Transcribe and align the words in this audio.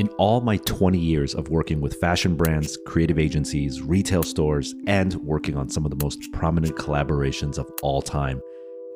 In 0.00 0.08
all 0.16 0.40
my 0.40 0.56
20 0.56 0.96
years 0.96 1.34
of 1.34 1.50
working 1.50 1.82
with 1.82 2.00
fashion 2.00 2.34
brands, 2.34 2.78
creative 2.86 3.18
agencies, 3.18 3.82
retail 3.82 4.22
stores, 4.22 4.74
and 4.86 5.12
working 5.16 5.58
on 5.58 5.68
some 5.68 5.84
of 5.84 5.90
the 5.90 6.02
most 6.02 6.32
prominent 6.32 6.74
collaborations 6.74 7.58
of 7.58 7.70
all 7.82 8.00
time, 8.00 8.40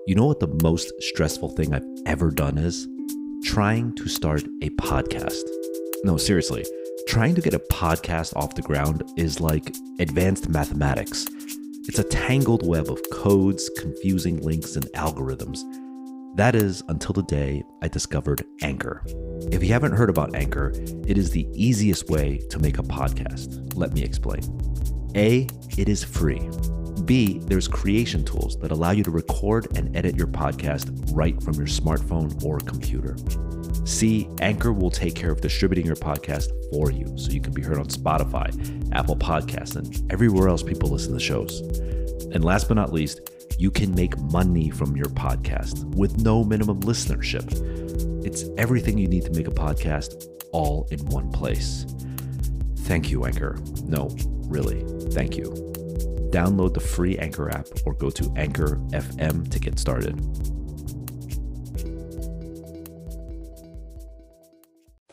you 0.06 0.14
know 0.14 0.24
what 0.24 0.40
the 0.40 0.58
most 0.62 0.90
stressful 1.00 1.50
thing 1.50 1.74
I've 1.74 1.84
ever 2.06 2.30
done 2.30 2.56
is? 2.56 2.88
Trying 3.44 3.94
to 3.96 4.08
start 4.08 4.44
a 4.62 4.70
podcast. 4.70 5.42
No, 6.04 6.16
seriously, 6.16 6.64
trying 7.06 7.34
to 7.34 7.42
get 7.42 7.52
a 7.52 7.58
podcast 7.58 8.34
off 8.34 8.54
the 8.54 8.62
ground 8.62 9.02
is 9.18 9.40
like 9.40 9.74
advanced 9.98 10.48
mathematics. 10.48 11.26
It's 11.86 11.98
a 11.98 12.04
tangled 12.04 12.66
web 12.66 12.90
of 12.90 13.02
codes, 13.12 13.70
confusing 13.76 14.40
links, 14.40 14.74
and 14.74 14.86
algorithms. 14.92 15.58
That 16.34 16.56
is 16.56 16.82
until 16.88 17.12
the 17.12 17.22
day 17.22 17.62
I 17.80 17.86
discovered 17.86 18.44
Anchor. 18.60 19.04
If 19.52 19.62
you 19.62 19.72
haven't 19.72 19.92
heard 19.92 20.10
about 20.10 20.34
Anchor, 20.34 20.72
it 21.06 21.16
is 21.16 21.30
the 21.30 21.46
easiest 21.52 22.10
way 22.10 22.38
to 22.50 22.58
make 22.58 22.78
a 22.78 22.82
podcast. 22.82 23.72
Let 23.76 23.92
me 23.92 24.02
explain. 24.02 24.42
A, 25.14 25.46
it 25.78 25.88
is 25.88 26.02
free. 26.02 26.50
B, 27.04 27.38
there's 27.38 27.68
creation 27.68 28.24
tools 28.24 28.58
that 28.58 28.72
allow 28.72 28.90
you 28.90 29.04
to 29.04 29.12
record 29.12 29.76
and 29.76 29.96
edit 29.96 30.16
your 30.16 30.26
podcast 30.26 30.90
right 31.14 31.40
from 31.40 31.54
your 31.54 31.66
smartphone 31.66 32.42
or 32.42 32.58
computer. 32.58 33.16
C, 33.86 34.28
Anchor 34.40 34.72
will 34.72 34.90
take 34.90 35.14
care 35.14 35.30
of 35.30 35.40
distributing 35.40 35.86
your 35.86 35.96
podcast 35.96 36.48
for 36.72 36.90
you 36.90 37.16
so 37.16 37.30
you 37.30 37.40
can 37.40 37.52
be 37.52 37.62
heard 37.62 37.78
on 37.78 37.86
Spotify, 37.86 38.50
Apple 38.92 39.16
Podcasts, 39.16 39.76
and 39.76 40.12
everywhere 40.12 40.48
else 40.48 40.64
people 40.64 40.88
listen 40.88 41.12
to 41.12 41.20
shows. 41.20 41.60
And 42.32 42.44
last 42.44 42.66
but 42.66 42.74
not 42.74 42.92
least, 42.92 43.20
you 43.58 43.70
can 43.70 43.94
make 43.94 44.18
money 44.18 44.70
from 44.70 44.96
your 44.96 45.06
podcast 45.06 45.84
with 45.94 46.20
no 46.20 46.44
minimum 46.44 46.80
listenership. 46.80 47.46
It's 48.24 48.44
everything 48.58 48.98
you 48.98 49.08
need 49.08 49.24
to 49.24 49.30
make 49.32 49.46
a 49.46 49.52
podcast 49.52 50.26
all 50.52 50.88
in 50.90 51.04
one 51.06 51.30
place. 51.30 51.86
Thank 52.78 53.10
you, 53.10 53.24
Anchor. 53.24 53.58
No, 53.84 54.14
really, 54.46 54.82
thank 55.10 55.36
you. 55.36 55.44
Download 56.30 56.74
the 56.74 56.80
free 56.80 57.16
Anchor 57.18 57.50
app 57.50 57.66
or 57.86 57.94
go 57.94 58.10
to 58.10 58.32
Anchor 58.36 58.76
FM 58.90 59.50
to 59.50 59.58
get 59.58 59.78
started. 59.78 60.18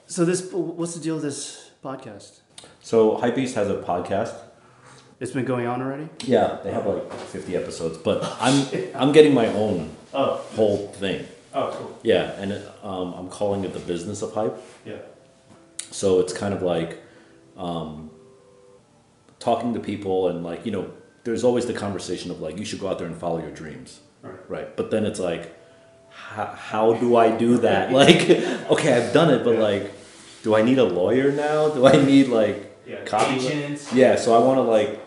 So 0.08 0.26
this, 0.26 0.52
what's 0.52 0.96
the 0.96 1.00
deal 1.00 1.16
with 1.16 1.24
this 1.24 1.72
podcast? 1.84 2.42
So 2.82 3.18
Hypebeast 3.18 3.54
has 3.54 3.70
a 3.70 3.76
podcast. 3.76 4.36
It's 5.22 5.32
been 5.32 5.46
going 5.46 5.68
on 5.68 5.82
already. 5.82 6.10
Yeah, 6.26 6.58
they 6.64 6.72
have 6.72 6.86
like 6.88 7.14
50 7.14 7.56
episodes, 7.56 7.98
but 8.00 8.24
I'm 8.42 8.68
I'm 8.96 9.12
getting 9.14 9.34
my 9.34 9.48
own 9.48 9.92
Oh, 10.14 10.38
whole 10.56 10.88
thing. 10.88 11.26
oh, 11.54 11.72
cool. 11.78 12.00
Yeah, 12.04 12.32
and 12.42 12.52
it, 12.52 12.68
um, 12.84 13.14
I'm 13.14 13.30
calling 13.30 13.64
it 13.64 13.72
the 13.72 13.80
business 13.80 14.22
of 14.24 14.34
hype. 14.34 14.58
Yeah, 14.86 14.98
So 15.92 16.20
it's 16.20 16.34
kind 16.34 16.54
of 16.54 16.62
like 16.64 17.00
um, 17.56 18.10
talking 19.40 19.74
to 19.76 19.80
people 19.80 20.28
and 20.30 20.44
like 20.44 20.66
you 20.66 20.72
know, 20.72 20.92
there's 21.24 21.44
always 21.44 21.66
the 21.68 21.74
conversation 21.74 22.32
of 22.32 22.42
like 22.42 22.58
you 22.58 22.66
should 22.66 22.80
go 22.80 22.88
out 22.90 22.98
there 22.98 23.08
and 23.08 23.16
follow 23.16 23.40
your 23.40 23.52
dreams, 23.52 24.00
right. 24.24 24.34
right? 24.50 24.76
But 24.76 24.90
then 24.90 25.06
it's 25.06 25.20
like, 25.20 25.56
how, 26.10 26.46
how 26.48 26.94
do 26.94 27.16
I 27.16 27.30
do 27.30 27.58
that? 27.60 27.92
Like, 28.02 28.22
okay, 28.74 28.94
I've 28.98 29.14
done 29.14 29.30
it, 29.32 29.44
but 29.44 29.58
like, 29.60 29.92
do 30.44 30.56
I 30.56 30.64
need 30.64 30.80
a 30.80 30.84
lawyer 30.84 31.32
now? 31.32 31.70
Do 31.70 31.86
I 31.86 32.04
need 32.04 32.28
like 32.30 32.58
Yeah, 32.88 33.04
copy? 33.06 33.36
agents. 33.48 33.94
Yeah, 33.94 34.16
so 34.16 34.34
I 34.34 34.40
want 34.44 34.58
to 34.58 34.64
like 34.64 35.00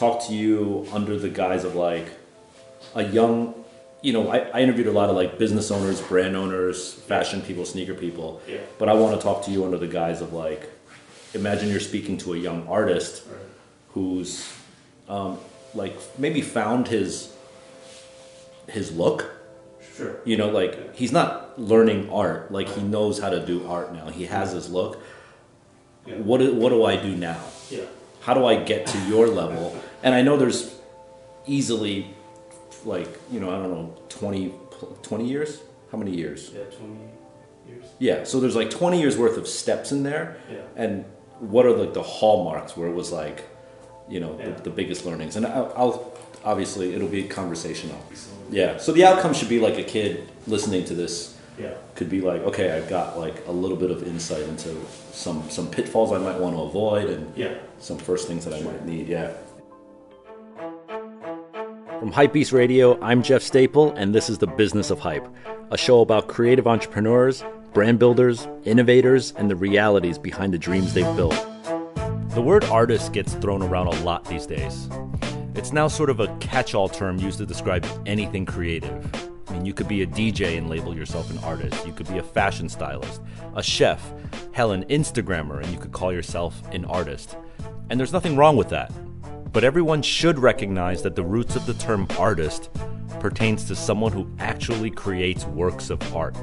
talk 0.00 0.26
to 0.26 0.32
you 0.34 0.86
under 0.92 1.14
the 1.18 1.28
guise 1.28 1.62
of 1.62 1.74
like 1.74 2.08
a 2.94 3.04
young, 3.04 3.54
you 4.00 4.12
know, 4.14 4.30
I, 4.30 4.38
I 4.56 4.60
interviewed 4.62 4.86
a 4.86 4.92
lot 5.00 5.10
of 5.10 5.16
like 5.16 5.38
business 5.38 5.70
owners, 5.70 6.00
brand 6.00 6.34
owners, 6.34 6.94
fashion 6.94 7.42
people, 7.42 7.64
sneaker 7.66 7.92
people. 7.94 8.40
Yeah. 8.48 8.58
But 8.78 8.88
I 8.88 8.94
want 8.94 9.14
to 9.16 9.22
talk 9.22 9.44
to 9.44 9.50
you 9.50 9.64
under 9.66 9.76
the 9.76 9.86
guise 9.86 10.22
of 10.22 10.32
like, 10.32 10.62
imagine 11.34 11.68
you're 11.68 11.80
speaking 11.92 12.16
to 12.24 12.32
a 12.32 12.38
young 12.38 12.66
artist 12.66 13.22
Right. 13.28 13.38
who's 13.90 14.50
um, 15.08 15.38
like 15.74 15.94
maybe 16.18 16.40
found 16.40 16.88
his 16.88 17.34
his 18.68 18.90
look. 18.96 19.30
Sure. 19.96 20.16
You 20.24 20.36
know, 20.38 20.48
like 20.48 20.94
he's 20.96 21.12
not 21.12 21.60
learning 21.60 22.08
art. 22.10 22.50
Like 22.50 22.68
he 22.70 22.80
knows 22.82 23.18
how 23.20 23.28
to 23.28 23.44
do 23.44 23.66
art 23.68 23.92
now. 23.92 24.08
He 24.08 24.24
has 24.26 24.52
his 24.52 24.70
look. 24.70 25.02
Yeah. 26.06 26.14
What 26.28 26.38
do, 26.40 26.54
what 26.54 26.70
do 26.70 26.84
I 26.86 26.96
do 26.96 27.14
now? 27.14 27.42
Yeah. 27.68 27.84
How 28.20 28.34
do 28.34 28.44
I 28.46 28.62
get 28.62 28.86
to 28.86 28.98
your 29.08 29.26
level? 29.28 29.76
And 30.02 30.14
I 30.14 30.22
know 30.22 30.36
there's 30.36 30.74
easily 31.46 32.14
like, 32.84 33.08
you 33.30 33.40
know, 33.40 33.48
I 33.50 33.58
don't 33.58 33.70
know, 33.70 33.96
20, 34.08 34.52
20 35.02 35.26
years? 35.26 35.60
How 35.92 35.98
many 35.98 36.14
years? 36.14 36.50
Yeah, 36.54 36.64
twenty 36.64 37.00
years. 37.68 37.84
Yeah, 37.98 38.24
so 38.24 38.38
there's 38.40 38.54
like 38.56 38.70
20 38.70 39.00
years 39.00 39.18
worth 39.18 39.36
of 39.36 39.46
steps 39.48 39.90
in 39.92 40.02
there. 40.04 40.36
Yeah. 40.50 40.58
And 40.76 41.04
what 41.40 41.66
are 41.66 41.72
like 41.72 41.94
the 41.94 42.02
hallmarks 42.02 42.76
where 42.76 42.88
it 42.88 42.94
was 42.94 43.10
like, 43.12 43.44
you 44.08 44.20
know, 44.20 44.36
Yeah. 44.38 44.50
the, 44.50 44.62
the 44.64 44.70
biggest 44.70 45.04
learnings? 45.04 45.36
And 45.36 45.46
I'll, 45.46 45.72
I'll 45.76 46.18
obviously, 46.44 46.94
it'll 46.94 47.08
be 47.08 47.24
conversational. 47.24 47.98
Yeah, 48.50 48.78
so 48.78 48.92
the 48.92 49.04
outcome 49.04 49.34
should 49.34 49.48
be 49.48 49.58
like 49.60 49.78
a 49.78 49.82
kid 49.84 50.28
listening 50.46 50.84
to 50.86 50.94
this 50.94 51.36
Yeah. 51.58 51.74
could 51.96 52.08
be 52.08 52.20
like, 52.20 52.42
okay, 52.42 52.72
I've 52.76 52.88
got 52.88 53.18
like 53.18 53.46
a 53.46 53.52
little 53.52 53.76
bit 53.76 53.90
of 53.90 54.02
insight 54.06 54.42
into 54.42 54.76
some 55.12 55.48
some 55.50 55.68
pitfalls 55.70 56.12
I 56.12 56.18
might 56.18 56.38
want 56.38 56.54
to 56.56 56.62
avoid 56.62 57.10
and 57.10 57.36
Yeah. 57.36 57.54
Some 57.80 57.98
first 57.98 58.28
things 58.28 58.44
that 58.44 58.54
I 58.54 58.60
might 58.62 58.84
need. 58.84 59.08
Yeah. 59.08 59.32
From 61.98 62.12
Hypebeast 62.12 62.52
Radio, 62.52 63.00
I'm 63.02 63.22
Jeff 63.22 63.42
Staple, 63.42 63.92
and 63.92 64.14
this 64.14 64.30
is 64.30 64.38
the 64.38 64.46
Business 64.46 64.90
of 64.90 65.00
Hype, 65.00 65.26
a 65.70 65.76
show 65.76 66.00
about 66.00 66.28
creative 66.28 66.66
entrepreneurs, 66.66 67.44
brand 67.72 67.98
builders, 67.98 68.48
innovators, 68.64 69.32
and 69.36 69.50
the 69.50 69.56
realities 69.56 70.18
behind 70.18 70.54
the 70.54 70.58
dreams 70.58 70.94
they've 70.94 71.16
built. 71.16 71.36
The 72.30 72.42
word 72.42 72.64
artist 72.64 73.12
gets 73.12 73.34
thrown 73.34 73.62
around 73.62 73.88
a 73.88 74.00
lot 74.02 74.24
these 74.26 74.46
days. 74.46 74.88
It's 75.54 75.72
now 75.72 75.88
sort 75.88 76.10
of 76.10 76.20
a 76.20 76.34
catch 76.38 76.74
all 76.74 76.88
term 76.88 77.18
used 77.18 77.38
to 77.38 77.46
describe 77.46 77.86
anything 78.06 78.46
creative. 78.46 79.29
I 79.50 79.52
mean, 79.52 79.66
you 79.66 79.74
could 79.74 79.88
be 79.88 80.02
a 80.02 80.06
DJ 80.06 80.56
and 80.56 80.70
label 80.70 80.96
yourself 80.96 81.28
an 81.30 81.38
artist. 81.38 81.84
You 81.84 81.92
could 81.92 82.08
be 82.08 82.18
a 82.18 82.22
fashion 82.22 82.68
stylist, 82.68 83.20
a 83.56 83.62
chef, 83.62 84.00
hell, 84.52 84.70
an 84.70 84.84
Instagrammer, 84.84 85.60
and 85.60 85.66
you 85.72 85.78
could 85.78 85.90
call 85.90 86.12
yourself 86.12 86.62
an 86.72 86.84
artist. 86.84 87.36
And 87.90 87.98
there's 87.98 88.12
nothing 88.12 88.36
wrong 88.36 88.56
with 88.56 88.68
that. 88.68 88.92
But 89.52 89.64
everyone 89.64 90.02
should 90.02 90.38
recognize 90.38 91.02
that 91.02 91.16
the 91.16 91.24
roots 91.24 91.56
of 91.56 91.66
the 91.66 91.74
term 91.74 92.06
artist 92.16 92.70
pertains 93.18 93.64
to 93.64 93.74
someone 93.74 94.12
who 94.12 94.30
actually 94.38 94.90
creates 94.90 95.44
works 95.46 95.90
of 95.90 96.14
art. 96.14 96.36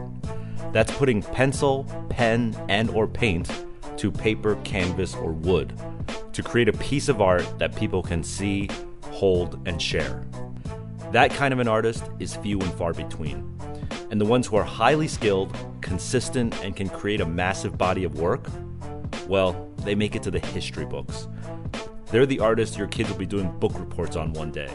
That's 0.73 0.91
putting 0.91 1.21
pencil, 1.21 1.85
pen, 2.09 2.57
and 2.67 2.89
or 2.89 3.07
paint 3.07 3.49
to 3.95 4.11
paper, 4.11 4.57
canvas, 4.65 5.15
or 5.15 5.31
wood 5.31 5.73
to 6.33 6.43
create 6.43 6.67
a 6.67 6.73
piece 6.73 7.07
of 7.07 7.21
art 7.21 7.47
that 7.57 7.73
people 7.73 8.03
can 8.03 8.21
see, 8.21 8.69
hold, 9.01 9.65
and 9.65 9.81
share. 9.81 10.25
That 11.11 11.31
kind 11.31 11.53
of 11.53 11.59
an 11.59 11.67
artist 11.67 12.03
is 12.19 12.35
few 12.35 12.59
and 12.59 12.73
far 12.73 12.93
between. 12.93 13.57
And 14.11 14.19
the 14.19 14.25
ones 14.25 14.45
who 14.45 14.57
are 14.57 14.63
highly 14.63 15.07
skilled, 15.07 15.55
consistent, 15.81 16.53
and 16.63 16.75
can 16.75 16.89
create 16.89 17.21
a 17.21 17.25
massive 17.25 17.77
body 17.77 18.03
of 18.03 18.19
work, 18.19 18.47
well, 19.27 19.69
they 19.79 19.95
make 19.95 20.15
it 20.15 20.23
to 20.23 20.31
the 20.31 20.39
history 20.39 20.85
books. 20.85 21.27
They're 22.07 22.25
the 22.25 22.39
artists 22.39 22.77
your 22.77 22.87
kids 22.87 23.09
will 23.09 23.17
be 23.17 23.25
doing 23.25 23.57
book 23.59 23.77
reports 23.79 24.15
on 24.15 24.33
one 24.33 24.51
day. 24.51 24.69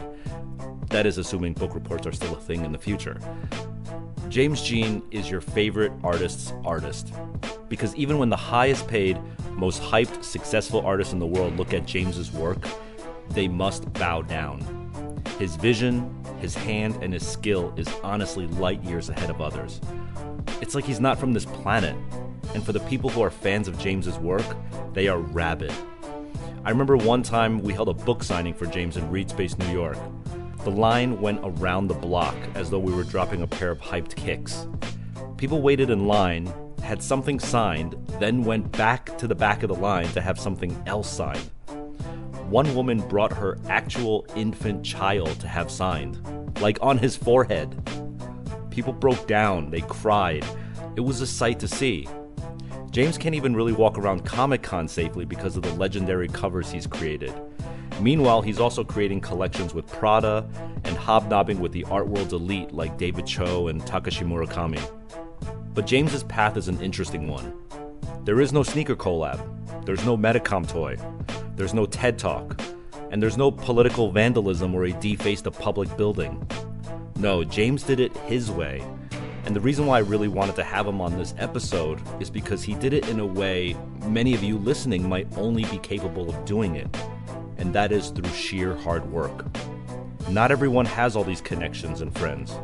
That 0.89 1.05
is 1.05 1.17
assuming 1.17 1.53
book 1.53 1.75
reports 1.75 2.07
are 2.07 2.11
still 2.11 2.35
a 2.35 2.39
thing 2.39 2.65
in 2.65 2.71
the 2.71 2.79
future. 2.79 3.19
James 4.29 4.61
Jean 4.63 5.03
is 5.11 5.29
your 5.29 5.41
favorite 5.41 5.91
artist's 6.03 6.51
artist. 6.65 7.13
Because 7.69 7.95
even 7.95 8.17
when 8.17 8.29
the 8.29 8.35
highest 8.35 8.87
paid, 8.87 9.19
most 9.51 9.81
hyped, 9.81 10.23
successful 10.23 10.83
artists 10.85 11.13
in 11.13 11.19
the 11.19 11.27
world 11.27 11.57
look 11.57 11.73
at 11.73 11.85
James's 11.85 12.31
work, 12.31 12.57
they 13.29 13.47
must 13.47 13.91
bow 13.93 14.23
down. 14.23 14.82
His 15.39 15.55
vision, 15.55 16.23
his 16.39 16.55
hand, 16.55 16.97
and 17.01 17.13
his 17.13 17.27
skill 17.27 17.73
is 17.75 17.87
honestly 18.03 18.47
light 18.47 18.83
years 18.83 19.09
ahead 19.09 19.29
of 19.29 19.41
others. 19.41 19.81
It's 20.61 20.75
like 20.75 20.85
he's 20.85 20.99
not 20.99 21.17
from 21.17 21.33
this 21.33 21.45
planet. 21.45 21.95
And 22.53 22.63
for 22.63 22.71
the 22.71 22.79
people 22.81 23.09
who 23.09 23.21
are 23.21 23.31
fans 23.31 23.67
of 23.67 23.77
James's 23.79 24.17
work, 24.19 24.45
they 24.93 25.07
are 25.07 25.19
rabid. 25.19 25.73
I 26.63 26.69
remember 26.69 26.95
one 26.95 27.23
time 27.23 27.59
we 27.59 27.73
held 27.73 27.89
a 27.89 27.93
book 27.93 28.23
signing 28.23 28.53
for 28.53 28.65
James 28.67 28.95
in 28.95 29.09
Reed 29.09 29.29
Space, 29.29 29.57
New 29.57 29.71
York. 29.71 29.97
The 30.63 30.71
line 30.71 31.19
went 31.19 31.41
around 31.43 31.87
the 31.87 31.93
block 31.93 32.35
as 32.55 32.69
though 32.69 32.79
we 32.79 32.93
were 32.93 33.03
dropping 33.03 33.41
a 33.41 33.47
pair 33.47 33.71
of 33.71 33.81
hyped 33.81 34.15
kicks. 34.15 34.65
People 35.35 35.61
waited 35.61 35.89
in 35.89 36.07
line, 36.07 36.53
had 36.81 37.03
something 37.03 37.39
signed, 37.39 37.95
then 38.19 38.43
went 38.43 38.71
back 38.71 39.17
to 39.17 39.27
the 39.27 39.35
back 39.35 39.63
of 39.63 39.69
the 39.69 39.75
line 39.75 40.07
to 40.09 40.21
have 40.21 40.39
something 40.39 40.81
else 40.85 41.11
signed. 41.11 41.49
One 42.53 42.75
woman 42.75 42.99
brought 43.07 43.33
her 43.33 43.57
actual 43.67 44.27
infant 44.35 44.85
child 44.85 45.39
to 45.39 45.47
have 45.47 45.71
signed, 45.71 46.19
like 46.61 46.77
on 46.83 46.99
his 46.99 47.15
forehead. 47.15 47.75
People 48.69 48.93
broke 48.93 49.25
down, 49.25 49.71
they 49.71 49.81
cried. 49.81 50.45
It 50.95 50.99
was 50.99 51.19
a 51.19 51.25
sight 51.25 51.59
to 51.61 51.67
see. 51.67 52.07
James 52.91 53.17
can't 53.17 53.33
even 53.33 53.55
really 53.55 53.73
walk 53.73 53.97
around 53.97 54.23
Comic 54.23 54.61
Con 54.61 54.87
safely 54.87 55.25
because 55.25 55.57
of 55.57 55.63
the 55.63 55.73
legendary 55.73 56.27
covers 56.27 56.71
he's 56.71 56.85
created. 56.85 57.33
Meanwhile, 57.99 58.43
he's 58.43 58.59
also 58.59 58.83
creating 58.83 59.21
collections 59.21 59.73
with 59.73 59.87
Prada 59.87 60.47
and 60.83 60.95
hobnobbing 60.95 61.59
with 61.59 61.71
the 61.71 61.85
art 61.85 62.07
world's 62.07 62.33
elite 62.33 62.71
like 62.71 62.99
David 62.99 63.25
Choe 63.25 63.69
and 63.69 63.81
Takashi 63.81 64.27
Murakami. 64.27 64.79
But 65.73 65.87
James's 65.87 66.23
path 66.25 66.55
is 66.55 66.67
an 66.67 66.79
interesting 66.81 67.27
one. 67.27 67.51
There 68.25 68.39
is 68.39 68.53
no 68.53 68.61
sneaker 68.61 68.95
collab, 68.95 69.41
there's 69.87 70.05
no 70.05 70.15
Medicom 70.15 70.69
toy, 70.69 70.97
there's 71.55 71.73
no 71.73 71.85
TED 71.85 72.17
Talk, 72.17 72.59
and 73.11 73.21
there's 73.21 73.37
no 73.37 73.51
political 73.51 74.11
vandalism 74.11 74.73
where 74.73 74.85
he 74.85 74.93
defaced 74.93 75.45
a 75.45 75.51
public 75.51 75.95
building. 75.97 76.47
No, 77.15 77.43
James 77.43 77.83
did 77.83 77.99
it 77.99 78.15
his 78.17 78.49
way. 78.49 78.83
And 79.45 79.55
the 79.55 79.59
reason 79.59 79.85
why 79.85 79.97
I 79.97 80.01
really 80.01 80.29
wanted 80.29 80.55
to 80.55 80.63
have 80.63 80.87
him 80.87 81.01
on 81.01 81.17
this 81.17 81.35
episode 81.37 82.01
is 82.21 82.29
because 82.29 82.63
he 82.63 82.75
did 82.75 82.93
it 82.93 83.07
in 83.09 83.19
a 83.19 83.25
way 83.25 83.75
many 84.05 84.33
of 84.33 84.43
you 84.43 84.57
listening 84.57 85.07
might 85.07 85.27
only 85.37 85.65
be 85.65 85.77
capable 85.79 86.29
of 86.29 86.45
doing 86.45 86.75
it, 86.75 86.87
and 87.57 87.73
that 87.73 87.91
is 87.91 88.09
through 88.09 88.31
sheer 88.31 88.75
hard 88.75 89.05
work. 89.11 89.45
Not 90.29 90.51
everyone 90.51 90.85
has 90.85 91.15
all 91.15 91.23
these 91.23 91.41
connections 91.41 92.01
and 92.01 92.17
friends. 92.17 92.57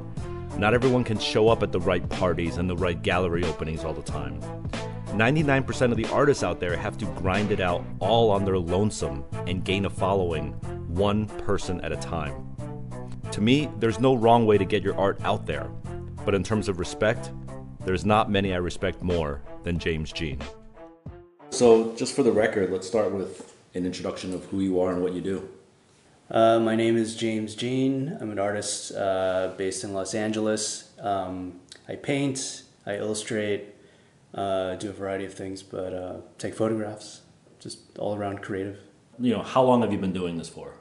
Not 0.58 0.74
everyone 0.74 1.04
can 1.04 1.20
show 1.20 1.50
up 1.50 1.62
at 1.64 1.72
the 1.72 1.80
right 1.80 2.08
parties 2.10 2.58
and 2.58 2.70
the 2.70 2.78
right 2.78 3.02
gallery 3.02 3.44
openings 3.44 3.84
all 3.84 3.94
the 3.94 4.02
time. 4.02 4.42
99% 5.14 5.92
of 5.92 5.98
the 5.98 6.06
artists 6.08 6.44
out 6.44 6.60
there 6.60 6.76
have 6.78 6.98
to 7.00 7.06
grind 7.18 7.52
it 7.52 7.60
out 7.60 7.84
all 8.00 8.32
on 8.32 8.46
their 8.46 8.58
lonesome 8.58 9.26
and 9.48 9.66
gain 9.66 9.86
a 9.86 9.90
following 9.90 10.52
one 10.88 11.26
person 11.26 11.82
at 11.82 11.92
a 11.92 11.98
time. 11.98 12.46
To 13.32 13.42
me, 13.42 13.70
there's 13.80 14.00
no 14.00 14.16
wrong 14.16 14.46
way 14.46 14.58
to 14.58 14.66
get 14.66 14.84
your 14.84 14.98
art 14.98 15.20
out 15.24 15.46
there, 15.46 15.70
but 16.26 16.36
in 16.36 16.44
terms 16.44 16.70
of 16.70 16.80
respect, 16.80 17.32
there's 17.86 18.06
not 18.06 18.30
many 18.30 18.54
I 18.54 18.58
respect 18.58 19.02
more 19.02 19.42
than 19.64 19.80
James 19.80 20.12
Jean. 20.12 20.40
So, 21.50 21.96
just 21.96 22.16
for 22.16 22.24
the 22.24 22.32
record, 22.32 22.72
let's 22.72 22.88
start 22.88 23.12
with 23.12 23.56
an 23.74 23.86
introduction 23.86 24.34
of 24.34 24.46
who 24.46 24.60
you 24.60 24.80
are 24.80 24.92
and 24.92 25.02
what 25.02 25.14
you 25.14 25.22
do. 25.22 25.50
Uh, 26.30 26.60
my 26.60 26.76
name 26.76 26.96
is 26.96 27.16
James 27.16 27.56
Jean. 27.56 28.16
I'm 28.22 28.30
an 28.30 28.38
artist 28.38 28.94
uh, 28.94 29.54
based 29.58 29.84
in 29.84 29.94
Los 29.94 30.14
Angeles. 30.14 30.92
Um, 31.00 31.60
I 31.88 31.96
paint, 31.96 32.64
I 32.86 32.98
illustrate, 32.98 33.74
uh, 34.34 34.76
do 34.76 34.90
a 34.90 34.94
variety 34.94 35.26
of 35.26 35.34
things, 35.34 35.64
but 35.64 35.94
uh, 35.94 36.18
take 36.38 36.56
photographs, 36.56 37.22
just 37.60 37.98
all 37.98 38.16
around 38.16 38.42
creative. 38.42 38.78
You 39.18 39.34
know, 39.34 39.42
how 39.42 39.64
long 39.64 39.82
have 39.82 39.92
you 39.92 39.98
been 39.98 40.14
doing 40.14 40.38
this 40.38 40.50
for? 40.50 40.74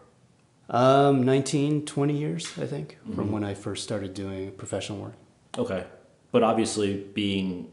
Um, 0.70 1.22
19, 1.22 1.86
20 1.86 2.16
years, 2.16 2.46
I 2.58 2.66
think, 2.66 2.98
mm-hmm. 3.02 3.14
from 3.14 3.32
when 3.32 3.42
I 3.42 3.54
first 3.54 3.84
started 3.84 4.14
doing 4.14 4.52
professional 4.52 4.98
work. 4.98 5.14
Okay. 5.56 5.84
But 6.30 6.42
obviously, 6.42 6.94
being 7.14 7.72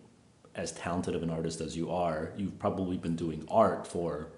as 0.55 0.71
talented 0.71 1.13
of 1.13 1.21
an 1.21 1.29
artist 1.29 1.59
as 1.59 1.75
you 1.75 1.91
are, 1.91 2.31
you've 2.37 2.57
probably 2.57 2.97
been 2.97 3.17
doing 3.17 3.45
art 3.51 3.85
for 3.85 4.29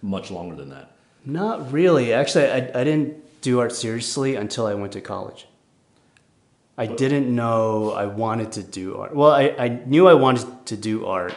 much 0.00 0.30
longer 0.30 0.54
than 0.54 0.70
that. 0.70 0.96
Not 1.24 1.72
really. 1.72 2.12
Actually, 2.12 2.46
I, 2.46 2.56
I 2.80 2.84
didn't 2.84 3.40
do 3.40 3.58
art 3.58 3.72
seriously 3.72 4.36
until 4.36 4.66
I 4.66 4.74
went 4.74 4.92
to 4.92 5.00
college. 5.00 5.46
I 6.76 6.86
didn't 6.86 7.34
know 7.34 7.92
I 7.92 8.06
wanted 8.06 8.52
to 8.52 8.62
do 8.62 8.96
art. 8.96 9.14
Well, 9.14 9.32
I, 9.32 9.54
I 9.58 9.68
knew 9.68 10.08
I 10.08 10.14
wanted 10.14 10.66
to 10.66 10.76
do 10.76 11.06
art, 11.06 11.34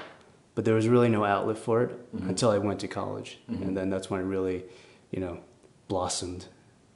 but 0.55 0.63
there 0.63 0.75
was 0.75 0.87
really 0.87 1.09
no 1.09 1.25
outlet 1.25 1.57
for 1.57 1.83
it 1.83 2.15
mm-hmm. 2.15 2.29
until 2.29 2.49
I 2.49 2.57
went 2.59 2.79
to 2.81 2.87
college. 2.87 3.39
Mm-hmm. 3.49 3.63
And 3.63 3.77
then 3.77 3.89
that's 3.89 4.09
when 4.09 4.19
I 4.21 4.23
really, 4.23 4.63
you 5.11 5.19
know, 5.19 5.39
blossomed, 5.87 6.45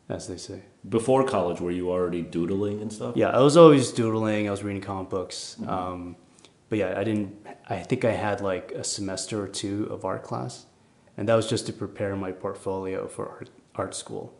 as 0.08 0.28
they 0.28 0.38
say. 0.38 0.62
Before 0.88 1.26
college, 1.26 1.60
were 1.60 1.72
you 1.72 1.92
already 1.92 2.22
doodling 2.22 2.82
and 2.82 2.92
stuff? 2.92 3.18
Yeah, 3.18 3.30
I 3.30 3.40
was 3.40 3.58
always 3.58 3.92
doodling. 3.92 4.48
I 4.48 4.52
was 4.52 4.64
reading 4.64 4.82
comic 4.82 5.10
books. 5.10 5.58
Mm-hmm. 5.60 5.70
Um, 5.70 6.16
but 6.70 6.80
yeah, 6.80 6.98
I 6.98 7.04
didn't, 7.04 7.36
I 7.68 7.80
think 7.80 8.06
I 8.06 8.12
had 8.12 8.40
like 8.40 8.72
a 8.72 8.84
semester 8.84 9.42
or 9.42 9.48
two 9.48 9.86
of 9.92 10.06
art 10.06 10.24
class 10.24 10.66
and 11.18 11.28
that 11.28 11.36
was 11.36 11.50
just 11.50 11.66
to 11.66 11.74
prepare 11.74 12.16
my 12.16 12.32
portfolio 12.32 13.08
for 13.08 13.28
art, 13.28 13.50
art 13.76 13.96
school. 13.96 14.34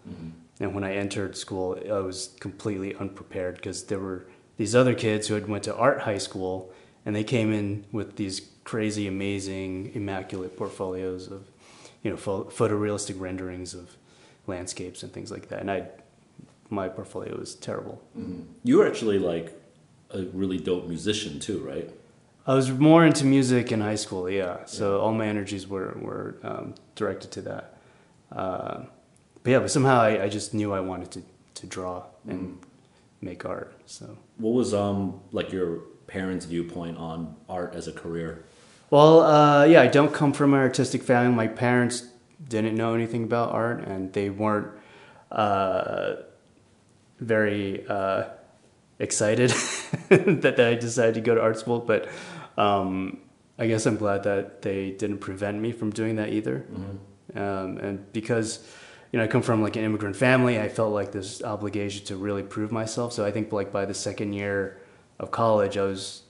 And 0.60 0.74
when 0.74 0.84
I 0.84 0.96
entered 0.96 1.38
school, 1.38 1.80
I 1.88 2.00
was 2.00 2.36
completely 2.40 2.96
unprepared 2.96 3.56
because 3.56 3.84
there 3.86 4.00
were 4.00 4.26
these 4.58 4.74
other 4.74 4.96
kids 4.96 5.28
who 5.28 5.36
had 5.36 5.48
went 5.48 5.64
to 5.66 5.76
art 5.76 6.02
high 6.02 6.18
school, 6.18 6.72
and 7.06 7.16
they 7.16 7.24
came 7.24 7.54
in 7.54 7.86
with 7.92 8.16
these 8.16 8.42
crazy, 8.64 9.08
amazing, 9.08 9.92
immaculate 9.94 10.58
portfolios 10.58 11.28
of, 11.28 11.48
you 12.04 12.10
know, 12.10 12.18
pho- 12.18 12.46
photorealistic 12.46 13.20
renderings 13.20 13.74
of 13.74 13.96
landscapes 14.48 15.04
and 15.04 15.14
things 15.14 15.32
like 15.32 15.50
that. 15.50 15.62
And 15.62 15.70
I, 15.70 15.88
my 16.70 16.90
portfolio 16.90 17.38
was 17.38 17.56
terrible. 17.56 18.02
Mm-hmm. 18.18 18.42
You 18.64 18.78
were 18.78 18.88
actually 18.88 19.20
like 19.20 19.54
a 20.10 20.24
really 20.34 20.58
dope 20.58 20.88
musician 20.88 21.40
too, 21.40 21.60
right? 21.60 21.90
I 22.48 22.56
was 22.56 22.72
more 22.72 23.06
into 23.06 23.26
music 23.26 23.72
in 23.72 23.82
high 23.82 23.96
school, 23.96 24.30
yeah. 24.30 24.66
So 24.66 24.96
yeah. 24.96 25.02
all 25.02 25.14
my 25.14 25.28
energies 25.28 25.68
were 25.68 25.98
were 26.02 26.38
um, 26.44 26.76
directed 26.96 27.30
to 27.32 27.42
that. 27.42 27.78
Uh, 28.32 28.84
but 29.48 29.52
yeah, 29.52 29.60
but 29.60 29.72
somehow 29.72 30.02
I, 30.02 30.24
I, 30.24 30.28
just 30.28 30.54
knew 30.54 30.74
I 30.74 30.82
wanted 30.82 31.10
to 31.12 31.24
to 31.62 31.68
draw 31.68 32.04
and 32.28 32.42
mm. 32.50 32.58
make 33.22 33.46
art. 33.46 33.80
So 33.86 34.18
what 34.36 34.54
was 34.54 34.74
um 34.74 35.22
like 35.32 35.54
your 35.54 35.84
parents' 36.08 36.44
viewpoint 36.44 36.98
on 36.98 37.34
art 37.48 37.74
as 37.74 37.88
a 37.88 37.94
career? 37.94 38.44
Well, 38.90 39.22
uh, 39.22 39.64
yeah, 39.64 39.82
I 39.82 39.88
don't 39.88 40.14
come 40.14 40.34
from 40.34 40.54
an 40.54 40.60
artistic 40.60 41.02
family. 41.02 41.34
My 41.34 41.48
parents 41.48 42.10
didn't 42.46 42.76
know 42.76 42.94
anything 42.94 43.24
about 43.24 43.54
art, 43.54 43.88
and 43.88 44.12
they 44.12 44.30
weren't 44.30 44.68
uh, 45.32 46.16
very 47.22 47.88
uh, 47.88 48.26
excited 49.00 49.52
that, 50.10 50.60
I 50.60 50.76
decided 50.76 51.16
to 51.16 51.22
go 51.22 51.36
to 51.36 51.42
art 51.42 51.58
school. 51.58 51.80
But 51.80 52.10
um, 52.58 53.22
I 53.58 53.68
guess 53.68 53.86
I'm 53.86 53.96
glad 53.96 54.24
that 54.24 54.62
they 54.62 54.92
didn't 54.92 55.20
prevent 55.20 55.58
me 55.62 55.72
from 55.72 55.92
doing 55.92 56.18
that 56.18 56.34
either. 56.34 56.66
Mm-hmm. 56.70 57.40
Um, 57.40 57.78
and 57.78 58.12
because 58.12 58.60
you 59.12 59.20
know 59.20 59.26
I 59.26 59.28
come 59.28 59.42
from 59.42 59.62
like 59.62 59.76
an 59.76 59.84
immigrant 59.84 60.16
family, 60.16 60.60
I 60.60 60.70
felt 60.70 60.94
like 60.94 61.12
this 61.12 61.44
obligation 61.44 62.06
to 62.06 62.18
really 62.18 62.44
prove 62.44 62.72
myself. 62.72 63.14
So 63.14 63.26
I 63.26 63.32
think 63.32 63.52
like 63.52 63.72
by 63.72 63.86
the 63.86 63.94
second 63.94 64.34
year 64.34 64.82
of 65.20 65.32
college, 65.32 65.78
I 65.78 65.84
was 65.84 66.24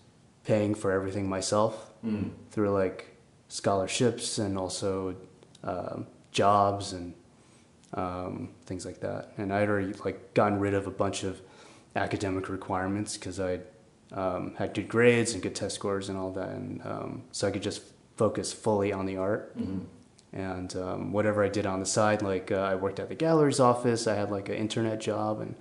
paying 0.43 0.75
for 0.75 0.91
everything 0.91 1.27
myself 1.27 1.91
mm. 2.05 2.29
through 2.51 2.69
like 2.71 3.17
scholarships 3.49 4.37
and 4.37 4.57
also 4.57 5.15
um, 5.63 6.07
jobs 6.31 6.93
and 6.93 7.13
um, 7.93 8.49
things 8.65 8.85
like 8.85 8.99
that. 9.01 9.33
And 9.37 9.53
I'd 9.53 9.69
already 9.69 9.93
like 10.05 10.33
gotten 10.33 10.59
rid 10.59 10.73
of 10.73 10.87
a 10.87 10.91
bunch 10.91 11.23
of 11.23 11.41
academic 11.95 12.49
requirements 12.49 13.17
because 13.17 13.39
I 13.39 13.59
um, 14.11 14.55
had 14.57 14.73
good 14.73 14.87
grades 14.87 15.33
and 15.33 15.41
good 15.41 15.55
test 15.55 15.75
scores 15.75 16.09
and 16.09 16.17
all 16.17 16.31
that, 16.31 16.49
and 16.49 16.81
um, 16.85 17.23
so 17.31 17.47
I 17.47 17.51
could 17.51 17.63
just 17.63 17.81
focus 18.15 18.53
fully 18.53 18.93
on 18.93 19.05
the 19.05 19.17
art. 19.17 19.57
Mm-hmm. 19.57 19.79
And 20.37 20.75
um, 20.75 21.11
whatever 21.11 21.43
I 21.43 21.49
did 21.49 21.65
on 21.65 21.79
the 21.79 21.85
side, 21.85 22.21
like 22.21 22.51
uh, 22.51 22.57
I 22.57 22.75
worked 22.75 22.99
at 22.99 23.09
the 23.09 23.15
gallery's 23.15 23.59
office, 23.59 24.05
I 24.05 24.13
had 24.13 24.29
like 24.29 24.49
an 24.49 24.55
internet 24.55 25.01
job, 25.01 25.41
and 25.41 25.55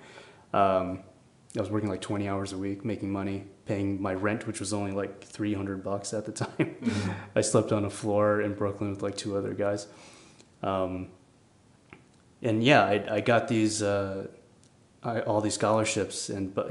um, 0.52 1.02
I 1.56 1.60
was 1.60 1.70
working 1.70 1.88
like 1.88 2.02
20 2.02 2.28
hours 2.28 2.52
a 2.52 2.58
week, 2.58 2.84
making 2.84 3.10
money, 3.10 3.44
paying 3.64 4.02
my 4.02 4.12
rent, 4.12 4.46
which 4.46 4.60
was 4.60 4.74
only 4.74 4.92
like 4.92 5.24
300 5.24 5.82
bucks 5.82 6.12
at 6.12 6.26
the 6.26 6.32
time. 6.32 6.48
Mm-hmm. 6.58 7.10
I 7.34 7.40
slept 7.40 7.72
on 7.72 7.86
a 7.86 7.90
floor 7.90 8.42
in 8.42 8.52
Brooklyn 8.52 8.90
with 8.90 9.02
like 9.02 9.16
two 9.16 9.34
other 9.34 9.54
guys. 9.54 9.86
Um, 10.62 11.08
and 12.42 12.62
yeah, 12.62 12.84
I, 12.84 13.16
I 13.16 13.20
got 13.22 13.48
these 13.48 13.82
uh, 13.82 14.26
I, 15.02 15.20
all 15.20 15.40
these 15.40 15.54
scholarships, 15.54 16.28
and 16.28 16.54
but 16.54 16.70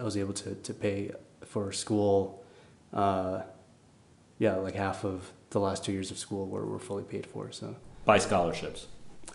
I 0.00 0.02
was 0.02 0.16
able 0.16 0.32
to, 0.34 0.56
to 0.56 0.74
pay 0.74 1.12
for 1.44 1.70
school. 1.70 2.42
Uh, 2.92 3.42
yeah, 4.38 4.56
like 4.56 4.74
half 4.74 5.04
of 5.04 5.32
the 5.50 5.60
last 5.60 5.84
two 5.84 5.92
years 5.92 6.10
of 6.10 6.18
school 6.18 6.46
were, 6.46 6.64
were 6.66 6.78
fully 6.78 7.04
paid 7.04 7.26
for. 7.26 7.52
So 7.52 7.76
by 8.04 8.18
scholarships. 8.18 8.86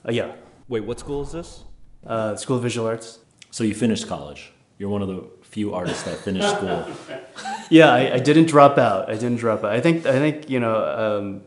Uh, 0.08 0.12
yeah. 0.12 0.34
Wait, 0.68 0.84
what 0.84 1.00
school 1.00 1.24
is 1.24 1.32
this? 1.32 1.64
Uh, 2.06 2.36
School 2.36 2.58
of 2.58 2.64
Visual 2.64 2.88
Arts. 2.88 3.20
So 3.52 3.64
you 3.64 3.74
finished 3.74 4.08
college. 4.08 4.54
You're 4.78 4.90
one 4.90 5.02
of 5.02 5.08
the 5.08 5.28
few 5.42 5.74
artists 5.74 6.04
that 6.04 6.18
finished 6.18 6.48
school. 6.50 6.88
yeah, 7.70 7.92
I, 7.92 8.14
I, 8.14 8.20
didn't 8.20 8.46
drop 8.46 8.78
out. 8.78 9.10
I 9.10 9.14
didn't 9.16 9.38
drop 9.38 9.64
out. 9.64 9.72
I 9.72 9.82
think 9.82 10.06
I 10.06 10.14
think 10.20 10.50
you 10.50 10.60
know. 10.60 11.18
Um, 11.18 11.42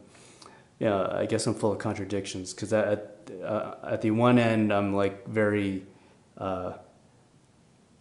yeah, 0.78 1.06
I 1.12 1.26
guess 1.26 1.46
I'm 1.46 1.54
full 1.54 1.72
of 1.72 1.78
contradictions 1.78 2.52
because 2.52 2.72
at 2.72 3.30
uh, 3.44 3.74
at 3.84 4.02
the 4.02 4.10
one 4.10 4.38
end 4.38 4.72
I'm 4.72 4.92
like 4.94 5.26
very 5.28 5.86
uh, 6.36 6.72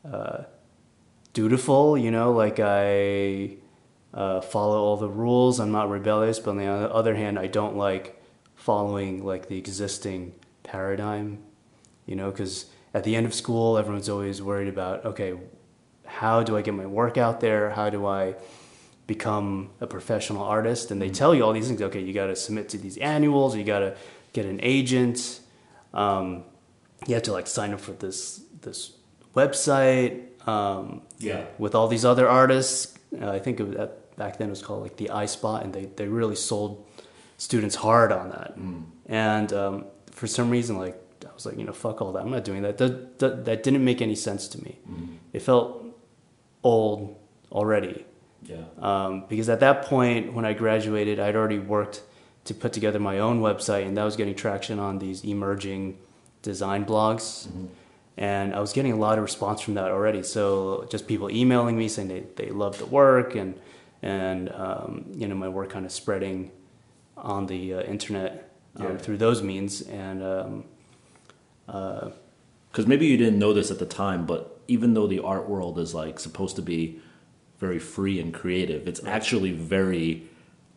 uh, 0.04 0.44
dutiful, 1.34 1.98
you 1.98 2.10
know, 2.10 2.32
like 2.32 2.60
I 2.60 3.58
uh, 4.14 4.42
follow 4.42 4.82
all 4.82 4.98
the 4.98 5.10
rules. 5.10 5.60
I'm 5.60 5.72
not 5.72 5.90
rebellious, 5.90 6.40
but 6.40 6.52
on 6.52 6.58
the 6.58 6.68
other 6.68 7.16
hand, 7.16 7.40
I 7.40 7.48
don't 7.48 7.76
like 7.78 8.22
following 8.56 9.26
like 9.26 9.48
the 9.48 9.58
existing 9.58 10.34
paradigm, 10.64 11.40
you 12.06 12.16
know, 12.16 12.30
because 12.30 12.66
at 12.94 13.04
the 13.04 13.16
end 13.16 13.26
of 13.26 13.34
school, 13.34 13.78
everyone's 13.78 14.10
always 14.10 14.42
worried 14.42 14.68
about, 14.68 15.06
okay, 15.06 15.34
how 16.06 16.44
do 16.44 16.58
I 16.58 16.62
get 16.62 16.74
my 16.74 16.86
work 16.86 17.18
out 17.18 17.40
there? 17.40 17.70
How 17.70 17.90
do 17.90 18.06
I 18.06 18.36
become 19.08 19.70
a 19.80 19.88
professional 19.88 20.44
artist? 20.44 20.92
And 20.92 21.02
they 21.02 21.08
mm-hmm. 21.08 21.16
tell 21.16 21.34
you 21.34 21.44
all 21.44 21.54
these 21.54 21.68
things. 21.68 21.82
Okay, 21.82 22.02
you 22.02 22.14
got 22.14 22.28
to 22.28 22.36
submit 22.36 22.70
to 22.70 22.78
these 22.78 22.98
annuals. 22.98 23.56
You 23.56 23.64
got 23.64 23.80
to 23.80 23.96
get 24.34 24.46
an 24.46 24.60
agent. 24.62 25.40
Um, 25.94 26.44
you 27.08 27.16
have 27.16 27.24
to 27.24 27.32
like 27.32 27.48
sign 27.48 27.74
up 27.74 27.80
for 27.80 27.94
this 27.94 28.44
this 28.62 28.94
website 29.36 30.48
um, 30.48 31.02
yeah. 31.18 31.46
with 31.58 31.74
all 31.76 31.88
these 31.88 32.06
other 32.06 32.30
artists. 32.30 32.98
Uh, 33.20 33.30
I 33.30 33.40
think 33.40 33.60
it, 33.60 33.78
that 33.78 34.01
back 34.22 34.38
then 34.38 34.48
it 34.52 34.56
was 34.58 34.62
called 34.68 34.82
like 34.88 34.98
the 35.04 35.10
iSpot, 35.26 35.60
and 35.64 35.74
they, 35.74 35.86
they 35.98 36.08
really 36.08 36.36
sold 36.36 36.72
students 37.38 37.76
hard 37.76 38.12
on 38.12 38.30
that. 38.30 38.52
Mm. 38.58 38.84
And 39.08 39.50
um, 39.64 39.86
for 40.12 40.28
some 40.28 40.48
reason, 40.58 40.78
like 40.78 40.96
I 41.30 41.34
was 41.34 41.46
like, 41.48 41.58
you 41.58 41.66
know, 41.68 41.74
fuck 41.74 42.02
all 42.02 42.12
that. 42.14 42.22
I'm 42.24 42.30
not 42.38 42.44
doing 42.44 42.62
that. 42.62 42.78
That, 42.78 43.18
that, 43.20 43.46
that 43.46 43.64
didn't 43.64 43.84
make 43.84 44.00
any 44.02 44.16
sense 44.16 44.48
to 44.50 44.58
me. 44.66 44.78
Mm. 44.88 45.18
It 45.34 45.42
felt 45.42 45.68
old 46.62 47.18
already. 47.52 48.06
Yeah. 48.44 48.66
Um, 48.80 49.26
because 49.28 49.50
at 49.50 49.60
that 49.60 49.78
point, 49.94 50.34
when 50.36 50.46
I 50.46 50.54
graduated, 50.54 51.20
I'd 51.20 51.36
already 51.36 51.60
worked 51.60 51.98
to 52.46 52.54
put 52.54 52.74
together 52.74 53.00
my 53.00 53.18
own 53.20 53.42
website, 53.42 53.86
and 53.88 53.98
that 53.98 54.04
was 54.04 54.16
getting 54.16 54.36
traction 54.36 54.78
on 54.80 55.00
these 55.00 55.24
emerging 55.24 55.98
design 56.44 56.86
blogs. 56.86 57.48
And 58.18 58.54
I 58.54 58.60
was 58.60 58.74
getting 58.74 58.94
a 58.94 59.02
lot 59.06 59.18
of 59.18 59.24
response 59.24 59.62
from 59.62 59.76
that 59.76 59.90
already. 59.98 60.24
So 60.24 60.88
just 60.94 61.08
people 61.08 61.28
emailing 61.32 61.76
me 61.76 61.88
saying 61.88 62.10
they, 62.10 62.24
they 62.36 62.50
love 62.52 62.78
the 62.78 62.86
work, 62.86 63.36
and 63.36 63.60
and 64.02 64.50
um, 64.54 65.06
you 65.16 65.28
know 65.28 65.36
my 65.36 65.48
work 65.50 65.70
kind 65.70 65.86
of 65.86 65.92
spreading 65.92 66.52
on 67.18 67.46
the 67.48 67.74
uh, 67.76 67.82
internet 67.84 68.50
um, 68.78 68.84
Yeah. 68.84 68.98
through 68.98 69.18
those 69.18 69.42
means. 69.44 69.82
And 69.82 70.24
um, 70.24 70.64
uh, 71.68 72.10
Because 72.72 72.88
maybe 72.88 73.06
you 73.06 73.18
didn't 73.18 73.38
know 73.40 73.54
this 73.54 73.70
at 73.72 73.80
the 73.80 73.86
time, 73.86 74.26
but 74.26 74.60
even 74.68 74.94
though 74.94 75.08
the 75.08 75.20
art 75.20 75.48
world 75.50 75.78
is 75.78 75.94
like 75.94 76.20
supposed 76.20 76.56
to 76.56 76.62
be 76.62 77.00
very 77.60 77.80
free 77.80 78.20
and 78.20 78.34
creative, 78.34 78.88
it's 78.88 79.04
actually 79.06 79.52
very 79.52 80.24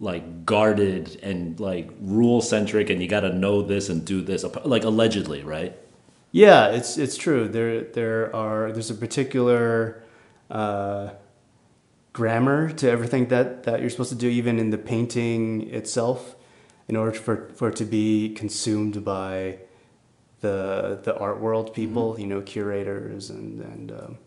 like 0.00 0.44
guarded 0.44 1.18
and 1.22 1.58
like 1.60 1.88
rule 2.00 2.40
centric, 2.42 2.90
and 2.90 3.00
you 3.00 3.08
got 3.08 3.20
to 3.20 3.32
know 3.32 3.62
this 3.62 3.88
and 3.88 4.04
do 4.04 4.20
this, 4.20 4.44
like 4.64 4.84
allegedly, 4.84 5.42
right? 5.44 5.72
Yeah, 6.32 6.66
it's 6.72 6.98
it's 6.98 7.16
true. 7.16 7.46
There 7.48 7.82
there 7.84 8.34
are 8.34 8.72
there's 8.72 8.90
a 8.90 8.94
particular 8.94 10.02
uh, 10.50 11.10
grammar 12.14 12.70
to 12.70 12.90
everything 12.90 13.28
that, 13.28 13.64
that 13.64 13.80
you're 13.80 13.90
supposed 13.90 14.10
to 14.10 14.16
do, 14.16 14.28
even 14.28 14.58
in 14.58 14.70
the 14.70 14.78
painting 14.78 15.68
itself, 15.74 16.36
in 16.88 16.96
order 16.96 17.12
for 17.12 17.50
for 17.54 17.68
it 17.68 17.76
to 17.76 17.84
be 17.84 18.34
consumed 18.34 19.04
by 19.04 19.58
the 20.40 20.98
the 21.02 21.14
art 21.18 21.40
world 21.40 21.74
people, 21.74 22.18
you 22.18 22.26
know, 22.26 22.40
curators 22.40 23.30
and 23.30 23.60
and 23.60 23.92
um, 23.92 24.18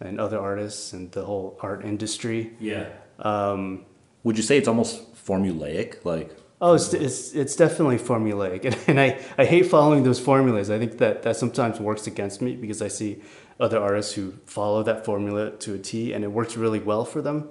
and 0.00 0.20
other 0.20 0.38
artists 0.38 0.92
and 0.92 1.12
the 1.12 1.24
whole 1.24 1.58
art 1.60 1.84
industry. 1.84 2.52
Yeah. 2.60 2.88
Um, 3.18 3.84
Would 4.24 4.36
you 4.36 4.42
say 4.42 4.58
it's 4.58 4.68
almost 4.68 5.14
formulaic? 5.14 6.04
Like, 6.04 6.30
Oh, 6.60 6.74
it's, 6.74 6.94
it's, 6.94 7.34
it's 7.34 7.54
definitely 7.54 7.98
formulaic. 7.98 8.64
And, 8.66 8.78
and 8.88 9.00
I, 9.00 9.20
I 9.36 9.44
hate 9.44 9.66
following 9.66 10.04
those 10.04 10.18
formulas. 10.18 10.70
I 10.70 10.78
think 10.78 10.98
that 10.98 11.22
that 11.22 11.36
sometimes 11.36 11.80
works 11.80 12.06
against 12.06 12.40
me 12.40 12.56
because 12.56 12.80
I 12.80 12.88
see 12.88 13.20
other 13.60 13.78
artists 13.78 14.14
who 14.14 14.34
follow 14.46 14.82
that 14.82 15.04
formula 15.04 15.50
to 15.50 15.74
a 15.74 15.78
T 15.78 16.12
and 16.12 16.24
it 16.24 16.28
works 16.28 16.56
really 16.56 16.80
well 16.80 17.04
for 17.04 17.22
them. 17.22 17.48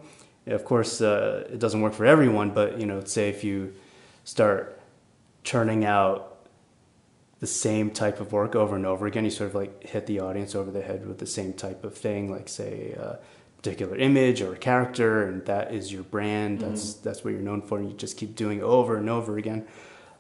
Of 0.47 0.63
course, 0.63 1.01
uh, 1.01 1.47
it 1.51 1.59
doesn't 1.59 1.81
work 1.81 1.93
for 1.93 2.05
everyone, 2.05 2.51
but 2.51 2.79
you 2.79 2.85
know, 2.85 3.03
say 3.03 3.29
if 3.29 3.43
you 3.43 3.73
start 4.23 4.79
churning 5.43 5.85
out 5.85 6.47
the 7.39 7.47
same 7.47 7.89
type 7.91 8.19
of 8.19 8.31
work 8.31 8.55
over 8.55 8.75
and 8.75 8.85
over 8.85 9.07
again, 9.07 9.25
you 9.25 9.31
sort 9.31 9.49
of 9.49 9.55
like 9.55 9.83
hit 9.83 10.05
the 10.05 10.19
audience 10.19 10.53
over 10.55 10.71
the 10.71 10.81
head 10.81 11.07
with 11.07 11.17
the 11.17 11.25
same 11.25 11.53
type 11.53 11.83
of 11.83 11.95
thing, 11.95 12.31
like 12.31 12.47
say 12.47 12.91
a 12.91 13.19
particular 13.65 13.97
image 13.97 14.41
or 14.41 14.53
a 14.53 14.57
character, 14.57 15.27
and 15.27 15.43
that 15.45 15.73
is 15.73 15.91
your 15.91 16.03
brand. 16.03 16.59
That's 16.59 16.93
that's 16.95 17.23
what 17.23 17.33
you're 17.33 17.41
known 17.41 17.61
for, 17.63 17.79
and 17.79 17.89
you 17.89 17.97
just 17.97 18.15
keep 18.15 18.35
doing 18.35 18.59
it 18.59 18.63
over 18.63 18.95
and 18.97 19.09
over 19.09 19.37
again. 19.37 19.65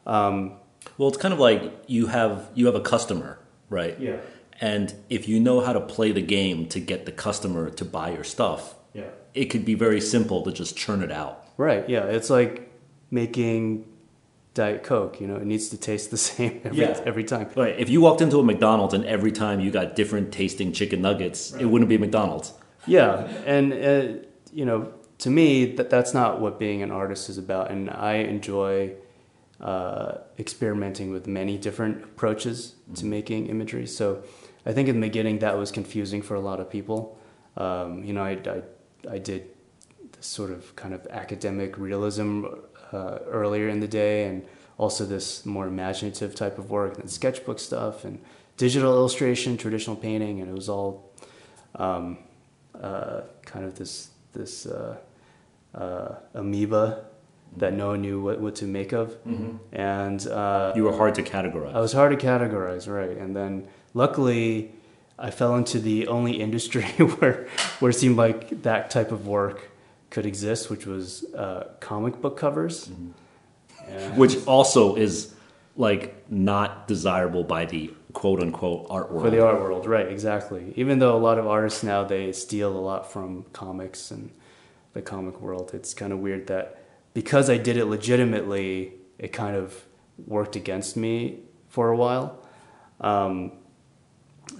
Um, 0.07 0.53
well, 0.97 1.09
it's 1.09 1.17
kind 1.17 1.33
of 1.33 1.39
like 1.39 1.61
you 1.87 2.07
have 2.07 2.49
you 2.55 2.65
have 2.65 2.75
a 2.75 2.81
customer, 2.81 3.37
right? 3.69 3.99
Yeah. 3.99 4.17
And 4.61 4.93
if 5.09 5.27
you 5.27 5.39
know 5.39 5.59
how 5.59 5.73
to 5.73 5.81
play 5.81 6.11
the 6.11 6.21
game 6.21 6.67
to 6.69 6.79
get 6.79 7.05
the 7.05 7.11
customer 7.11 7.69
to 7.69 7.85
buy 7.85 8.11
your 8.13 8.23
stuff, 8.23 8.75
yeah. 8.93 9.09
it 9.33 9.45
could 9.45 9.65
be 9.65 9.73
very 9.75 9.99
simple 9.99 10.43
to 10.43 10.51
just 10.51 10.77
churn 10.77 11.03
it 11.03 11.11
out. 11.11 11.43
Right. 11.57 11.87
Yeah. 11.89 12.05
It's 12.05 12.29
like 12.29 12.71
making 13.11 13.85
Diet 14.53 14.83
Coke. 14.83 15.19
You 15.19 15.27
know, 15.27 15.35
it 15.35 15.45
needs 15.45 15.67
to 15.69 15.77
taste 15.77 16.09
the 16.09 16.17
same 16.29 16.61
every, 16.63 16.79
Yeah. 16.79 17.01
every 17.05 17.25
time. 17.25 17.49
Right. 17.53 17.77
If 17.77 17.89
you 17.89 17.99
walked 17.99 18.21
into 18.21 18.39
a 18.39 18.43
McDonald's 18.43 18.93
and 18.93 19.05
every 19.05 19.33
time 19.33 19.59
you 19.59 19.71
got 19.71 19.93
different 19.93 20.31
tasting 20.31 20.71
chicken 20.71 21.01
nuggets, 21.01 21.51
it 21.53 21.65
wouldn't 21.65 21.89
be 21.89 21.97
McDonald's. 21.97 22.53
Yeah, 22.87 23.27
and 23.45 23.73
uh, 23.73 24.25
you 24.51 24.65
know, 24.65 24.93
to 25.19 25.29
me, 25.29 25.65
that 25.75 25.89
that's 25.89 26.13
not 26.13 26.39
what 26.39 26.59
being 26.59 26.81
an 26.83 26.91
artist 26.91 27.29
is 27.29 27.37
about. 27.37 27.71
And 27.71 27.89
I 27.89 28.15
enjoy 28.15 28.93
uh, 29.59 30.17
experimenting 30.37 31.11
with 31.11 31.27
many 31.27 31.57
different 31.57 32.03
approaches 32.03 32.75
to 32.95 33.05
making 33.05 33.47
imagery. 33.47 33.87
So, 33.87 34.23
I 34.65 34.73
think 34.73 34.89
in 34.89 34.99
the 34.99 35.07
beginning 35.07 35.39
that 35.39 35.57
was 35.57 35.71
confusing 35.71 36.21
for 36.21 36.35
a 36.35 36.39
lot 36.39 36.59
of 36.59 36.69
people. 36.69 37.17
Um, 37.57 38.03
you 38.03 38.13
know, 38.13 38.23
I, 38.23 38.31
I 38.31 38.61
I 39.15 39.17
did 39.17 39.49
this 40.11 40.25
sort 40.25 40.51
of 40.51 40.75
kind 40.75 40.93
of 40.93 41.05
academic 41.07 41.77
realism 41.77 42.45
uh, 42.91 43.19
earlier 43.27 43.69
in 43.69 43.79
the 43.79 43.87
day, 43.87 44.25
and 44.25 44.45
also 44.77 45.05
this 45.05 45.45
more 45.45 45.67
imaginative 45.67 46.35
type 46.35 46.57
of 46.57 46.69
work, 46.69 46.97
and 46.99 47.09
sketchbook 47.09 47.59
stuff, 47.59 48.03
and 48.05 48.19
digital 48.57 48.93
illustration, 48.93 49.57
traditional 49.57 49.95
painting, 49.95 50.41
and 50.41 50.49
it 50.49 50.55
was 50.55 50.69
all. 50.69 51.11
Um, 51.75 52.17
uh, 52.85 53.21
kind 53.51 53.63
of 53.65 53.73
this 53.79 53.93
this 54.33 54.53
uh, 54.65 54.95
uh, 55.81 56.09
amoeba 56.41 56.85
that 57.57 57.73
no 57.73 57.87
one 57.91 58.01
knew 58.05 58.17
what, 58.25 58.37
what 58.43 58.55
to 58.61 58.65
make 58.65 58.91
of, 59.01 59.07
and 59.71 60.19
uh, 60.27 60.73
You 60.75 60.83
were 60.87 60.95
hard 61.01 61.13
to 61.15 61.23
categorize. 61.35 61.73
I 61.73 61.79
was 61.87 61.93
hard 61.99 62.11
to 62.19 62.25
categorize, 62.31 62.85
right? 62.99 63.15
And 63.23 63.29
then 63.39 63.53
luckily, 63.93 64.45
I 65.27 65.29
fell 65.31 65.53
into 65.61 65.77
the 65.79 66.07
only 66.07 66.33
industry 66.47 66.83
where 67.19 67.35
where 67.79 67.91
it 67.93 67.97
seemed 68.03 68.17
like 68.25 68.39
that 68.63 68.89
type 68.97 69.11
of 69.17 69.21
work 69.27 69.59
could 70.13 70.25
exist, 70.25 70.69
which 70.69 70.85
was 70.93 71.05
uh, 71.43 71.61
comic 71.89 72.15
book 72.21 72.35
covers. 72.45 72.75
And- 72.87 73.13
which 74.21 74.35
also 74.47 74.95
is 74.95 75.13
like 75.77 76.03
not 76.29 76.69
desirable 76.87 77.43
by 77.43 77.65
the 77.65 77.83
quote 78.15 78.39
unquote 78.39 78.87
art 78.89 79.11
world. 79.11 79.25
for 79.25 79.29
the 79.29 79.45
art 79.45 79.59
world, 79.59 79.85
right? 79.85 80.07
Exactly. 80.07 80.73
Even 80.75 80.97
though 80.97 81.15
a 81.15 81.19
lot 81.19 81.37
of 81.37 81.45
artists 81.45 81.83
now 81.83 82.03
they 82.03 82.31
steal 82.31 82.75
a 82.75 82.79
lot 82.79 83.11
from 83.11 83.43
comics 83.53 84.09
and 84.09 84.31
the 84.93 85.01
comic 85.01 85.39
world, 85.41 85.71
it's 85.73 85.93
kind 85.93 86.11
of 86.11 86.19
weird 86.19 86.47
that 86.47 86.81
because 87.13 87.49
I 87.49 87.57
did 87.57 87.77
it 87.77 87.85
legitimately, 87.85 88.93
it 89.19 89.33
kind 89.33 89.55
of 89.55 89.83
worked 90.25 90.55
against 90.55 90.95
me 90.95 91.41
for 91.67 91.89
a 91.89 91.97
while. 91.97 92.41
Um, 93.01 93.51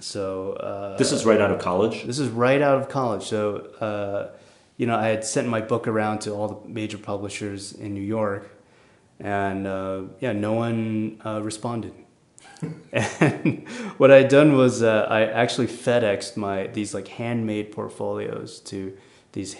so 0.00 0.52
uh, 0.52 0.98
this 0.98 1.10
is 1.10 1.24
right 1.24 1.40
out 1.40 1.50
of 1.50 1.58
college. 1.58 2.04
this 2.04 2.18
is 2.18 2.28
right 2.28 2.60
out 2.60 2.78
of 2.78 2.90
college. 2.90 3.24
So, 3.24 3.56
uh, 3.80 4.36
you 4.76 4.86
know, 4.86 4.96
I 4.96 5.08
had 5.08 5.24
sent 5.24 5.48
my 5.48 5.62
book 5.62 5.88
around 5.88 6.18
to 6.20 6.32
all 6.32 6.48
the 6.48 6.68
major 6.68 6.98
publishers 6.98 7.72
in 7.72 7.94
New 7.94 8.02
York, 8.02 8.50
and 9.18 9.66
uh, 9.66 10.02
yeah, 10.20 10.32
no 10.32 10.52
one 10.52 11.22
uh, 11.24 11.40
responded. 11.42 11.94
And 12.92 13.68
what 13.98 14.10
I 14.10 14.16
had 14.16 14.28
done 14.28 14.56
was 14.56 14.82
uh, 14.82 15.06
I 15.08 15.22
actually 15.26 15.66
FedExed 15.66 16.36
my 16.36 16.66
these 16.68 16.94
like 16.94 17.08
handmade 17.08 17.72
portfolios 17.72 18.60
to 18.60 18.96
these 19.32 19.56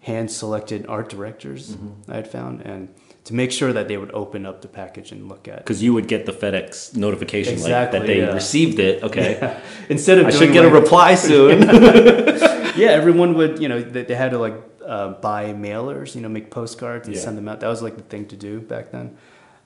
hand-selected 0.00 0.84
art 0.86 1.08
directors 1.08 1.76
I 2.08 2.16
had 2.16 2.28
found, 2.30 2.60
and 2.60 2.94
to 3.24 3.32
make 3.34 3.50
sure 3.50 3.72
that 3.72 3.88
they 3.88 3.96
would 3.96 4.10
open 4.12 4.44
up 4.44 4.60
the 4.60 4.68
package 4.68 5.12
and 5.12 5.28
look 5.30 5.48
at. 5.48 5.58
Because 5.58 5.82
you 5.82 5.94
would 5.94 6.08
get 6.08 6.26
the 6.26 6.32
FedEx 6.32 6.94
notification 6.94 7.54
like 7.62 7.90
that 7.92 8.06
they 8.06 8.18
yeah. 8.18 8.34
received 8.34 8.78
it. 8.78 9.02
Okay, 9.02 9.58
Instead 9.88 10.18
of 10.18 10.26
I 10.26 10.30
should 10.30 10.52
get 10.52 10.64
a 10.66 10.68
reply 10.70 11.14
soon. 11.30 11.62
yeah, 11.62 12.88
everyone 12.90 13.32
would, 13.34 13.62
you 13.62 13.68
know, 13.68 13.80
they, 13.80 14.02
they 14.02 14.14
had 14.14 14.32
to 14.32 14.38
like 14.38 14.54
uh, 14.84 15.12
buy 15.22 15.54
mailers, 15.54 16.14
you 16.14 16.20
know, 16.20 16.28
make 16.28 16.50
postcards 16.50 17.06
and 17.08 17.16
Yeah. 17.16 17.22
send 17.22 17.38
them 17.38 17.48
out. 17.48 17.60
That 17.60 17.68
was 17.68 17.80
like 17.80 17.96
the 17.96 18.02
thing 18.02 18.26
to 18.26 18.36
do 18.36 18.60
back 18.60 18.90
then. 18.90 19.16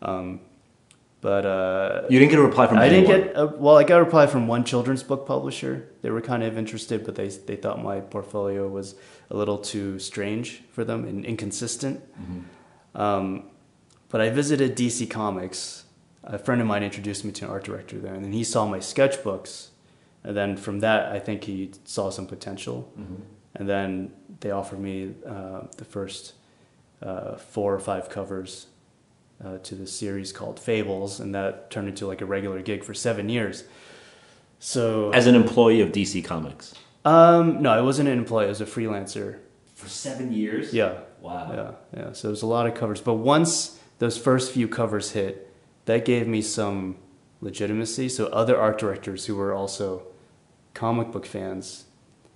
Um, 0.02 0.40
but 1.20 1.44
uh, 1.44 2.02
you 2.08 2.18
didn't 2.18 2.30
get 2.30 2.38
a 2.38 2.42
reply 2.42 2.66
from 2.66 2.78
I 2.78 2.88
didn't 2.88 3.06
get 3.06 3.32
a, 3.36 3.46
well. 3.46 3.76
I 3.76 3.84
got 3.84 3.98
a 4.00 4.04
reply 4.04 4.26
from 4.26 4.46
one 4.46 4.64
children's 4.64 5.02
book 5.02 5.26
publisher. 5.26 5.88
They 6.02 6.10
were 6.10 6.20
kind 6.20 6.42
of 6.44 6.56
interested, 6.56 7.04
but 7.04 7.16
they 7.16 7.28
they 7.28 7.56
thought 7.56 7.82
my 7.82 8.00
portfolio 8.00 8.68
was 8.68 8.94
a 9.30 9.36
little 9.36 9.58
too 9.58 9.98
strange 9.98 10.62
for 10.70 10.84
them 10.84 11.04
and 11.04 11.24
inconsistent. 11.24 12.00
Um, 12.94 13.44
but 14.10 14.20
I 14.20 14.30
visited 14.30 14.76
DC 14.76 15.10
Comics. 15.10 15.84
A 16.24 16.38
friend 16.38 16.60
of 16.60 16.66
mine 16.66 16.82
introduced 16.82 17.24
me 17.24 17.32
to 17.32 17.44
an 17.46 17.50
art 17.50 17.64
director 17.64 17.98
there, 17.98 18.14
and 18.14 18.24
then 18.24 18.32
he 18.32 18.44
saw 18.44 18.66
my 18.66 18.78
sketchbooks. 18.78 19.68
And 20.24 20.36
then 20.36 20.56
from 20.56 20.80
that, 20.80 21.10
I 21.12 21.18
think 21.20 21.44
he 21.44 21.70
saw 21.84 22.10
some 22.10 22.26
potential. 22.26 22.92
And 23.54 23.68
then 23.68 24.12
they 24.40 24.50
offered 24.50 24.78
me 24.78 25.14
uh, 25.26 25.62
the 25.76 25.84
first 25.84 26.34
uh, 27.02 27.36
four 27.36 27.74
or 27.74 27.80
five 27.80 28.08
covers 28.10 28.66
uh, 29.44 29.58
to 29.58 29.74
this 29.74 29.92
series 29.96 30.32
called 30.32 30.58
Fables, 30.58 31.20
and 31.20 31.34
that 31.34 31.70
turned 31.70 31.88
into 31.88 32.06
like 32.06 32.20
a 32.20 32.26
regular 32.26 32.60
gig 32.62 32.84
for 32.84 32.94
seven 32.94 33.28
years. 33.28 33.64
So, 34.58 35.10
As 35.10 35.26
an 35.26 35.34
employee 35.34 35.80
of 35.80 35.92
DC 35.92 36.24
Comics 36.24 36.74
um, 37.04 37.62
no, 37.62 37.70
I 37.70 37.80
wasn't 37.80 38.08
an 38.08 38.18
employee; 38.18 38.46
I 38.46 38.48
was 38.48 38.60
a 38.60 38.66
freelancer. 38.66 39.38
for 39.74 39.88
seven 39.88 40.32
years. 40.32 40.74
Yeah, 40.74 40.98
Wow. 41.20 41.76
yeah, 41.94 42.00
yeah. 42.00 42.12
So 42.12 42.28
there's 42.28 42.42
a 42.42 42.46
lot 42.46 42.66
of 42.66 42.74
covers, 42.74 43.00
but 43.00 43.14
once 43.14 43.78
those 43.98 44.18
first 44.18 44.52
few 44.52 44.68
covers 44.68 45.12
hit, 45.12 45.52
that 45.86 46.04
gave 46.04 46.26
me 46.26 46.42
some 46.42 46.96
legitimacy. 47.40 48.08
So 48.08 48.26
other 48.26 48.60
art 48.60 48.78
directors 48.78 49.26
who 49.26 49.36
were 49.36 49.54
also 49.54 50.02
comic 50.74 51.10
book 51.12 51.24
fans, 51.24 51.84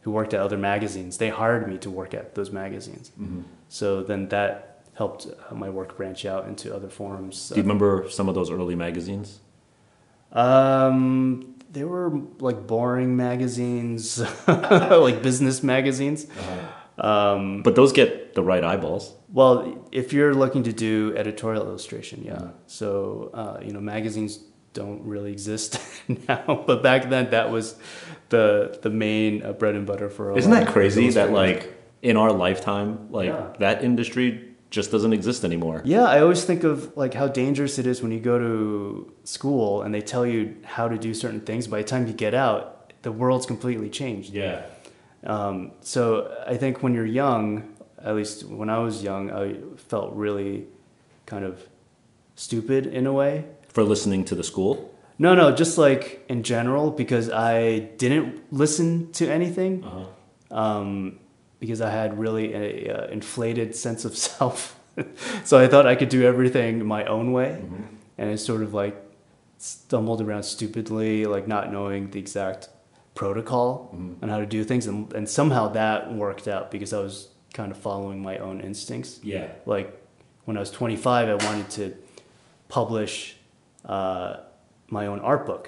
who 0.03 0.11
worked 0.13 0.33
at 0.33 0.41
other 0.41 0.57
magazines, 0.59 1.19
they 1.19 1.29
hired 1.29 1.69
me 1.69 1.77
to 1.79 1.91
work 1.91 2.15
at 2.15 2.35
those 2.35 2.51
magazines. 2.51 3.11
Mm-hmm. 3.21 3.43
So 3.69 4.03
then 4.03 4.29
that 4.29 4.72
helped 4.95 5.27
uh, 5.27 5.55
my 5.55 5.69
work 5.71 5.97
branch 5.97 6.25
out 6.25 6.47
into 6.47 6.75
other 6.75 6.89
forms. 6.89 7.49
Do 7.49 7.57
you 7.57 7.63
remember 7.63 8.07
some 8.11 8.29
of 8.29 8.35
those 8.35 8.51
early 8.51 8.75
magazines? 8.75 9.41
Um, 10.33 11.55
they 11.71 11.85
were 11.85 12.21
like 12.41 12.67
boring 12.67 13.17
magazines, 13.17 14.23
like 14.47 15.23
business 15.23 15.63
magazines. 15.63 16.27
Um, 16.99 17.63
But 17.63 17.75
those 17.75 17.93
get 17.93 18.35
the 18.35 18.43
right 18.43 18.63
eyeballs. 18.65 19.15
well, 19.33 19.87
if 19.93 20.13
you're 20.13 20.35
looking 20.35 20.63
to 20.65 20.73
do 20.73 21.15
editorial 21.17 21.67
illustration, 21.67 22.23
yeah. 22.25 22.51
So 22.67 23.31
uh, 23.35 23.61
you 23.65 23.73
know, 23.73 23.81
magazines 23.81 24.39
don't 24.75 25.03
really 25.05 25.33
exist 25.33 25.79
now, 26.29 26.65
but 26.67 26.83
back 26.83 27.09
then 27.11 27.31
that 27.31 27.51
was 27.51 27.77
the 28.29 28.79
the 28.83 28.91
main 28.91 29.43
uh, 29.43 29.53
bread 29.53 29.75
and 29.75 29.87
butter 29.87 30.09
for. 30.09 30.31
A 30.33 30.37
Isn't 30.37 30.51
that 30.53 30.69
crazy 30.69 31.11
that 31.11 31.31
like 31.31 31.73
in 32.03 32.17
our 32.17 32.33
lifetime, 32.33 33.09
like 33.11 33.29
Yeah. 33.29 33.53
that 33.59 33.83
industry 33.85 34.49
just 34.73 34.91
doesn't 34.91 35.13
exist 35.13 35.45
anymore? 35.45 35.83
Yeah, 35.85 36.05
I 36.05 36.21
always 36.21 36.45
think 36.45 36.65
of 36.65 36.97
like 36.97 37.15
how 37.15 37.29
dangerous 37.29 37.79
it 37.79 37.87
is 37.87 38.03
when 38.03 38.11
you 38.11 38.19
go 38.19 38.39
to 38.39 39.13
school 39.23 39.83
and 39.83 39.95
they 39.95 40.01
tell 40.01 40.27
you 40.27 40.57
how 40.65 40.89
to 40.89 40.99
do 40.99 41.15
certain 41.15 41.41
things. 41.41 41.69
By 41.69 41.79
the 41.83 41.89
time 41.89 42.07
you 42.07 42.15
get 42.15 42.35
out, 42.35 42.93
the 43.03 43.13
world's 43.13 43.47
completely 43.47 43.91
changed. 43.91 44.33
Yeah. 44.33 44.63
Um, 45.25 45.73
so 45.83 46.03
I 46.47 46.57
think 46.57 46.83
when 46.83 46.95
you're 46.95 47.07
young, 47.07 47.75
at 48.03 48.17
least 48.17 48.45
when 48.45 48.71
I 48.71 48.79
was 48.79 49.03
young, 49.03 49.31
I 49.31 49.57
felt 49.77 50.15
really 50.15 50.67
kind 51.27 51.45
of 51.45 51.69
stupid 52.35 52.87
in 52.87 53.07
a 53.07 53.13
way. 53.13 53.45
For 53.69 53.85
listening 53.85 54.25
to 54.27 54.35
the 54.35 54.43
school. 54.43 54.93
No, 55.19 55.35
no, 55.35 55.55
just 55.55 55.79
like 55.79 56.25
in 56.29 56.43
general, 56.43 56.91
because 56.91 57.31
I 57.31 57.79
didn't 57.79 58.53
listen 58.53 59.13
to 59.13 59.31
anything. 59.31 59.85
Um, 60.51 61.21
because 61.63 61.81
I 61.81 61.91
had 62.01 62.11
really 62.25 62.47
a, 62.65 62.67
uh 62.97 63.07
inflated 63.19 63.71
sense 63.87 64.03
of 64.09 64.13
self. 64.29 64.59
so 65.45 65.55
I 65.65 65.67
thought 65.71 65.87
I 65.93 65.97
could 66.01 66.11
do 66.19 66.23
everything 66.33 66.73
my 66.97 67.03
own 67.17 67.27
way. 67.39 67.51
And 68.19 68.27
I 68.35 68.37
sort 68.37 68.63
of 68.67 68.71
like 68.83 68.97
stumbled 69.59 70.21
around 70.21 70.43
stupidly, 70.55 71.25
like 71.35 71.47
not 71.55 71.65
knowing 71.75 72.11
the 72.11 72.19
exact 72.19 72.63
protocol 73.15 73.69
on 74.23 74.29
how 74.33 74.39
to 74.45 74.47
do 74.47 74.65
things. 74.65 74.87
And, 74.91 75.13
and 75.17 75.25
somehow 75.39 75.65
that 75.81 75.99
worked 76.25 76.47
out 76.55 76.65
because 76.75 76.93
I 76.93 77.01
was 77.09 77.29
kind 77.59 77.71
of 77.75 77.79
following 77.79 78.21
my 78.31 78.37
own 78.47 78.61
instincts 78.61 79.21
Yeah. 79.23 79.47
like 79.67 79.89
when 80.47 80.57
I 80.57 80.61
was 80.61 80.71
25, 80.71 81.29
I 81.29 81.35
wanted 81.47 81.69
to 81.79 81.85
publish 82.69 83.37
uh, 83.85 84.37
my 84.89 85.07
own 85.07 85.21
art 85.21 85.47
book, 85.47 85.65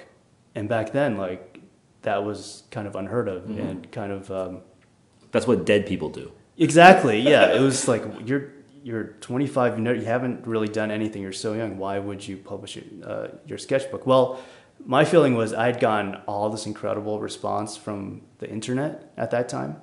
and 0.55 0.67
back 0.69 0.91
then, 0.91 1.17
like 1.17 1.43
that 2.01 2.23
was 2.23 2.63
kind 2.71 2.87
of 2.87 2.95
unheard 2.95 3.27
of 3.27 3.41
and 3.57 3.89
kind 3.91 4.11
of 4.11 4.29
um, 4.31 4.53
That's 5.35 5.47
what 5.47 5.65
dead 5.65 5.85
people 5.91 6.09
do. 6.21 6.31
exactly, 6.57 7.17
yeah. 7.19 7.53
It 7.57 7.61
was 7.69 7.87
like 7.87 8.03
you're 8.25 8.45
you're 8.87 9.05
25, 9.19 9.77
you 9.77 9.83
know, 9.83 9.91
you 10.01 10.05
haven't 10.05 10.45
really 10.47 10.67
done 10.81 10.89
anything. 10.99 11.21
You're 11.25 11.39
so 11.47 11.51
young. 11.53 11.71
Why 11.83 11.97
would 12.07 12.21
you 12.29 12.35
publish 12.37 12.77
it, 12.77 12.85
uh, 13.11 13.27
your 13.49 13.59
sketchbook? 13.59 14.03
Well. 14.07 14.27
My 14.87 15.03
feeling 15.05 15.33
was 15.41 15.49
I'd 15.53 15.79
gotten 15.79 16.09
all 16.27 16.49
this 16.55 16.65
incredible 16.67 17.15
response 17.19 17.75
from 17.85 18.21
the 18.41 18.47
internet 18.57 18.93
at 19.17 19.29
that 19.31 19.47
time, 19.49 19.77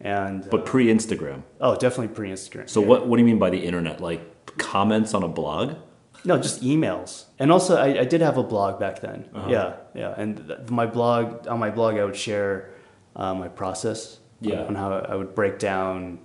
and 0.00 0.46
But 0.50 0.66
pre 0.66 0.86
Instagram. 0.96 1.38
oh, 1.60 1.74
definitely 1.76 2.12
pre-Instagram. 2.18 2.68
So 2.68 2.80
Yeah. 2.80 2.88
what 2.90 3.06
what 3.06 3.16
do 3.16 3.20
you 3.22 3.28
mean 3.32 3.38
by 3.38 3.50
the 3.56 3.62
internet? 3.68 4.00
Like 4.08 4.20
comments 4.58 5.14
on 5.14 5.22
a 5.22 5.28
blog? 5.40 5.66
No, 6.24 6.34
just 6.38 6.60
emails. 6.62 7.26
And 7.38 7.48
also, 7.52 7.76
I, 7.76 8.00
I 8.00 8.04
did 8.04 8.20
have 8.20 8.36
a 8.36 8.42
blog 8.42 8.72
back 8.80 9.00
then. 9.00 9.18
Uh-huh. 9.32 9.48
Yeah, 9.48 9.68
yeah. 9.94 10.20
And 10.20 10.30
th- 10.48 10.68
my 10.70 10.86
blog, 10.86 11.46
on 11.52 11.58
my 11.66 11.70
blog, 11.70 11.92
I 12.00 12.04
would 12.04 12.16
share 12.28 12.52
uh, 13.14 13.32
my 13.42 13.48
process 13.48 14.18
Yeah. 14.50 14.64
on 14.64 14.74
how 14.74 14.92
I 14.92 15.14
would 15.14 15.34
break 15.34 15.58
down 15.58 16.18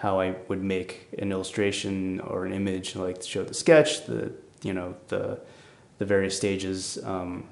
how 0.00 0.18
I 0.18 0.34
would 0.48 0.62
make 0.62 1.08
an 1.18 1.30
illustration 1.30 2.20
or 2.20 2.46
an 2.46 2.54
image, 2.54 2.96
like 2.96 3.20
to 3.20 3.28
show 3.28 3.44
the 3.44 3.54
sketch, 3.54 4.06
the 4.06 4.32
you 4.62 4.72
know 4.72 4.96
the 5.08 5.40
the 5.98 6.06
various 6.06 6.36
stages, 6.36 6.98
um, 7.04 7.44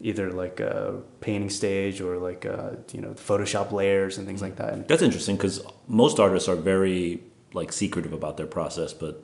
either 0.00 0.30
like 0.30 0.60
a 0.60 1.00
painting 1.20 1.48
stage 1.48 2.02
or 2.02 2.18
like 2.18 2.44
uh 2.44 2.72
you 2.92 3.00
know 3.00 3.12
Photoshop 3.14 3.72
layers 3.72 4.18
and 4.18 4.26
things 4.26 4.42
like 4.42 4.56
that. 4.56 4.72
And 4.74 4.86
That's 4.88 5.02
interesting 5.02 5.36
because 5.36 5.62
most 5.88 6.18
artists 6.20 6.48
are 6.48 6.56
very 6.56 7.22
like 7.54 7.72
secretive 7.72 8.12
about 8.12 8.36
their 8.36 8.46
process, 8.46 8.92
but 8.92 9.22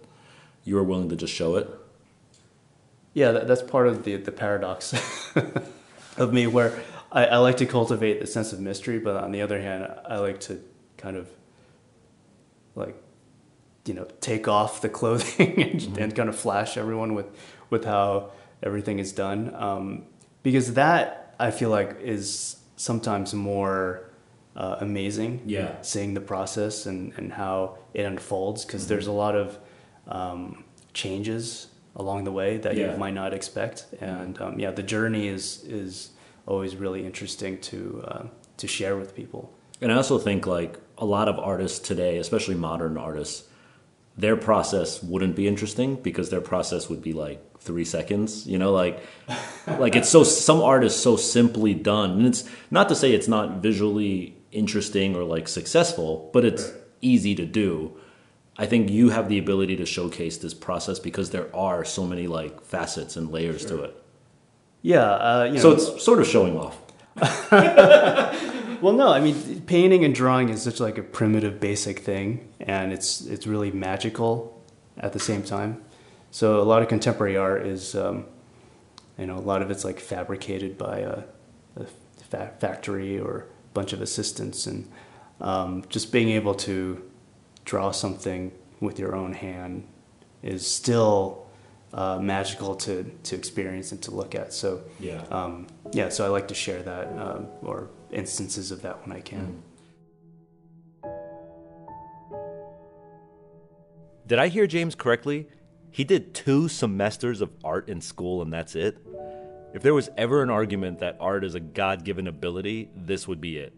you 0.65 0.77
were 0.77 0.85
willing 0.85 1.11
to 1.11 1.17
just 1.17 1.35
show 1.35 1.57
it. 1.57 1.69
Yeah, 3.15 3.33
that, 3.33 3.47
that's 3.49 3.63
part 3.63 3.87
of 3.87 4.05
the 4.05 4.17
the 4.17 4.33
paradox 4.33 4.95
of 6.17 6.33
me, 6.33 6.47
where 6.47 6.83
I, 7.13 7.27
I 7.27 7.37
like 7.39 7.59
to 7.59 7.67
cultivate 7.67 8.21
the 8.21 8.27
sense 8.27 8.53
of 8.53 8.61
mystery, 8.61 8.99
but 8.99 9.17
on 9.17 9.33
the 9.33 9.43
other 9.43 9.61
hand, 9.61 9.87
I 10.07 10.17
like 10.19 10.41
to 10.41 10.61
kind 10.97 11.17
of 11.17 11.29
like 12.75 12.97
you 13.85 13.95
know 13.95 14.07
take 14.21 14.49
off 14.49 14.81
the 14.81 14.89
clothing 14.99 15.63
and, 15.63 15.99
and 15.99 16.15
kind 16.17 16.29
of 16.29 16.37
flash 16.37 16.77
everyone 16.77 17.15
with 17.15 17.27
with 17.71 17.85
how 17.85 18.31
everything 18.63 18.99
is 18.99 19.13
done, 19.13 19.55
um, 19.55 20.05
because 20.43 20.75
that 20.75 21.35
I 21.39 21.51
feel 21.51 21.71
like 21.71 21.99
is 22.01 22.57
sometimes 22.77 23.35
more 23.35 24.11
uh, 24.57 24.77
amazing. 24.81 25.43
Yeah. 25.47 25.81
seeing 25.83 26.15
the 26.15 26.21
process 26.21 26.87
and 26.87 27.13
and 27.17 27.33
how 27.33 27.79
it 27.95 28.03
unfolds, 28.05 28.65
because 28.65 28.87
there's 28.87 29.07
a 29.07 29.13
lot 29.13 29.35
of 29.37 29.59
um, 30.09 30.65
changes 30.95 31.69
along 31.95 32.25
the 32.25 32.33
way 32.33 32.57
that 32.57 32.75
Yeah. 32.77 32.93
you 32.93 32.99
might 32.99 33.15
not 33.15 33.35
expect, 33.35 33.87
and 34.01 34.41
um, 34.41 34.59
yeah, 34.59 34.71
the 34.71 34.83
journey 34.83 35.27
is 35.29 35.63
is 35.65 36.11
always 36.47 36.77
really 36.77 37.05
interesting 37.05 37.59
to 37.61 38.05
uh, 38.07 38.23
to 38.57 38.67
share 38.67 38.97
with 38.97 39.15
people. 39.15 39.53
And 39.81 39.93
I 39.93 39.97
also 39.97 40.19
think 40.19 40.47
like 40.47 40.79
a 40.99 41.05
lot 41.05 41.29
of 41.29 41.39
artists 41.39 41.79
today, 41.79 42.19
especially 42.19 42.55
modern 42.55 42.97
artists, 42.97 43.49
their 44.17 44.37
process 44.37 45.03
wouldn't 45.03 45.35
be 45.35 45.49
interesting 45.49 45.97
because 45.97 46.31
their 46.31 46.41
process 46.41 46.89
would 46.89 47.03
be 47.03 47.13
like 47.13 47.59
three 47.59 47.85
seconds. 47.85 48.47
You 48.47 48.59
know, 48.59 48.73
like 48.73 49.03
like 49.79 49.97
it's 49.97 50.09
so 50.09 50.25
some 50.25 50.61
art 50.61 50.85
is 50.85 50.95
so 50.95 51.17
simply 51.17 51.75
done, 51.75 52.13
and 52.13 52.27
it's 52.27 52.49
not 52.71 52.89
to 52.89 52.95
say 52.95 53.13
it's 53.13 53.29
not 53.29 53.63
visually 53.63 54.37
interesting 54.53 55.17
or 55.17 55.25
like 55.25 55.49
successful, 55.49 56.31
but 56.33 56.45
it's 56.45 56.73
easy 57.01 57.35
to 57.35 57.47
do. 57.47 57.97
I 58.59 58.67
think 58.67 58.91
you 58.91 59.09
have 59.09 59.29
the 59.29 59.39
ability 59.39 59.77
to 59.77 59.87
showcase 59.87 60.37
this 60.37 60.53
process 60.53 60.99
because 60.99 61.31
there 61.31 61.55
are 61.57 61.85
so 61.85 62.07
many 62.07 62.27
like 62.27 62.63
facets 62.63 63.17
and 63.17 63.33
layers 63.33 63.65
to 63.67 63.83
it. 63.83 64.02
Yeah, 64.83 65.03
uh, 65.05 65.45
you 65.45 65.55
know, 65.55 65.61
So 65.61 65.73
it's 65.73 66.05
sort 66.05 66.21
of 66.21 66.27
showing 66.27 66.59
off. 66.59 66.79
Well, 68.83 68.95
no, 68.95 69.13
I 69.13 69.21
mean, 69.21 69.61
painting 69.61 70.05
and 70.05 70.13
drawing 70.13 70.49
is 70.49 70.61
such 70.63 70.81
like 70.81 70.99
a 70.99 71.05
primitive, 71.05 71.61
basic 71.61 72.01
thing, 72.01 72.49
and 72.59 72.93
it's 72.93 73.21
it's 73.21 73.47
really 73.47 73.71
magical 73.71 74.61
at 74.99 75.13
the 75.13 75.21
same 75.21 75.45
time. 75.45 75.85
So 76.33 76.61
a 76.61 76.65
lot 76.65 76.83
of 76.83 76.89
contemporary 76.89 77.37
art 77.37 77.65
is, 77.65 77.95
um, 77.95 78.25
you 79.17 79.27
know, 79.27 79.39
a 79.39 79.47
lot 79.53 79.63
of 79.63 79.71
it's 79.71 79.85
like 79.85 80.01
fabricated 80.01 80.77
by 80.79 80.99
a, 80.99 81.23
a 81.77 81.85
fa- 82.29 82.55
factory 82.59 83.21
or 83.21 83.47
a 83.71 83.73
bunch 83.73 83.93
of 83.93 84.03
assistants, 84.03 84.67
and 84.67 84.91
um, 85.41 85.85
just 85.89 86.11
being 86.11 86.31
able 86.31 86.55
to 86.57 87.09
draw 87.65 87.93
something 87.93 88.51
with 88.81 88.99
your 88.99 89.15
own 89.15 89.35
hand 89.35 89.87
is 90.43 90.69
still 90.69 91.42
uh, 91.95 92.19
magical 92.19 92.75
to 92.75 93.05
to 93.25 93.37
experience 93.37 93.93
and 93.93 94.01
to 94.03 94.11
look 94.11 94.35
at. 94.35 94.53
So 94.53 94.83
Yeah. 94.99 95.23
um, 95.31 95.67
yeah, 95.93 96.09
so 96.09 96.25
I 96.25 96.29
like 96.29 96.49
to 96.49 96.55
share 96.55 96.83
that 96.83 97.07
um, 97.19 97.49
or 97.63 97.91
instances 98.11 98.71
of 98.71 98.83
that 98.83 99.07
when 99.07 99.17
I 99.17 99.21
can. 99.21 99.63
Mm. 101.05 101.09
Did 104.27 104.39
I 104.39 104.49
hear 104.49 104.67
James 104.67 104.95
correctly? 104.95 105.49
He 105.91 106.05
did 106.05 106.33
two 106.35 106.69
semesters 106.69 107.41
of 107.43 107.51
art 107.63 107.89
in 107.89 108.01
school 108.01 108.41
and 108.41 108.53
that's 108.53 108.75
it? 108.75 108.97
If 109.75 109.83
there 109.83 109.95
was 109.95 110.09
ever 110.17 110.43
an 110.43 110.51
argument 110.51 111.01
that 111.01 111.17
art 111.21 111.45
is 111.45 111.55
a 111.55 111.61
God 111.61 112.05
given 112.05 112.27
ability, 112.27 112.91
this 112.95 113.27
would 113.29 113.41
be 113.41 113.59
it. 113.59 113.75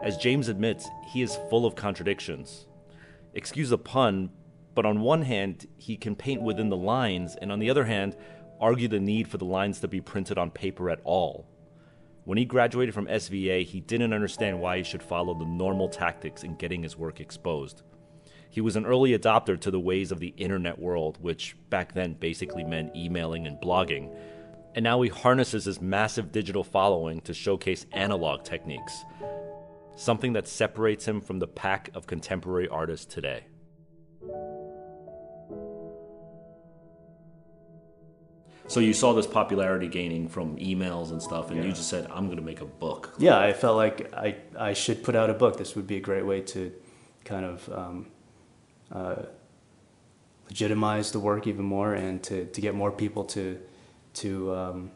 As 0.00 0.16
James 0.16 0.48
admits, 0.48 0.88
he 1.12 1.22
is 1.22 1.38
full 1.50 1.66
of 1.66 1.74
contradictions. 1.74 2.66
Excuse 3.32 3.70
the 3.70 3.78
pun, 3.78 4.30
but 4.74 4.86
on 4.86 5.00
one 5.00 5.22
hand, 5.22 5.66
he 5.76 5.96
can 5.96 6.16
paint 6.16 6.42
within 6.42 6.68
the 6.68 6.76
lines, 6.76 7.36
and 7.40 7.52
on 7.52 7.58
the 7.58 7.70
other 7.70 7.84
hand, 7.84 8.16
argue 8.60 8.88
the 8.88 9.00
need 9.00 9.28
for 9.28 9.38
the 9.38 9.44
lines 9.44 9.80
to 9.80 9.88
be 9.88 10.00
printed 10.00 10.38
on 10.38 10.50
paper 10.50 10.90
at 10.90 11.00
all. 11.04 11.46
When 12.24 12.38
he 12.38 12.44
graduated 12.44 12.94
from 12.94 13.06
SVA, 13.06 13.64
he 13.64 13.80
didn't 13.80 14.14
understand 14.14 14.60
why 14.60 14.78
he 14.78 14.84
should 14.84 15.02
follow 15.02 15.34
the 15.34 15.44
normal 15.44 15.88
tactics 15.88 16.42
in 16.42 16.56
getting 16.56 16.82
his 16.82 16.96
work 16.96 17.20
exposed. 17.20 17.82
He 18.48 18.60
was 18.62 18.76
an 18.76 18.86
early 18.86 19.18
adopter 19.18 19.60
to 19.60 19.70
the 19.70 19.80
ways 19.80 20.10
of 20.10 20.20
the 20.20 20.32
internet 20.36 20.78
world, 20.78 21.18
which 21.20 21.56
back 21.70 21.92
then 21.92 22.14
basically 22.14 22.64
meant 22.64 22.96
emailing 22.96 23.46
and 23.46 23.58
blogging. 23.58 24.16
And 24.74 24.84
now 24.84 25.02
he 25.02 25.10
harnesses 25.10 25.66
his 25.66 25.80
massive 25.80 26.32
digital 26.32 26.64
following 26.64 27.20
to 27.22 27.34
showcase 27.34 27.84
analog 27.92 28.44
techniques, 28.44 29.04
something 29.96 30.32
that 30.32 30.48
separates 30.48 31.06
him 31.06 31.20
from 31.20 31.40
the 31.40 31.46
pack 31.46 31.90
of 31.94 32.06
contemporary 32.06 32.68
artists 32.68 33.12
today. 33.12 33.44
So 38.66 38.80
you 38.80 38.94
saw 38.94 39.12
this 39.12 39.26
popularity 39.26 39.88
gaining 39.88 40.28
from 40.28 40.56
emails 40.56 41.10
and 41.10 41.22
stuff, 41.22 41.50
and 41.50 41.62
you 41.62 41.70
just 41.70 41.88
said, 41.88 42.06
"I'm 42.10 42.26
going 42.26 42.38
to 42.38 42.42
make 42.42 42.60
a 42.60 42.66
book." 42.66 43.14
Yeah, 43.18 43.38
I 43.38 43.52
felt 43.52 43.76
like 43.76 44.12
I, 44.14 44.36
I 44.58 44.72
should 44.72 45.02
put 45.02 45.14
out 45.14 45.28
a 45.28 45.34
book. 45.34 45.58
This 45.58 45.76
would 45.76 45.86
be 45.86 45.96
a 45.96 46.00
great 46.00 46.24
way 46.24 46.40
to 46.40 46.72
kind 47.24 47.44
of 47.44 47.68
um, 47.70 48.06
uh, 48.90 49.16
legitimize 50.48 51.12
the 51.12 51.20
work 51.20 51.46
even 51.46 51.64
more 51.64 51.94
and 51.94 52.22
to, 52.24 52.46
to 52.46 52.60
get 52.60 52.74
more 52.74 52.90
people 52.90 53.24
to 53.24 53.60
to 54.14 54.54
um, 54.54 54.90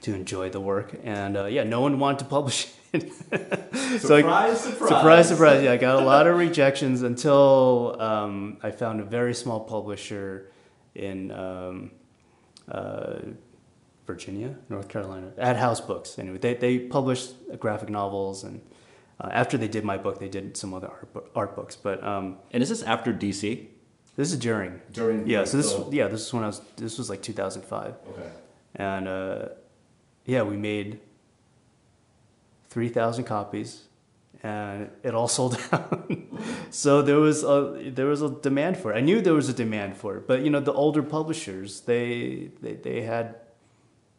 to 0.00 0.14
enjoy 0.14 0.50
the 0.50 0.60
work, 0.60 0.94
and 1.04 1.36
uh, 1.36 1.46
yeah, 1.46 1.64
no 1.64 1.80
one 1.80 1.98
wanted 1.98 2.20
to 2.20 2.24
publish 2.24 2.68
it. 2.92 3.12
Surprise, 3.12 4.02
so 4.02 4.16
I, 4.16 4.54
surprise. 4.54 4.88
surprise, 4.88 5.28
surprise! 5.28 5.62
Yeah, 5.62 5.72
I 5.72 5.76
got 5.76 6.02
a 6.02 6.04
lot 6.04 6.26
of 6.26 6.36
rejections 6.36 7.02
until 7.02 7.96
um, 8.00 8.58
I 8.62 8.70
found 8.70 9.00
a 9.00 9.04
very 9.04 9.34
small 9.34 9.60
publisher 9.60 10.50
in 10.94 11.30
um, 11.30 11.90
uh, 12.70 13.18
Virginia, 14.06 14.56
North 14.68 14.88
Carolina, 14.88 15.32
AdHouse 15.38 15.86
Books. 15.86 16.18
Anyway, 16.18 16.38
they 16.38 16.54
they 16.54 16.78
published 16.78 17.34
graphic 17.58 17.88
novels, 17.90 18.44
and 18.44 18.60
uh, 19.20 19.28
after 19.32 19.58
they 19.58 19.68
did 19.68 19.84
my 19.84 19.96
book, 19.98 20.18
they 20.18 20.28
did 20.28 20.56
some 20.56 20.72
other 20.74 20.88
art, 20.88 21.12
bo- 21.12 21.28
art 21.34 21.54
books. 21.56 21.76
But 21.76 22.02
um, 22.04 22.36
And 22.52 22.62
is 22.62 22.68
this 22.68 22.82
after 22.82 23.12
DC? 23.12 23.66
this 24.16 24.32
is 24.32 24.38
during. 24.38 24.80
During 24.92 25.26
Yeah, 25.26 25.40
like, 25.40 25.48
so 25.48 25.56
this 25.58 25.72
the- 25.72 25.96
yeah 25.96 26.08
this 26.08 26.22
is 26.26 26.32
when 26.32 26.42
I 26.44 26.46
was 26.48 26.60
this 26.76 26.98
was 26.98 27.08
like 27.10 27.22
2005, 27.22 27.94
Okay. 28.10 28.30
and 28.76 29.06
uh, 29.08 29.48
yeah 30.24 30.42
we 30.42 30.56
made 30.56 31.00
3,000 32.70 33.24
copies, 33.24 33.87
and 34.42 34.90
it 35.02 35.14
all 35.14 35.28
sold 35.38 35.58
out. 35.72 36.10
so 36.70 37.02
there 37.02 37.18
was 37.18 37.42
a 37.44 37.90
there 37.94 38.06
was 38.06 38.22
a 38.22 38.30
demand 38.30 38.76
for 38.76 38.92
it. 38.92 38.96
I 38.96 39.00
knew 39.00 39.20
there 39.20 39.34
was 39.34 39.48
a 39.48 39.52
demand 39.54 39.96
for 39.96 40.16
it, 40.16 40.26
but 40.26 40.42
you 40.42 40.50
know 40.50 40.60
the 40.60 40.72
older 40.72 41.02
publishers 41.02 41.80
they 41.82 42.50
they, 42.60 42.74
they 42.74 43.02
had 43.02 43.36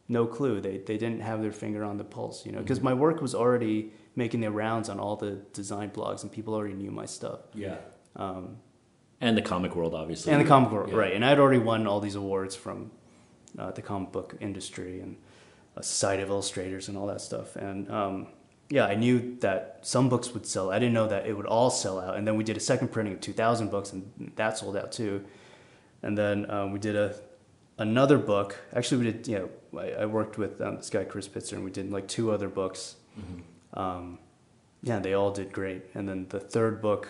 no 0.07 0.25
clue. 0.25 0.59
They 0.61 0.77
they 0.79 0.97
didn't 0.97 1.21
have 1.21 1.41
their 1.41 1.51
finger 1.51 1.83
on 1.83 1.97
the 1.97 2.03
pulse, 2.03 2.45
you 2.45 2.51
know, 2.51 2.59
because 2.59 2.81
my 2.81 2.93
work 2.93 3.21
was 3.21 3.33
already 3.35 3.91
making 4.15 4.41
their 4.41 4.51
rounds 4.51 4.89
on 4.89 4.99
all 4.99 5.15
the 5.15 5.31
design 5.53 5.89
blogs, 5.91 6.23
and 6.23 6.31
people 6.31 6.53
already 6.53 6.73
knew 6.73 6.91
my 6.91 7.05
stuff. 7.05 7.39
Yeah. 7.53 7.77
Um, 8.15 8.57
And 9.21 9.37
the 9.37 9.41
comic 9.41 9.75
world, 9.75 9.93
obviously. 9.93 10.33
and 10.33 10.41
the 10.41 10.47
comic 10.47 10.69
book, 10.71 10.87
Yeah. 10.89 10.95
right? 11.03 11.13
And 11.15 11.23
I'd 11.23 11.39
already 11.39 11.59
won 11.59 11.87
all 11.87 11.99
these 12.01 12.15
awards 12.15 12.55
from 12.55 12.91
uh, 13.57 13.71
the 13.71 13.81
comic 13.81 14.11
book 14.11 14.35
industry 14.41 14.99
and 15.01 15.15
uh, 15.77 15.81
Society 15.81 16.23
of 16.23 16.29
Illustrators 16.29 16.89
and 16.89 16.97
all 16.97 17.07
that 17.07 17.21
stuff. 17.21 17.55
And 17.55 17.89
um, 17.91 18.27
yeah, 18.69 18.85
I 18.85 18.95
knew 18.95 19.35
that 19.39 19.79
some 19.81 20.09
books 20.09 20.33
would 20.33 20.45
sell. 20.45 20.71
I 20.71 20.77
didn't 20.77 20.93
know 20.93 21.07
that 21.07 21.25
it 21.25 21.35
would 21.35 21.47
all 21.47 21.69
sell 21.71 21.99
out. 21.99 22.17
And 22.17 22.27
then 22.27 22.35
we 22.35 22.43
did 22.43 22.55
a 22.55 22.59
second 22.59 22.89
printing 22.89 23.13
of 23.13 23.21
2,000 23.21 23.71
books, 23.71 23.93
and 23.93 24.31
that 24.35 24.57
sold 24.57 24.77
out 24.77 24.91
too. 24.91 25.25
And 26.03 26.17
then 26.17 26.49
um, 26.51 26.71
we 26.71 26.79
did 26.79 26.95
a 26.95 27.15
another 27.79 28.17
book. 28.17 28.57
Actually, 28.75 29.05
we 29.05 29.11
did. 29.11 29.27
You 29.27 29.49
know, 29.73 29.79
I, 29.79 30.03
I 30.03 30.05
worked 30.05 30.37
with 30.37 30.61
um, 30.61 30.77
this 30.77 30.89
guy 30.89 31.03
Chris 31.03 31.27
Pitzer, 31.27 31.53
and 31.53 31.63
we 31.63 31.71
did 31.71 31.91
like 31.91 32.07
two 32.07 32.31
other 32.31 32.47
books. 32.47 32.95
Um, 33.73 34.19
yeah, 34.83 34.99
they 34.99 35.13
all 35.13 35.31
did 35.31 35.51
great. 35.51 35.83
And 35.93 36.07
then 36.07 36.27
the 36.29 36.39
third 36.39 36.81
book, 36.81 37.07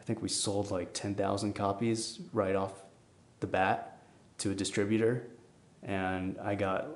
I 0.00 0.02
think 0.02 0.22
we 0.22 0.28
sold 0.28 0.70
like 0.70 0.92
10,000 0.92 1.54
copies 1.54 2.20
right 2.32 2.56
off 2.56 2.72
the 3.40 3.46
bat 3.46 3.98
to 4.38 4.50
a 4.50 4.54
distributor. 4.54 5.28
And 5.82 6.38
I 6.42 6.54
got 6.54 6.88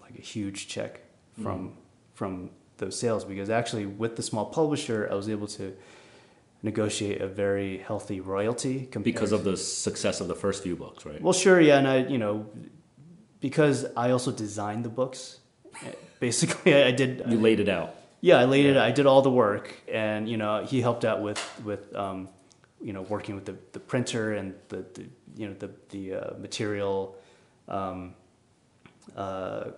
like 0.00 0.18
a 0.18 0.22
huge 0.22 0.68
check 0.68 1.00
from, 1.42 1.74
from 2.14 2.50
those 2.78 2.98
sales 2.98 3.24
because 3.24 3.50
actually, 3.50 3.86
with 3.86 4.16
the 4.16 4.22
small 4.22 4.46
publisher, 4.46 5.08
I 5.10 5.14
was 5.14 5.28
able 5.28 5.46
to 5.48 5.76
negotiate 6.62 7.20
a 7.20 7.28
very 7.28 7.78
healthy 7.78 8.20
royalty 8.20 8.80
compared 8.90 9.04
Because 9.04 9.32
of 9.32 9.44
the 9.44 9.56
success 9.56 10.20
of 10.20 10.28
the 10.28 10.34
first 10.34 10.62
few 10.62 10.74
books, 10.74 11.06
right? 11.06 11.20
well, 11.22 11.32
sure, 11.32 11.60
yeah, 11.60 11.78
and 11.78 11.86
I, 11.86 11.98
you 11.98 12.18
know, 12.18 12.46
because 13.40 13.86
I 13.96 14.10
also 14.10 14.32
designed 14.32 14.84
the 14.84 14.88
books. 14.88 15.38
Basically, 16.20 16.74
I 16.74 16.90
did. 16.90 17.22
you 17.28 17.38
laid 17.38 17.60
it 17.60 17.68
out. 17.68 17.94
Yeah, 18.20 18.38
I 18.38 18.46
laid 18.46 18.66
it. 18.66 18.76
I 18.76 18.90
did 18.90 19.06
all 19.06 19.22
the 19.22 19.30
work, 19.30 19.72
and 19.86 20.28
you 20.28 20.36
know, 20.36 20.64
he 20.64 20.80
helped 20.80 21.04
out 21.04 21.22
with 21.22 21.40
with 21.64 21.94
um, 21.94 22.28
you 22.82 22.92
know 22.92 23.02
working 23.02 23.36
with 23.36 23.44
the, 23.44 23.56
the 23.70 23.78
printer 23.78 24.32
and 24.34 24.54
the, 24.68 24.84
the 24.94 25.04
you 25.36 25.46
know 25.46 25.54
the 25.54 25.70
the 25.90 26.14
uh, 26.14 26.38
material 26.38 27.16
um, 27.68 28.14
uh, 29.16 29.70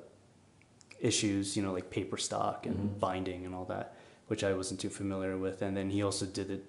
issues. 1.01 1.57
You 1.57 1.63
know, 1.63 1.73
like 1.73 1.91
paper 1.91 2.17
stock 2.17 2.67
and 2.67 2.99
binding 3.01 3.47
and 3.47 3.55
all 3.55 3.65
that, 3.67 3.97
which 4.29 4.45
I 4.45 4.53
wasn't 4.53 4.81
too 4.81 4.91
familiar 4.91 5.37
with. 5.37 5.63
And 5.63 5.77
then 5.77 5.91
he 5.91 6.03
also 6.03 6.27
did 6.27 6.49
the 6.49 6.61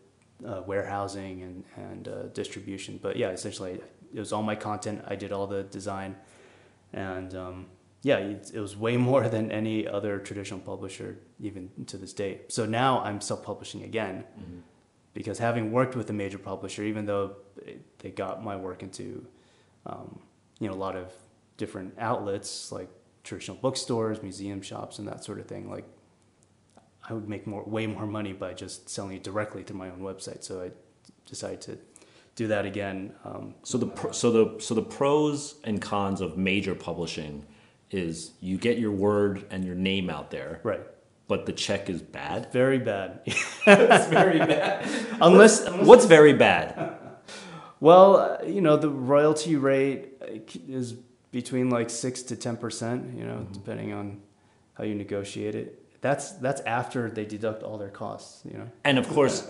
uh, 0.47 0.61
warehousing 0.63 1.41
and 1.43 1.63
and 1.75 2.07
uh, 2.07 2.23
distribution. 2.33 2.99
But 3.01 3.15
yeah, 3.15 3.29
essentially, 3.29 3.79
it 4.13 4.19
was 4.19 4.33
all 4.33 4.43
my 4.43 4.55
content. 4.55 5.03
I 5.07 5.15
did 5.15 5.31
all 5.31 5.47
the 5.47 5.63
design, 5.63 6.15
and 6.93 7.35
um, 7.35 7.65
yeah, 8.03 8.17
it, 8.17 8.51
it 8.53 8.59
was 8.59 8.75
way 8.75 8.97
more 9.11 9.27
than 9.27 9.51
any 9.51 9.87
other 9.87 10.19
traditional 10.19 10.59
publisher, 10.59 11.17
even 11.39 11.69
to 11.87 11.97
this 11.97 12.13
day. 12.13 12.41
So 12.47 12.65
now 12.65 13.01
I'm 13.01 13.21
self-publishing 13.21 13.83
again, 13.83 14.23
because 15.13 15.37
having 15.39 15.71
worked 15.71 15.95
with 15.95 16.09
a 16.09 16.13
major 16.13 16.37
publisher, 16.37 16.83
even 16.83 17.05
though 17.05 17.35
they 17.99 18.11
got 18.11 18.43
my 18.43 18.55
work 18.55 18.81
into, 18.83 19.25
um, 19.85 20.19
you 20.59 20.67
know, 20.67 20.73
a 20.73 20.75
lot 20.75 20.95
of 20.95 21.11
different 21.57 21.93
outlets 21.99 22.71
like 22.71 22.89
traditional 23.23 23.57
bookstores, 23.57 24.21
museum 24.21 24.61
shops, 24.61 24.99
and 24.99 25.07
that 25.07 25.23
sort 25.23 25.39
of 25.39 25.45
thing, 25.47 25.69
like 25.69 25.85
I 27.09 27.13
would 27.13 27.27
make 27.27 27.47
more, 27.47 27.63
way 27.63 27.87
more 27.87 28.05
money 28.05 28.33
by 28.33 28.53
just 28.53 28.89
selling 28.89 29.15
it 29.15 29.23
directly 29.23 29.63
through 29.63 29.77
my 29.77 29.89
own 29.89 29.99
website. 29.99 30.43
So 30.43 30.61
I 30.61 30.71
decided 31.25 31.61
to 31.61 31.77
do 32.35 32.47
that 32.47 32.65
again. 32.65 33.13
Um, 33.25 33.55
So 33.63 33.77
the 33.77 33.87
pro- 33.87 34.11
so 34.11 34.31
the 34.31 34.59
so 34.59 34.73
the 34.75 34.81
pros 34.83 35.55
and 35.63 35.81
cons 35.81 36.21
of 36.21 36.37
major 36.37 36.75
publishing 36.75 37.45
is 37.89 38.31
you 38.39 38.57
get 38.57 38.77
your 38.77 38.91
word 38.91 39.45
and 39.51 39.65
your 39.65 39.75
name 39.75 40.09
out 40.09 40.31
there, 40.31 40.61
right. 40.63 40.81
but 41.27 41.45
the 41.45 41.51
check 41.51 41.89
is 41.89 42.01
bad. 42.01 42.51
Very 42.53 42.79
bad. 42.79 43.21
It's 43.25 44.07
very 44.07 44.39
bad. 44.39 44.87
unless, 45.21 45.67
What's 45.69 46.05
very 46.05 46.33
bad? 46.33 46.97
Well, 47.81 48.15
uh, 48.17 48.45
you 48.45 48.61
know, 48.61 48.77
the 48.77 48.89
royalty 48.91 49.55
rate 49.55 50.09
uh, 50.21 50.27
is 50.67 50.93
between 51.31 51.69
like 51.69 51.89
six 51.89 52.21
to 52.23 52.35
ten 52.35 52.57
percent. 52.57 53.17
You 53.17 53.25
know, 53.25 53.47
depending 53.51 53.93
on 53.93 54.21
how 54.73 54.83
you 54.83 54.95
negotiate 54.95 55.55
it. 55.55 55.77
That's 56.01 56.31
that's 56.33 56.61
after 56.61 57.09
they 57.09 57.25
deduct 57.25 57.63
all 57.63 57.77
their 57.77 57.89
costs. 57.89 58.41
You 58.45 58.57
know. 58.57 58.67
And 58.83 58.97
of 58.97 59.07
course, 59.07 59.49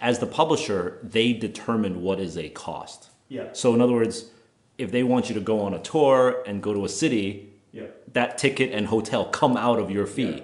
as 0.00 0.18
the 0.18 0.26
publisher, 0.26 0.98
they 1.02 1.32
determine 1.32 2.02
what 2.02 2.18
is 2.20 2.36
a 2.36 2.48
cost. 2.48 3.10
Yeah. 3.28 3.48
So 3.52 3.74
in 3.74 3.80
other 3.80 3.92
words, 3.92 4.30
if 4.78 4.90
they 4.90 5.02
want 5.02 5.28
you 5.28 5.34
to 5.34 5.40
go 5.40 5.60
on 5.60 5.74
a 5.74 5.78
tour 5.80 6.42
and 6.46 6.62
go 6.62 6.72
to 6.72 6.84
a 6.84 6.88
city, 6.88 7.52
Yeah. 7.72 7.86
that 8.12 8.38
ticket 8.38 8.72
and 8.72 8.86
hotel 8.86 9.24
come 9.26 9.56
out 9.56 9.78
of 9.78 9.90
your 9.90 10.06
fee. 10.06 10.42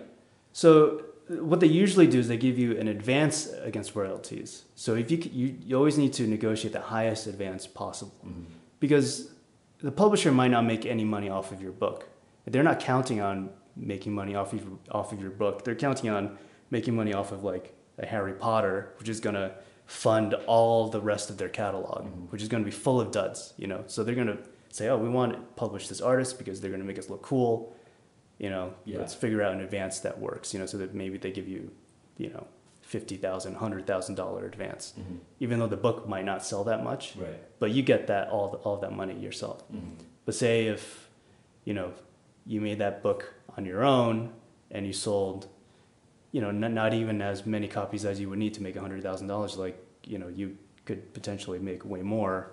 So 0.53 1.03
uh, 1.31 1.43
what 1.45 1.61
they 1.61 1.67
usually 1.85 2.07
do 2.07 2.19
is 2.19 2.29
they 2.29 2.37
give 2.37 2.59
you 2.59 2.79
an 2.79 2.89
advance 2.89 3.49
against 3.63 3.95
royalties. 3.97 4.65
So 4.77 4.95
if 4.95 5.11
you 5.11 5.19
you, 5.33 5.47
you 5.67 5.77
always 5.77 5.97
need 5.97 6.13
to 6.15 6.27
negotiate 6.27 6.73
the 6.73 6.87
highest 6.97 7.27
advance 7.27 7.67
possible, 7.67 8.15
because 8.81 9.31
the 9.85 9.93
publisher 9.93 10.33
might 10.33 10.51
not 10.51 10.65
make 10.65 10.87
any 10.87 11.05
money 11.05 11.29
off 11.29 11.53
of 11.53 11.61
your 11.61 11.73
book. 11.73 12.09
They're 12.47 12.63
not 12.63 12.81
counting 12.81 13.21
on 13.21 13.51
making 13.77 14.15
money 14.15 14.35
off 14.35 14.53
of 14.53 14.63
your, 14.63 14.79
off 14.91 15.13
of 15.13 15.21
your 15.21 15.31
book. 15.31 15.65
They're 15.65 15.75
counting 15.75 16.11
on 16.11 16.39
making 16.71 16.97
money 16.97 17.13
off 17.13 17.33
of 17.33 17.45
like 17.45 17.75
a 17.99 18.07
Harry 18.07 18.33
Potter, 18.33 18.95
which 18.99 19.09
is 19.09 19.21
gonna 19.21 19.53
fund 19.87 20.35
all 20.47 20.89
the 20.89 21.01
rest 21.01 21.31
of 21.31 21.37
their 21.37 21.49
catalog, 21.49 22.07
mm-hmm. 22.07 22.25
which 22.33 22.43
is 22.43 22.49
gonna 22.49 22.65
be 22.65 22.71
full 22.71 23.01
of 23.01 23.13
duds. 23.13 23.55
You 23.57 23.67
know, 23.67 23.85
so 23.87 24.03
they're 24.03 24.15
gonna 24.15 24.39
say, 24.71 24.89
oh, 24.89 24.97
we 24.97 25.09
want 25.09 25.35
to 25.35 25.39
publish 25.55 25.89
this 25.89 26.01
artist 26.01 26.39
because 26.39 26.61
they're 26.61 26.71
gonna 26.71 26.85
make 26.85 26.99
us 26.99 27.09
look 27.09 27.23
cool 27.23 27.75
you 28.39 28.51
know 28.51 28.75
Yeah. 28.85 28.99
let's 28.99 29.15
figure 29.15 29.43
out 29.43 29.53
in 29.55 29.61
advance 29.61 30.01
that 30.01 30.19
works 30.19 30.53
you 30.53 30.61
know 30.61 30.67
so 30.67 30.79
that 30.79 30.95
maybe 30.95 31.19
they 31.19 31.31
give 31.31 31.49
you 31.49 31.71
you 32.19 32.31
know 32.31 32.47
fifty 32.95 33.17
thousand, 33.17 33.57
hundred 33.57 33.89
thousand 33.89 34.15
dollar 34.15 34.47
advance, 34.47 34.93
mm-hmm. 34.97 35.17
even 35.41 35.59
though 35.59 35.67
the 35.67 35.77
book 35.77 36.09
might 36.09 36.25
not 36.25 36.45
sell 36.45 36.63
that 36.63 36.85
much. 36.85 37.17
Right. 37.17 37.41
But 37.59 37.73
you 37.73 37.83
get 37.83 38.07
that 38.07 38.29
all 38.29 38.51
the, 38.53 38.59
all 38.59 38.77
that 38.77 38.93
money 38.93 39.19
yourself. 39.19 39.69
Mm-hmm. 39.73 40.05
But 40.25 40.37
say 40.37 40.67
if 40.69 41.09
you 41.65 41.75
know 41.75 41.93
you 42.47 42.61
made 42.61 42.79
that 42.79 43.03
book 43.03 43.35
on 43.57 43.65
your 43.65 43.83
own 43.83 44.31
and 44.71 44.87
you 44.87 44.93
sold, 44.93 45.49
you 46.31 46.41
know, 46.41 46.53
not, 46.53 46.71
not 46.71 46.95
even 46.95 47.21
as 47.21 47.45
many 47.45 47.67
copies 47.67 48.05
as 48.05 48.21
you 48.21 48.31
would 48.31 48.39
need 48.39 48.55
to 48.55 48.63
make 48.63 48.77
hundred 48.77 49.03
thousand 49.03 49.27
dollars. 49.27 49.57
Like 49.57 49.77
you 50.05 50.19
know, 50.19 50.29
you 50.29 50.57
could 50.85 51.13
potentially 51.15 51.59
make 51.59 51.85
way 51.85 52.03
more 52.03 52.53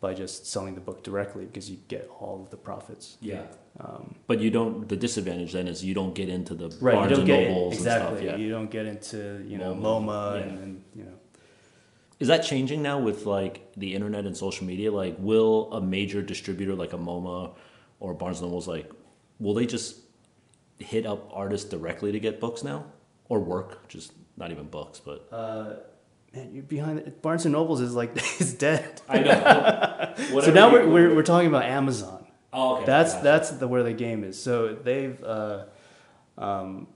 by 0.00 0.14
just 0.14 0.46
selling 0.46 0.74
the 0.74 0.80
book 0.80 1.02
directly 1.02 1.44
because 1.46 1.70
you 1.70 1.78
get 1.88 2.10
all 2.20 2.42
of 2.42 2.50
the 2.50 2.56
profits. 2.56 3.16
Yeah. 3.20 3.42
Um, 3.80 4.14
But 4.26 4.40
you 4.40 4.50
don't. 4.50 4.88
The 4.88 4.96
disadvantage 4.96 5.52
then 5.52 5.66
is 5.66 5.84
you 5.84 5.94
don't 5.94 6.14
get 6.14 6.28
into 6.28 6.54
the 6.54 6.68
right. 6.80 6.94
Barnes 6.94 7.10
you 7.10 7.16
don't 7.16 7.18
and 7.20 7.26
get 7.26 7.48
Nobles 7.48 7.74
exactly. 7.74 8.08
and 8.08 8.18
stuff. 8.18 8.38
Yeah. 8.38 8.44
You 8.44 8.50
don't 8.50 8.70
get 8.70 8.86
into 8.86 9.44
you 9.46 9.58
know 9.58 9.74
MoMA, 9.74 10.04
MoMA, 10.04 10.36
yeah. 10.36 10.42
and, 10.42 10.58
and 10.58 10.84
you 10.94 11.04
know. 11.04 11.12
Is 12.20 12.28
that 12.28 12.44
changing 12.44 12.80
now 12.82 12.98
with 13.00 13.26
like 13.26 13.72
the 13.76 13.94
internet 13.94 14.24
and 14.24 14.36
social 14.36 14.66
media? 14.66 14.92
Like, 14.92 15.16
will 15.18 15.72
a 15.72 15.80
major 15.80 16.22
distributor 16.22 16.74
like 16.74 16.92
a 16.92 16.98
MoMA 16.98 17.54
or 17.98 18.14
Barnes 18.14 18.40
and 18.40 18.48
Nobles 18.48 18.68
like, 18.68 18.90
will 19.40 19.54
they 19.54 19.66
just 19.66 19.96
hit 20.78 21.06
up 21.06 21.28
artists 21.32 21.68
directly 21.68 22.12
to 22.12 22.20
get 22.20 22.40
books 22.40 22.62
now 22.62 22.84
or 23.28 23.40
work? 23.40 23.88
Just 23.88 24.12
not 24.36 24.50
even 24.52 24.66
books, 24.66 25.00
but 25.00 25.28
Uh, 25.32 25.76
man, 26.34 26.50
you're 26.52 26.62
behind 26.62 26.98
it. 26.98 27.22
Barnes 27.22 27.44
and 27.44 27.52
Nobles 27.52 27.80
is 27.80 27.94
like 27.94 28.16
is 28.40 28.54
dead. 28.54 29.00
I 29.08 29.18
know. 29.20 30.40
so 30.40 30.52
now 30.52 30.72
we're, 30.72 30.88
we're 30.88 31.14
we're 31.14 31.22
talking 31.22 31.48
about 31.48 31.64
Amazon. 31.64 32.26
oh, 32.52 32.76
okay. 32.76 32.86
That's 32.86 33.12
Gotcha. 33.14 33.24
that's 33.24 33.50
the 33.52 33.68
where 33.68 33.82
the 33.82 33.92
game 33.92 34.24
is. 34.24 34.40
So 34.40 34.74
they've 34.74 35.22
uh, 35.22 35.64
um, 36.38 36.88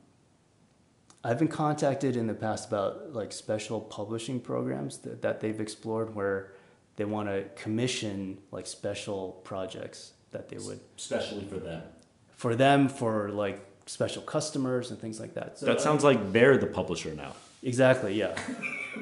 I've 1.24 1.38
been 1.38 1.48
contacted 1.48 2.16
in 2.16 2.26
the 2.26 2.34
past 2.34 2.68
about 2.68 3.12
like 3.12 3.32
special 3.32 3.80
publishing 3.80 4.40
programs 4.40 4.98
that, 4.98 5.22
that 5.22 5.40
they've 5.40 5.60
explored 5.60 6.14
where 6.14 6.52
they 6.96 7.04
want 7.04 7.28
to 7.28 7.44
commission 7.56 8.38
like 8.50 8.66
special 8.66 9.40
projects 9.44 10.12
that 10.30 10.48
they 10.48 10.58
would 10.58 10.80
especially 10.96 11.44
for 11.44 11.58
them. 11.58 11.82
for 12.30 12.54
them 12.54 12.88
for 12.88 13.30
like 13.30 13.64
special 13.86 14.22
customers 14.22 14.90
and 14.90 15.00
things 15.00 15.18
like 15.18 15.34
that. 15.34 15.58
So, 15.58 15.66
That 15.66 15.80
sounds 15.80 16.04
like 16.04 16.32
they're 16.32 16.58
the 16.58 16.66
publisher 16.66 17.14
now. 17.14 17.34
Exactly 17.62 18.14
yeah, 18.14 18.38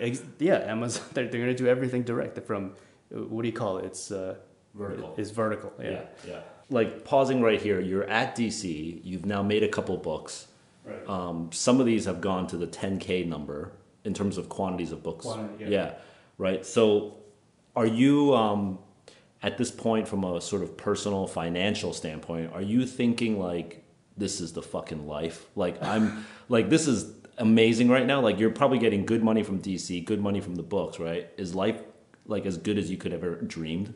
Ex- 0.00 0.22
yeah. 0.38 0.58
Amazon 0.58 1.04
they're, 1.12 1.28
they're 1.28 1.40
gonna 1.40 1.54
do 1.54 1.66
everything 1.66 2.02
direct 2.02 2.38
from 2.46 2.72
what 3.10 3.42
do 3.42 3.48
you 3.48 3.54
call 3.54 3.78
it? 3.78 3.84
It's 3.84 4.10
uh, 4.10 4.36
Vertical. 4.76 5.14
It's 5.16 5.30
vertical. 5.30 5.72
Yeah. 5.82 6.02
yeah. 6.26 6.40
Like 6.68 7.04
pausing 7.04 7.40
right 7.40 7.60
here, 7.60 7.80
you're 7.80 8.04
at 8.04 8.36
DC. 8.36 9.00
You've 9.02 9.24
now 9.24 9.42
made 9.42 9.62
a 9.62 9.68
couple 9.68 9.96
books. 9.96 10.48
Right. 10.84 11.08
Um, 11.08 11.50
some 11.52 11.80
of 11.80 11.86
these 11.86 12.04
have 12.04 12.20
gone 12.20 12.46
to 12.48 12.56
the 12.56 12.66
10k 12.66 13.26
number 13.26 13.72
in 14.04 14.14
terms 14.14 14.36
of 14.38 14.48
quantities 14.48 14.92
of 14.92 15.02
books. 15.02 15.24
Quantity, 15.24 15.72
yeah. 15.72 15.94
right. 16.38 16.64
So, 16.64 17.16
are 17.74 17.86
you 17.86 18.34
um, 18.34 18.78
at 19.42 19.58
this 19.58 19.70
point, 19.70 20.06
from 20.06 20.24
a 20.24 20.40
sort 20.40 20.62
of 20.62 20.76
personal 20.76 21.26
financial 21.26 21.92
standpoint, 21.92 22.52
are 22.52 22.62
you 22.62 22.86
thinking 22.86 23.38
like 23.38 23.82
this 24.16 24.40
is 24.40 24.52
the 24.52 24.62
fucking 24.62 25.06
life? 25.06 25.46
Like 25.56 25.82
I'm 25.82 26.24
like 26.48 26.68
this 26.68 26.86
is 26.86 27.10
amazing 27.38 27.88
right 27.88 28.06
now. 28.06 28.20
Like 28.20 28.38
you're 28.38 28.50
probably 28.50 28.78
getting 28.78 29.04
good 29.06 29.22
money 29.22 29.42
from 29.42 29.60
DC, 29.60 30.04
good 30.04 30.20
money 30.20 30.40
from 30.40 30.54
the 30.56 30.62
books, 30.62 30.98
right? 30.98 31.28
Is 31.36 31.54
life 31.54 31.80
like 32.26 32.46
as 32.46 32.56
good 32.58 32.78
as 32.78 32.90
you 32.90 32.96
could 32.96 33.12
ever 33.12 33.36
dreamed? 33.36 33.94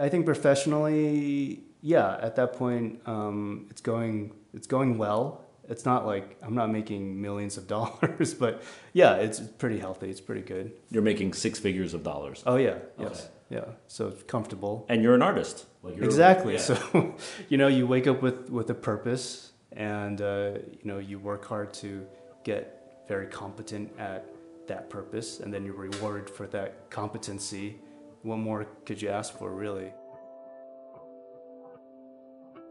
I 0.00 0.08
think 0.08 0.24
professionally, 0.26 1.60
yeah. 1.80 2.18
At 2.20 2.36
that 2.36 2.54
point, 2.54 3.00
um, 3.06 3.66
it's 3.70 3.80
going 3.80 4.32
it's 4.54 4.66
going 4.66 4.98
well. 4.98 5.42
It's 5.68 5.84
not 5.84 6.06
like 6.06 6.36
I'm 6.42 6.54
not 6.54 6.70
making 6.70 7.20
millions 7.20 7.56
of 7.56 7.66
dollars, 7.76 8.34
but 8.34 8.62
yeah, 8.92 9.14
it's 9.16 9.40
pretty 9.40 9.78
healthy. 9.78 10.10
It's 10.10 10.20
pretty 10.20 10.42
good. 10.42 10.72
You're 10.90 11.02
making 11.02 11.32
six 11.34 11.58
figures 11.58 11.94
of 11.94 12.02
dollars. 12.02 12.42
Oh 12.46 12.56
yeah, 12.56 12.78
yes, 12.98 13.28
yeah. 13.50 13.64
So 13.88 14.08
it's 14.08 14.22
comfortable. 14.24 14.86
and 14.88 15.02
you're 15.02 15.14
an 15.14 15.22
artist. 15.22 15.66
Like 15.82 15.96
you're, 15.96 16.04
Exactly. 16.04 16.54
yeah. 16.54 16.60
So, 16.60 17.14
you 17.48 17.58
know, 17.58 17.68
you 17.68 17.86
wake 17.86 18.06
up 18.06 18.22
with 18.22 18.50
with 18.50 18.70
a 18.70 18.74
purpose, 18.74 19.52
and 19.72 20.20
uh, 20.20 20.50
you 20.72 20.84
know, 20.84 20.98
you 20.98 21.18
work 21.18 21.44
hard 21.44 21.72
to 21.74 22.06
get 22.46 23.02
very 23.08 23.26
competent 23.26 23.90
at 23.98 24.24
that 24.66 24.88
purpose, 24.88 25.40
and 25.40 25.52
then 25.52 25.64
you're 25.64 25.74
rewarded 25.74 26.28
for 26.30 26.46
that 26.48 26.90
competency. 26.90 27.76
What 28.22 28.38
more 28.38 28.66
could 28.84 29.02
you 29.02 29.10
ask 29.10 29.36
for, 29.38 29.50
really? 29.50 29.92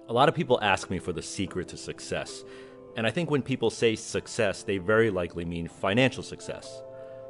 a 0.07 0.13
lot 0.13 0.29
of 0.29 0.35
people 0.35 0.59
ask 0.61 0.89
me 0.89 0.99
for 0.99 1.13
the 1.13 1.21
secret 1.21 1.67
to 1.69 1.77
success, 1.77 2.43
and 2.95 3.07
I 3.07 3.11
think 3.11 3.31
when 3.31 3.41
people 3.41 3.69
say 3.69 3.95
success, 3.95 4.61
they 4.63 4.77
very 4.77 5.09
likely 5.09 5.45
mean 5.45 5.67
financial 5.67 6.23
success. 6.23 6.81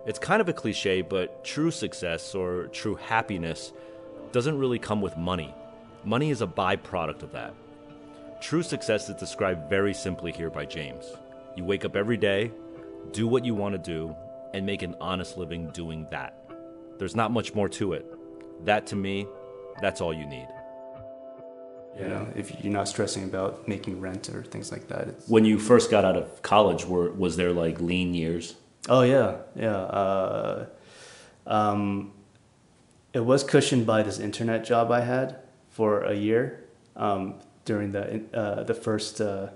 It's 0.05 0.19
kind 0.19 0.41
of 0.41 0.49
a 0.49 0.53
cliche, 0.53 1.01
but 1.01 1.43
true 1.43 1.71
success 1.71 2.35
or 2.35 2.67
true 2.67 2.95
happiness 2.95 3.71
doesn't 4.31 4.59
really 4.59 4.77
come 4.77 5.01
with 5.01 5.17
money. 5.17 5.53
Money 6.03 6.29
is 6.29 6.41
a 6.41 6.47
byproduct 6.47 7.23
of 7.23 7.31
that. 7.31 7.53
True 8.41 8.61
success 8.61 9.09
is 9.09 9.15
described 9.15 9.69
very 9.69 9.93
simply 9.93 10.31
here 10.31 10.49
by 10.49 10.65
James. 10.65 11.05
You 11.55 11.63
wake 11.63 11.85
up 11.85 11.95
every 11.95 12.17
day, 12.17 12.51
do 13.11 13.27
what 13.27 13.45
you 13.45 13.55
want 13.55 13.73
to 13.73 13.79
do, 13.79 14.15
and 14.53 14.65
make 14.65 14.81
an 14.81 14.95
honest 14.99 15.37
living 15.37 15.69
doing 15.71 16.07
that. 16.11 16.37
There's 16.97 17.15
not 17.15 17.31
much 17.31 17.53
more 17.53 17.69
to 17.69 17.93
it. 17.93 18.05
That 18.65 18.87
to 18.87 18.95
me, 18.95 19.27
that's 19.81 20.01
all 20.01 20.13
you 20.13 20.25
need. 20.25 20.47
You 21.97 22.07
know, 22.09 22.27
if 22.35 22.63
you're 22.63 22.73
not 22.73 22.89
stressing 22.89 23.23
about 23.23 23.67
making 23.67 24.01
rent 24.01 24.29
or 24.29 24.43
things 24.43 24.71
like 24.71 24.87
that. 24.89 25.07
It's, 25.07 25.29
When 25.29 25.45
you 25.45 25.57
first 25.57 25.89
got 25.89 26.03
out 26.03 26.17
of 26.17 26.41
college, 26.41 26.85
were 26.85 27.11
was 27.11 27.37
there 27.37 27.53
like 27.53 27.79
lean 27.79 28.13
years? 28.13 28.55
oh 28.89 29.01
yeah, 29.01 29.37
yeah. 29.55 29.75
Uh, 29.77 30.65
um, 31.47 32.11
it 33.13 33.21
was 33.21 33.43
cushioned 33.43 33.85
by 33.85 34.03
this 34.03 34.19
internet 34.19 34.65
job 34.65 34.91
I 34.91 35.01
had 35.01 35.37
for 35.69 36.01
a 36.03 36.13
year 36.13 36.65
um, 36.97 37.35
during 37.63 37.93
the 37.93 38.23
uh, 38.33 38.63
the 38.63 38.73
first. 38.73 39.21
Uh, 39.21 39.49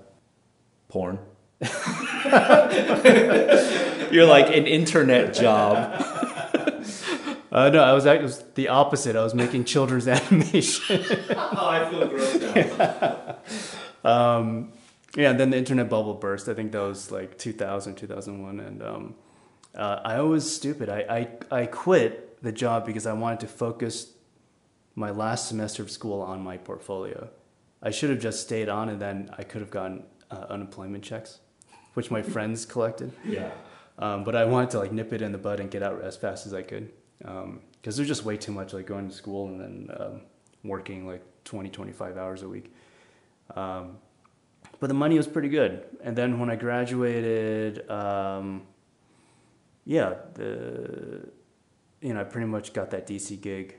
Porn. 0.88 1.20
You're 4.10 4.26
like 4.26 4.54
an 4.56 4.66
internet 4.66 5.34
job. 5.34 5.94
uh, 7.52 7.70
no, 7.70 7.82
I 7.82 7.92
was 7.92 8.06
act- 8.06 8.20
it 8.20 8.24
was 8.24 8.42
the 8.54 8.68
opposite. 8.68 9.16
I 9.16 9.22
was 9.22 9.34
making 9.34 9.64
children's 9.64 10.08
animation. 10.08 11.04
Oh, 11.30 11.68
I 11.68 11.90
feel 11.90 12.08
gross 12.08 12.40
now. 12.40 13.36
um, 14.04 14.72
yeah, 15.16 15.30
and 15.30 15.40
then 15.40 15.50
the 15.50 15.58
internet 15.58 15.88
bubble 15.88 16.14
burst. 16.14 16.48
I 16.48 16.54
think 16.54 16.72
that 16.72 16.80
was 16.80 17.10
like 17.10 17.36
2000, 17.38 17.96
2001. 17.96 18.60
And 18.60 18.82
um, 18.82 19.14
uh, 19.74 20.00
I 20.04 20.20
was 20.22 20.54
stupid. 20.54 20.88
I, 20.88 21.28
I, 21.50 21.60
I 21.62 21.66
quit 21.66 22.40
the 22.42 22.52
job 22.52 22.86
because 22.86 23.06
I 23.06 23.12
wanted 23.12 23.40
to 23.40 23.48
focus 23.48 24.12
my 24.94 25.10
last 25.10 25.48
semester 25.48 25.82
of 25.82 25.90
school 25.90 26.22
on 26.22 26.42
my 26.42 26.56
portfolio. 26.56 27.28
I 27.82 27.90
should 27.90 28.10
have 28.10 28.20
just 28.20 28.42
stayed 28.42 28.68
on 28.68 28.88
and 28.88 29.00
then 29.00 29.30
I 29.36 29.42
could 29.42 29.60
have 29.60 29.70
gotten 29.70 30.04
uh, 30.30 30.46
unemployment 30.48 31.02
checks, 31.02 31.40
which 31.94 32.10
my 32.10 32.22
friends 32.22 32.66
collected. 32.66 33.12
Yeah. 33.24 33.50
Um, 33.98 34.24
but 34.24 34.34
I 34.34 34.46
wanted 34.46 34.70
to 34.70 34.78
like 34.78 34.92
nip 34.92 35.12
it 35.12 35.20
in 35.20 35.30
the 35.30 35.38
bud 35.38 35.60
and 35.60 35.70
get 35.70 35.82
out 35.82 36.02
as 36.02 36.16
fast 36.16 36.46
as 36.46 36.54
I 36.54 36.62
could. 36.62 36.90
Because 37.18 37.96
there's 37.96 38.08
just 38.08 38.24
way 38.24 38.38
too 38.38 38.50
much 38.50 38.72
like 38.72 38.86
going 38.86 39.08
to 39.10 39.14
school 39.14 39.48
and 39.48 39.60
then 39.60 39.96
um, 40.00 40.20
working 40.64 41.06
like 41.06 41.22
20, 41.44 41.68
25 41.68 42.16
hours 42.16 42.42
a 42.42 42.48
week. 42.48 42.72
Um, 43.54 43.98
but 44.78 44.86
the 44.86 44.94
money 44.94 45.16
was 45.16 45.26
pretty 45.26 45.50
good. 45.50 45.84
And 46.02 46.16
then 46.16 46.38
when 46.40 46.48
I 46.48 46.56
graduated, 46.56 47.88
um, 47.90 48.62
yeah, 49.84 50.14
the 50.34 51.28
you 52.00 52.14
know 52.14 52.20
I 52.20 52.24
pretty 52.24 52.46
much 52.46 52.72
got 52.72 52.90
that 52.92 53.06
DC 53.06 53.38
gig 53.40 53.76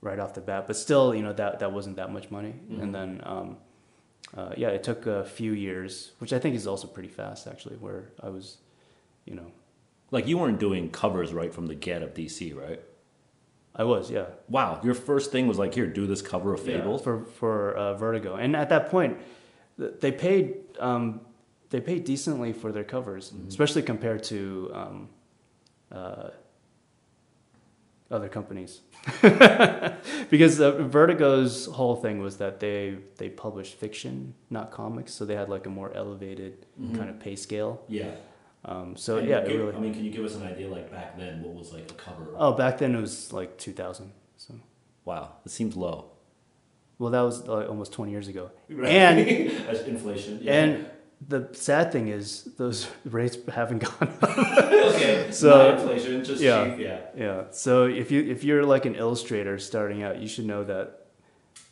right 0.00 0.20
off 0.20 0.34
the 0.34 0.40
bat. 0.40 0.66
But 0.68 0.76
still, 0.76 1.14
you 1.14 1.22
know 1.22 1.32
that 1.32 1.58
that 1.58 1.72
wasn't 1.72 1.96
that 1.96 2.12
much 2.12 2.30
money. 2.30 2.54
And 2.80 2.94
then 2.94 3.20
um, 3.24 3.56
uh, 4.36 4.52
yeah, 4.56 4.68
it 4.68 4.82
took 4.82 5.06
a 5.06 5.24
few 5.24 5.52
years, 5.52 6.12
which 6.18 6.32
I 6.32 6.38
think 6.38 6.56
is 6.56 6.66
also 6.66 6.88
pretty 6.88 7.08
fast 7.08 7.46
actually. 7.46 7.76
Where 7.76 8.10
I 8.22 8.28
was, 8.28 8.58
you 9.24 9.34
know, 9.34 9.52
Like 10.10 10.26
you 10.26 10.38
weren't 10.38 10.58
doing 10.58 10.90
covers 10.90 11.32
right 11.32 11.52
from 11.54 11.66
the 11.66 11.74
get 11.74 12.02
of 12.02 12.14
DC, 12.14 12.54
right? 12.54 12.80
I 13.76 13.84
was 13.84 14.10
yeah. 14.10 14.26
Wow, 14.48 14.80
your 14.84 14.94
first 14.94 15.32
thing 15.32 15.46
was 15.46 15.58
like, 15.58 15.74
here, 15.74 15.86
do 15.86 16.06
this 16.06 16.22
cover 16.22 16.54
of 16.54 16.62
Fable. 16.62 16.98
for 16.98 17.24
for 17.24 17.74
uh, 17.74 17.94
Vertigo, 17.94 18.36
and 18.36 18.54
at 18.54 18.68
that 18.68 18.90
point, 18.90 19.18
they 19.76 20.12
paid 20.12 20.56
um, 20.78 21.20
they 21.70 21.80
paid 21.80 22.04
decently 22.04 22.52
for 22.52 22.70
their 22.70 22.84
covers, 22.84 23.32
especially 23.48 23.82
compared 23.82 24.22
to 24.24 24.70
um, 24.74 25.08
uh, 25.90 26.28
other 28.14 28.28
companies. 28.28 28.80
because 30.30 30.60
uh, 30.60 30.72
Vertigo's 30.82 31.66
whole 31.66 31.96
thing 31.96 32.20
was 32.20 32.36
that 32.38 32.60
they 32.60 32.96
they 33.16 33.28
published 33.28 33.74
fiction, 33.74 34.34
not 34.50 34.70
comics, 34.70 35.12
so 35.12 35.24
they 35.24 35.34
had 35.36 35.48
like 35.48 35.66
a 35.66 35.70
more 35.70 35.92
elevated 35.94 36.66
kind 36.96 37.10
of 37.10 37.18
pay 37.20 37.36
scale. 37.36 37.82
Yeah. 37.88 38.12
Um, 38.66 38.96
so 38.96 39.18
And 39.18 39.28
yeah, 39.28 39.40
give- 39.46 39.60
really. 39.60 39.76
I 39.76 39.78
mean, 39.78 39.92
can 39.92 40.04
you 40.04 40.10
give 40.10 40.24
us 40.24 40.34
an 40.36 40.42
idea, 40.44 40.68
like 40.68 40.90
back 40.90 41.18
then, 41.18 41.42
what 41.42 41.54
was 41.54 41.72
like 41.72 41.90
a 41.90 41.94
cover? 41.94 42.26
oh, 42.38 42.52
back 42.52 42.78
then 42.78 42.94
it 42.94 43.00
was 43.00 43.32
like 43.32 43.58
two 43.58 43.72
thousand. 43.72 44.12
So 44.38 44.54
Wow, 45.04 45.32
it 45.44 45.50
seems 45.50 45.76
low. 45.76 46.12
well, 46.98 47.10
that 47.10 47.20
was 47.20 47.46
like 47.46 47.68
almost 47.68 47.92
twenty 47.92 48.12
years 48.12 48.28
ago, 48.28 48.50
and 48.70 49.18
As 49.68 49.80
inflation. 49.82 50.46
And 50.48 50.86
the 51.28 51.48
sad 51.52 51.90
thing 51.92 52.08
is, 52.08 52.44
those 52.58 52.88
rates 53.04 53.36
haven't 53.52 53.78
gone 53.84 54.08
up. 54.22 54.22
okay, 54.38 55.28
So- 55.30 55.50
not 55.72 55.80
inflation, 55.80 56.24
just 56.24 56.42
yeah. 56.42 56.64
cheap. 56.70 56.78
Yeah. 56.80 57.00
yeah. 57.16 57.42
So 57.50 57.84
if 57.86 58.10
you 58.10 58.22
if 58.22 58.44
you're 58.44 58.64
like 58.64 58.84
an 58.86 58.94
illustrator 58.94 59.58
starting 59.58 60.02
out, 60.02 60.20
you 60.20 60.28
should 60.28 60.46
know 60.46 60.64
that 60.64 61.00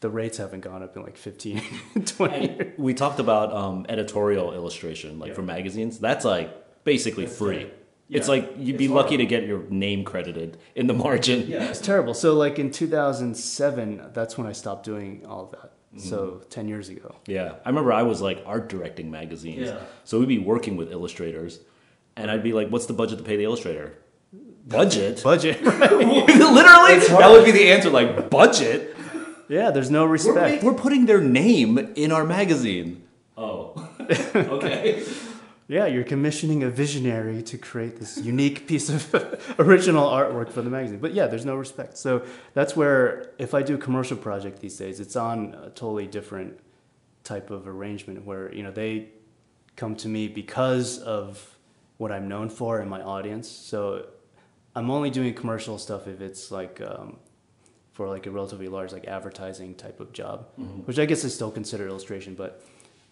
the 0.00 0.10
rates 0.10 0.38
haven't 0.38 0.60
gone 0.62 0.82
up 0.82 0.96
in 0.96 1.02
like 1.02 1.16
15, 1.16 1.62
20 2.06 2.40
years. 2.40 2.72
We 2.76 2.92
talked 2.92 3.20
about 3.20 3.52
um, 3.52 3.86
editorial 3.88 4.52
illustration, 4.52 5.18
like 5.20 5.28
Yeah. 5.28 5.34
for 5.34 5.42
magazines. 5.42 5.98
That's 6.00 6.24
like 6.24 6.50
basically 6.84 7.26
free. 7.26 7.58
dead. 7.64 7.72
It's 8.10 8.28
like 8.28 8.52
you'd 8.58 8.76
be 8.76 8.86
It's 8.86 8.92
lucky 8.92 9.16
to 9.16 9.24
get 9.24 9.46
your 9.46 9.62
name 9.70 10.04
credited 10.04 10.58
in 10.74 10.86
the 10.86 10.92
margin. 10.92 11.46
Yeah, 11.46 11.70
it's 11.70 11.80
terrible. 11.80 12.14
So 12.14 12.34
like 12.34 12.58
in 12.58 12.70
2007, 12.70 14.10
that's 14.12 14.36
when 14.36 14.46
I 14.46 14.52
stopped 14.52 14.84
doing 14.84 15.24
all 15.26 15.44
of 15.44 15.50
that. 15.52 15.72
So 15.98 16.42
10 16.48 16.68
years 16.68 16.88
ago. 16.88 17.16
Yeah, 17.26 17.56
I 17.64 17.68
remember 17.68 17.92
I 17.92 18.02
was 18.02 18.20
like 18.22 18.42
art 18.46 18.68
directing 18.68 19.10
magazines. 19.10 19.68
Yeah. 19.68 19.80
So 20.04 20.18
we'd 20.18 20.28
be 20.28 20.38
working 20.38 20.76
with 20.76 20.90
illustrators, 20.90 21.60
and 22.16 22.30
I'd 22.30 22.42
be 22.42 22.52
like, 22.54 22.68
"What's 22.68 22.86
the 22.86 22.94
budget 22.94 23.18
to 23.18 23.24
pay 23.24 23.36
the 23.36 23.44
illustrator?" 23.44 23.94
Budget. 24.66 25.22
Budget. 25.24 25.62
Literally, 25.64 26.98
that 27.08 27.28
would 27.30 27.44
be 27.44 27.50
the 27.50 27.70
answer. 27.72 27.90
Like 27.90 28.30
budget. 28.30 28.96
yeah, 29.48 29.70
there's 29.70 29.90
no 29.90 30.04
We're, 30.04 30.12
respect. 30.12 30.62
we're 30.62 30.74
putting 30.74 31.04
their 31.06 31.20
name 31.20 31.76
in 31.94 32.10
our 32.10 32.24
magazine. 32.24 33.02
Oh, 33.36 33.88
okay. 34.34 35.02
Yeah, 35.72 35.86
you're 35.86 36.04
commissioning 36.04 36.62
a 36.64 36.68
visionary 36.68 37.42
to 37.44 37.56
create 37.56 37.98
this 37.98 38.18
unique 38.18 38.66
piece 38.70 38.90
of 38.90 39.54
original 39.58 40.06
artwork 40.06 40.50
for 40.50 40.60
the 40.60 40.68
magazine. 40.68 40.98
But 40.98 41.14
yeah, 41.14 41.26
there's 41.28 41.46
no 41.46 41.56
respect. 41.56 41.96
So 41.96 42.26
that's 42.52 42.76
where, 42.76 43.30
if 43.38 43.54
I 43.54 43.62
do 43.62 43.76
a 43.76 43.78
commercial 43.78 44.18
project 44.18 44.60
these 44.60 44.76
days, 44.76 45.00
it's 45.00 45.16
on 45.16 45.54
a 45.54 45.70
totally 45.70 46.06
different 46.06 46.60
type 47.24 47.50
of 47.50 47.66
arrangement 47.66 48.26
where, 48.26 48.54
you 48.54 48.62
know, 48.62 48.70
they 48.70 49.08
come 49.74 49.96
to 49.96 50.08
me 50.08 50.28
because 50.28 50.98
of 50.98 51.56
what 51.96 52.12
I'm 52.12 52.28
known 52.28 52.50
for 52.50 52.80
and 52.80 52.90
my 52.90 53.00
audience. 53.00 53.48
So 53.48 54.08
I'm 54.76 54.90
only 54.90 55.08
doing 55.08 55.32
commercial 55.32 55.78
stuff 55.78 56.06
if 56.06 56.20
it's 56.20 56.50
like 56.50 56.82
um, 56.82 57.16
for 57.94 58.08
like 58.10 58.26
a 58.26 58.30
relatively 58.30 58.68
large 58.68 58.92
like 58.92 59.06
advertising 59.06 59.74
type 59.76 60.00
of 60.00 60.12
job, 60.12 60.48
which 60.84 60.98
I 60.98 61.06
guess 61.06 61.24
I 61.24 61.28
still 61.28 61.50
consider 61.50 61.88
illustration, 61.88 62.34
but 62.34 62.62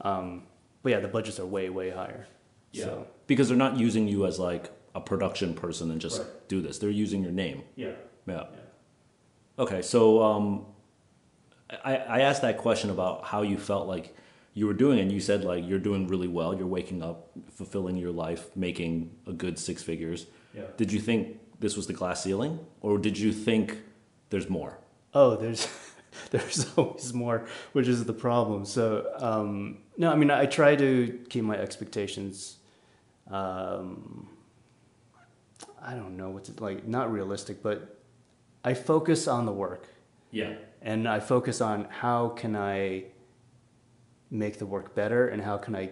Um, 0.02 0.42
but 0.82 0.92
yeah, 0.92 1.00
the 1.00 1.08
budgets 1.08 1.38
are 1.38 1.46
way 1.46 1.68
way 1.68 1.90
higher. 1.90 2.26
So 2.72 3.06
Because 3.26 3.48
they're 3.48 3.56
not 3.56 3.76
using 3.78 4.08
you 4.08 4.26
as 4.26 4.38
like 4.38 4.70
a 4.94 5.00
production 5.00 5.54
person 5.54 5.90
and 5.90 6.00
just 6.00 6.20
Right. 6.20 6.48
do 6.48 6.60
this. 6.60 6.78
They're 6.78 6.90
using 6.90 7.22
your 7.22 7.32
name. 7.32 7.62
yeah, 7.76 7.92
Yeah. 8.26 8.46
Okay, 9.58 9.82
so 9.82 10.22
um, 10.22 10.66
I, 11.84 11.96
I 11.96 12.20
asked 12.20 12.42
that 12.42 12.56
question 12.58 12.90
about 12.90 13.24
how 13.24 13.42
you 13.42 13.58
felt 13.58 13.86
like 13.86 14.14
you 14.54 14.66
were 14.66 14.74
doing, 14.74 14.98
and 14.98 15.12
you 15.12 15.20
said 15.20 15.44
like 15.44 15.66
you're 15.68 15.78
doing 15.78 16.06
really 16.08 16.28
well. 16.28 16.56
You're 16.56 16.66
waking 16.66 17.02
up, 17.02 17.30
fulfilling 17.52 17.96
your 17.96 18.10
life, 18.10 18.50
making 18.56 19.10
a 19.26 19.32
good 19.32 19.58
six 19.58 19.82
figures. 19.82 20.26
Yeah. 20.54 20.62
Did 20.76 20.92
you 20.92 21.00
think 21.00 21.38
this 21.60 21.76
was 21.76 21.86
the 21.86 21.92
glass 21.92 22.24
ceiling, 22.24 22.58
or 22.80 22.98
did 22.98 23.18
you 23.18 23.32
think 23.32 23.78
there's 24.30 24.48
more? 24.48 24.78
Oh, 25.14 25.36
there's 25.36 25.68
there's 26.30 26.66
always 26.76 27.12
more, 27.14 27.46
which 27.72 27.86
is 27.86 28.04
the 28.04 28.12
problem. 28.14 28.64
So 28.64 29.12
um, 29.18 29.78
no, 29.98 30.10
I 30.10 30.16
mean 30.16 30.30
I 30.30 30.46
try 30.46 30.74
to 30.76 31.20
keep 31.28 31.44
my 31.44 31.56
expectations. 31.58 32.56
Um, 33.30 34.28
I 35.82 35.94
don't 35.94 36.16
know 36.16 36.30
what's 36.30 36.50
like, 36.60 36.86
not 36.86 37.12
realistic, 37.12 37.62
but 37.62 37.98
I 38.64 38.74
focus 38.74 39.26
on 39.28 39.46
the 39.46 39.52
work, 39.52 39.86
Yeah. 40.30 40.54
and 40.82 41.08
I 41.08 41.20
focus 41.20 41.60
on 41.60 41.84
how 41.84 42.28
can 42.28 42.56
I 42.56 43.04
make 44.30 44.58
the 44.58 44.66
work 44.66 44.94
better, 44.94 45.28
and 45.28 45.42
how 45.42 45.56
can 45.56 45.74
I 45.74 45.90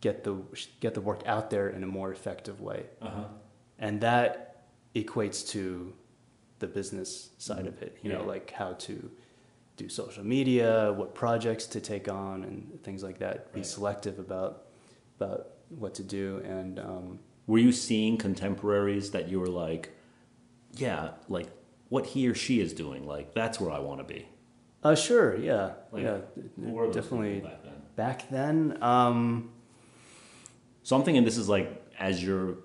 get 0.00 0.24
the 0.24 0.36
get 0.80 0.94
the 0.94 1.00
work 1.00 1.22
out 1.26 1.48
there 1.50 1.68
in 1.70 1.82
a 1.82 1.86
more 1.86 2.10
effective 2.12 2.60
way, 2.60 2.86
Uh 3.00 3.08
huh. 3.10 3.24
and 3.78 4.00
that 4.00 4.66
equates 4.94 5.46
to 5.50 5.92
the 6.58 6.66
business 6.66 7.30
side 7.38 7.66
of 7.66 7.80
it. 7.82 7.96
You 8.02 8.12
know, 8.12 8.24
like 8.24 8.50
how 8.50 8.72
to 8.74 9.10
do 9.76 9.88
social 9.88 10.24
media, 10.24 10.92
what 10.92 11.14
projects 11.14 11.66
to 11.66 11.80
take 11.80 12.08
on, 12.08 12.44
and 12.44 12.82
things 12.82 13.02
like 13.02 13.18
that. 13.20 13.52
Be 13.54 13.62
selective 13.62 14.18
about 14.18 14.66
about 15.18 15.51
what 15.78 15.94
to 15.94 16.02
do, 16.02 16.38
and 16.44 16.78
um, 16.78 17.18
Were 17.46 17.58
you 17.58 17.72
seeing 17.72 18.16
contemporaries 18.18 19.10
that 19.10 19.28
you 19.28 19.40
were 19.40 19.48
like, 19.48 19.90
yeah, 20.74 21.10
like 21.28 21.48
what 21.88 22.06
he 22.06 22.28
or 22.28 22.34
she 22.34 22.60
is 22.60 22.72
doing, 22.72 23.06
like 23.06 23.34
that's 23.34 23.60
where 23.60 23.70
I 23.70 23.78
want 23.80 23.98
to 24.00 24.04
be? 24.14 24.26
uh, 24.84 24.94
sure, 24.96 25.36
yeah, 25.36 25.72
Like, 25.92 26.02
yeah, 26.02 26.18
Who 26.56 26.70
were 26.72 26.86
those 26.86 26.94
definitely. 26.96 27.40
back 27.40 27.62
then? 27.64 27.72
Back 27.96 28.30
then, 28.30 28.82
um, 28.82 29.50
So 30.82 30.96
I'm 30.96 31.04
thinking 31.04 31.24
this 31.24 31.36
is 31.38 31.48
like 31.48 31.68
as 31.98 32.22
you're 32.24 32.56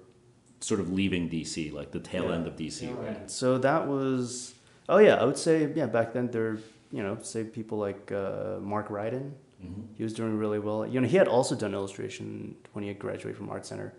sort 0.62 0.80
of 0.80 0.92
leaving 0.92 1.30
DC, 1.30 1.72
like 1.72 1.92
the 1.92 2.00
tail 2.00 2.26
Yeah. 2.26 2.36
end 2.36 2.48
of 2.48 2.56
DC, 2.56 2.88
right? 2.98 3.30
So 3.30 3.58
that 3.60 3.88
was, 3.88 4.56
oh 4.90 4.98
yeah, 4.98 5.16
I 5.16 5.26
would 5.26 5.38
say, 5.38 5.72
yeah, 5.76 5.86
back 5.86 6.14
then 6.14 6.32
there, 6.32 6.58
you 6.92 7.04
know, 7.04 7.18
say 7.22 7.44
people 7.44 7.78
like 7.78 8.12
uh, 8.12 8.58
Mark 8.62 8.88
Ryden, 8.90 9.34
Mm-hmm. 9.64 9.94
he 9.96 10.04
was 10.04 10.14
doing 10.14 10.38
really 10.38 10.60
well. 10.60 10.86
You 10.86 11.02
know, 11.02 11.08
he 11.08 11.18
had 11.18 11.28
also 11.28 11.56
done 11.56 11.74
illustration 11.74 12.56
when 12.74 12.84
he 12.84 12.90
had 12.90 13.00
graduated 13.00 13.38
from 13.38 13.50
Art 13.50 13.66
Center, 13.66 13.94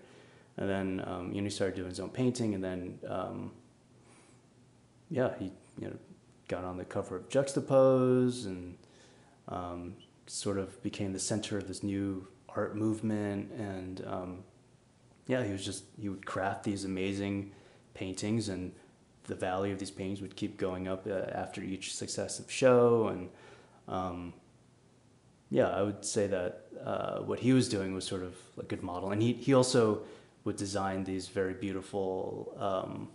and 0.56 0.68
then 0.68 1.04
um, 1.04 1.32
you 1.32 1.40
know 1.40 1.46
he 1.46 1.50
started 1.50 1.74
doing 1.74 1.88
his 1.88 1.98
own 1.98 2.10
painting, 2.10 2.54
and 2.54 2.62
then 2.62 2.98
um, 3.08 3.50
yeah, 5.10 5.30
he 5.38 5.46
you 5.80 5.88
know 5.88 5.96
got 6.46 6.64
on 6.64 6.76
the 6.76 6.84
cover 6.84 7.16
of 7.16 7.28
Juxtapoz 7.28 8.46
and 8.46 8.76
um, 9.48 9.94
sort 10.26 10.58
of 10.58 10.80
became 10.82 11.12
the 11.12 11.18
center 11.18 11.58
of 11.58 11.66
this 11.66 11.82
new 11.82 12.28
art 12.50 12.76
movement, 12.76 13.50
and 13.52 14.04
um, 14.06 14.44
yeah, 15.26 15.42
he 15.42 15.50
was 15.50 15.64
just 15.64 15.84
he 16.00 16.08
would 16.08 16.24
craft 16.24 16.62
these 16.62 16.84
amazing 16.84 17.50
paintings, 17.94 18.48
and 18.48 18.70
the 19.24 19.34
value 19.34 19.72
of 19.72 19.80
these 19.80 19.90
paintings 19.90 20.20
would 20.20 20.36
keep 20.36 20.56
going 20.56 20.86
up 20.86 21.04
uh, 21.06 21.30
after 21.32 21.62
each 21.62 21.94
successive 21.96 22.48
show, 22.48 23.08
and 23.08 23.28
um, 23.88 24.32
yeah, 25.50 25.68
I 25.68 25.82
would 25.82 26.04
say 26.04 26.26
that 26.28 26.66
uh, 26.84 27.18
what 27.20 27.38
he 27.40 27.52
was 27.52 27.68
doing 27.68 27.94
was 27.94 28.04
sort 28.04 28.22
of 28.22 28.34
a 28.58 28.62
good 28.64 28.82
model, 28.82 29.10
and 29.10 29.22
he 29.22 29.32
he 29.32 29.54
also 29.54 30.02
would 30.44 30.56
design 30.56 31.04
these 31.04 31.28
very 31.28 31.54
beautiful 31.54 32.54
um, 32.58 33.08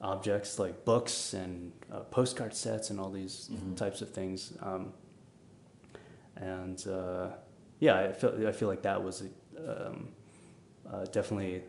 objects 0.00 0.58
like 0.58 0.84
books 0.84 1.32
and 1.34 1.72
uh, 1.92 2.00
postcard 2.00 2.54
sets 2.54 2.90
and 2.90 2.98
all 3.00 3.10
these 3.10 3.50
types 3.76 4.02
of 4.02 4.10
things. 4.10 4.52
Um, 4.62 4.92
and 6.36 6.86
uh, 6.88 7.28
yeah, 7.80 7.98
I 8.00 8.12
feel 8.12 8.46
I 8.48 8.52
feel 8.52 8.68
like 8.68 8.82
that 8.82 9.02
was 9.02 9.22
um, 9.58 10.08
uh, 10.90 11.04
definitely 11.06 11.62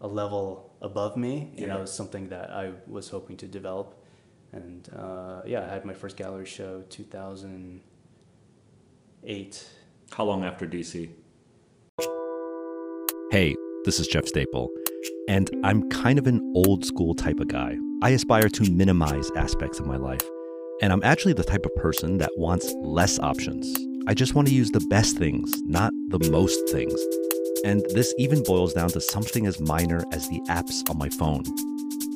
a 0.00 0.06
level 0.08 0.70
above 0.82 1.16
me. 1.16 1.50
You 1.56 1.66
know, 1.66 1.78
Yeah. 1.78 1.84
something 1.86 2.28
that 2.28 2.50
I 2.50 2.72
was 2.86 3.08
hoping 3.08 3.36
to 3.38 3.46
develop. 3.46 3.94
And 4.52 4.88
uh, 4.94 5.42
yeah, 5.46 5.64
I 5.64 5.68
had 5.68 5.84
my 5.84 5.94
first 5.94 6.16
gallery 6.16 6.46
show 6.46 6.82
2008. 9.26 9.68
How 10.12 10.24
long 10.24 10.44
after 10.44 10.66
DC? 10.66 11.10
Hey, 13.30 13.56
this 13.84 13.98
is 13.98 14.06
Jeff 14.06 14.24
Staple, 14.26 14.70
and 15.28 15.50
I'm 15.64 15.88
kind 15.90 16.18
of 16.18 16.26
an 16.28 16.40
old 16.54 16.84
school 16.84 17.12
type 17.14 17.40
of 17.40 17.48
guy. 17.48 17.76
I 18.02 18.10
aspire 18.10 18.48
to 18.48 18.70
minimize 18.70 19.30
aspects 19.36 19.80
of 19.80 19.86
my 19.86 19.96
life, 19.96 20.22
and 20.80 20.92
I'm 20.92 21.02
actually 21.02 21.32
the 21.32 21.44
type 21.44 21.66
of 21.66 21.74
person 21.74 22.18
that 22.18 22.30
wants 22.36 22.72
less 22.82 23.18
options. 23.18 23.76
I 24.06 24.14
just 24.14 24.34
want 24.34 24.46
to 24.46 24.54
use 24.54 24.70
the 24.70 24.86
best 24.88 25.18
things, 25.18 25.52
not 25.64 25.92
the 26.10 26.30
most 26.30 26.68
things. 26.68 27.00
And 27.64 27.84
this 27.94 28.14
even 28.18 28.44
boils 28.44 28.74
down 28.74 28.90
to 28.90 29.00
something 29.00 29.46
as 29.46 29.60
minor 29.60 30.04
as 30.12 30.28
the 30.28 30.40
apps 30.48 30.88
on 30.88 30.98
my 30.98 31.08
phone. 31.08 31.42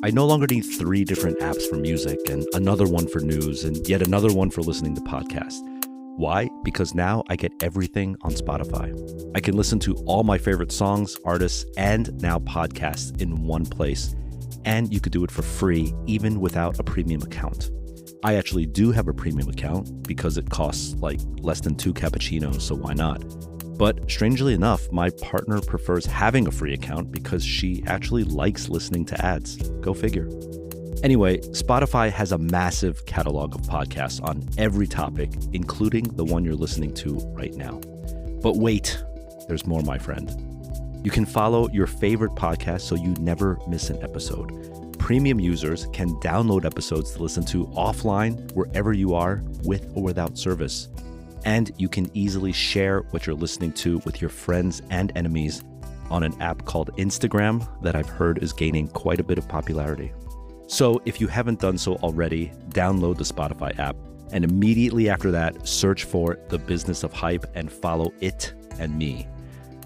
I 0.03 0.11
no 0.11 0.25
longer 0.25 0.47
need 0.49 0.61
three 0.61 1.03
different 1.03 1.39
apps 1.39 1.67
for 1.67 1.75
music 1.75 2.17
and 2.29 2.47
another 2.53 2.87
one 2.87 3.07
for 3.07 3.19
news 3.19 3.65
and 3.65 3.77
yet 3.87 4.01
another 4.01 4.33
one 4.33 4.49
for 4.49 4.61
listening 4.61 4.95
to 4.95 5.01
podcasts. 5.01 5.59
Why? 6.17 6.49
Because 6.63 6.93
now 6.93 7.23
I 7.29 7.35
get 7.35 7.51
everything 7.63 8.15
on 8.21 8.31
Spotify. 8.31 8.91
I 9.35 9.39
can 9.39 9.55
listen 9.55 9.79
to 9.79 9.95
all 10.05 10.23
my 10.23 10.37
favorite 10.37 10.71
songs, 10.71 11.17
artists, 11.25 11.65
and 11.77 12.21
now 12.21 12.39
podcasts 12.39 13.19
in 13.21 13.43
one 13.43 13.65
place. 13.65 14.15
And 14.65 14.93
you 14.93 14.99
could 14.99 15.11
do 15.11 15.23
it 15.23 15.31
for 15.31 15.41
free, 15.41 15.93
even 16.05 16.39
without 16.39 16.79
a 16.79 16.83
premium 16.83 17.21
account. 17.21 17.71
I 18.23 18.35
actually 18.35 18.67
do 18.67 18.91
have 18.91 19.07
a 19.07 19.13
premium 19.13 19.49
account 19.49 20.03
because 20.03 20.37
it 20.37 20.49
costs 20.49 20.93
like 20.95 21.19
less 21.39 21.61
than 21.61 21.75
two 21.75 21.93
cappuccinos, 21.93 22.61
so 22.61 22.75
why 22.75 22.93
not? 22.93 23.23
But 23.77 24.11
strangely 24.11 24.53
enough, 24.53 24.91
my 24.91 25.09
partner 25.09 25.59
prefers 25.61 26.05
having 26.05 26.45
a 26.47 26.51
free 26.51 26.73
account 26.73 27.11
because 27.11 27.43
she 27.43 27.83
actually 27.87 28.25
likes 28.25 28.69
listening 28.69 29.05
to 29.05 29.25
ads. 29.25 29.57
Go 29.79 29.95
figure. 29.95 30.29
Anyway, 31.03 31.39
Spotify 31.39 32.11
has 32.11 32.31
a 32.31 32.37
massive 32.37 33.05
catalog 33.07 33.55
of 33.55 33.61
podcasts 33.61 34.23
on 34.23 34.47
every 34.59 34.85
topic, 34.85 35.31
including 35.51 36.03
the 36.15 36.23
one 36.23 36.45
you're 36.45 36.53
listening 36.53 36.93
to 36.93 37.15
right 37.33 37.55
now. 37.55 37.81
But 38.43 38.57
wait, 38.57 39.03
there's 39.47 39.65
more, 39.65 39.81
my 39.81 39.97
friend. 39.97 40.29
You 41.03 41.09
can 41.09 41.25
follow 41.25 41.67
your 41.69 41.87
favorite 41.87 42.35
podcast 42.35 42.81
so 42.81 42.95
you 42.95 43.15
never 43.19 43.57
miss 43.67 43.89
an 43.89 44.01
episode. 44.03 44.97
Premium 44.99 45.39
users 45.39 45.87
can 45.91 46.09
download 46.17 46.65
episodes 46.65 47.13
to 47.13 47.23
listen 47.23 47.43
to 47.45 47.65
offline 47.69 48.51
wherever 48.53 48.93
you 48.93 49.15
are, 49.15 49.41
with 49.63 49.91
or 49.95 50.03
without 50.03 50.37
service. 50.37 50.89
And 51.45 51.71
you 51.77 51.89
can 51.89 52.15
easily 52.15 52.51
share 52.51 52.99
what 53.09 53.25
you're 53.25 53.35
listening 53.35 53.71
to 53.73 53.97
with 54.05 54.21
your 54.21 54.29
friends 54.29 54.83
and 54.91 55.11
enemies 55.15 55.63
on 56.11 56.21
an 56.21 56.39
app 56.39 56.65
called 56.65 56.95
Instagram 56.97 57.67
that 57.81 57.95
I've 57.95 58.09
heard 58.09 58.43
is 58.43 58.53
gaining 58.53 58.87
quite 58.89 59.19
a 59.19 59.23
bit 59.23 59.39
of 59.39 59.47
popularity. 59.47 60.13
So 60.71 61.01
if 61.03 61.19
you 61.19 61.27
haven't 61.27 61.59
done 61.59 61.77
so 61.77 61.95
already, 61.95 62.53
download 62.69 63.17
the 63.17 63.25
Spotify 63.25 63.77
app 63.77 63.97
and 64.31 64.45
immediately 64.45 65.09
after 65.09 65.29
that, 65.31 65.67
search 65.67 66.05
for 66.05 66.39
The 66.47 66.57
Business 66.57 67.03
of 67.03 67.11
Hype 67.11 67.45
and 67.53 67.69
follow 67.69 68.13
it 68.21 68.53
and 68.79 68.97
me. 68.97 69.27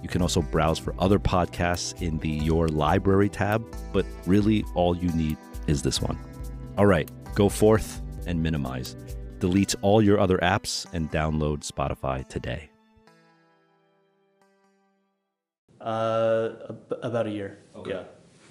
You 0.03 0.09
can 0.09 0.21
also 0.21 0.43
browse 0.43 0.77
for 0.77 0.93
other 0.99 1.17
podcasts 1.17 1.99
in 2.03 2.19
the 2.19 2.29
Your 2.29 2.67
Library 2.67 3.29
tab, 3.29 3.65
but 3.91 4.05
really 4.27 4.63
all 4.75 4.95
you 4.95 5.09
need 5.13 5.37
is 5.65 5.81
this 5.81 5.99
one. 5.99 6.19
All 6.77 6.85
right, 6.85 7.09
go 7.33 7.49
forth 7.49 8.03
and 8.27 8.41
minimize. 8.43 8.95
Delete 9.39 9.73
all 9.81 10.03
your 10.03 10.19
other 10.19 10.37
apps 10.37 10.85
and 10.93 11.11
download 11.11 11.67
Spotify 11.67 12.27
today. 12.27 12.69
Uh, 15.81 16.49
about 17.01 17.25
a 17.25 17.31
year. 17.31 17.57
Yeah. 17.87 18.03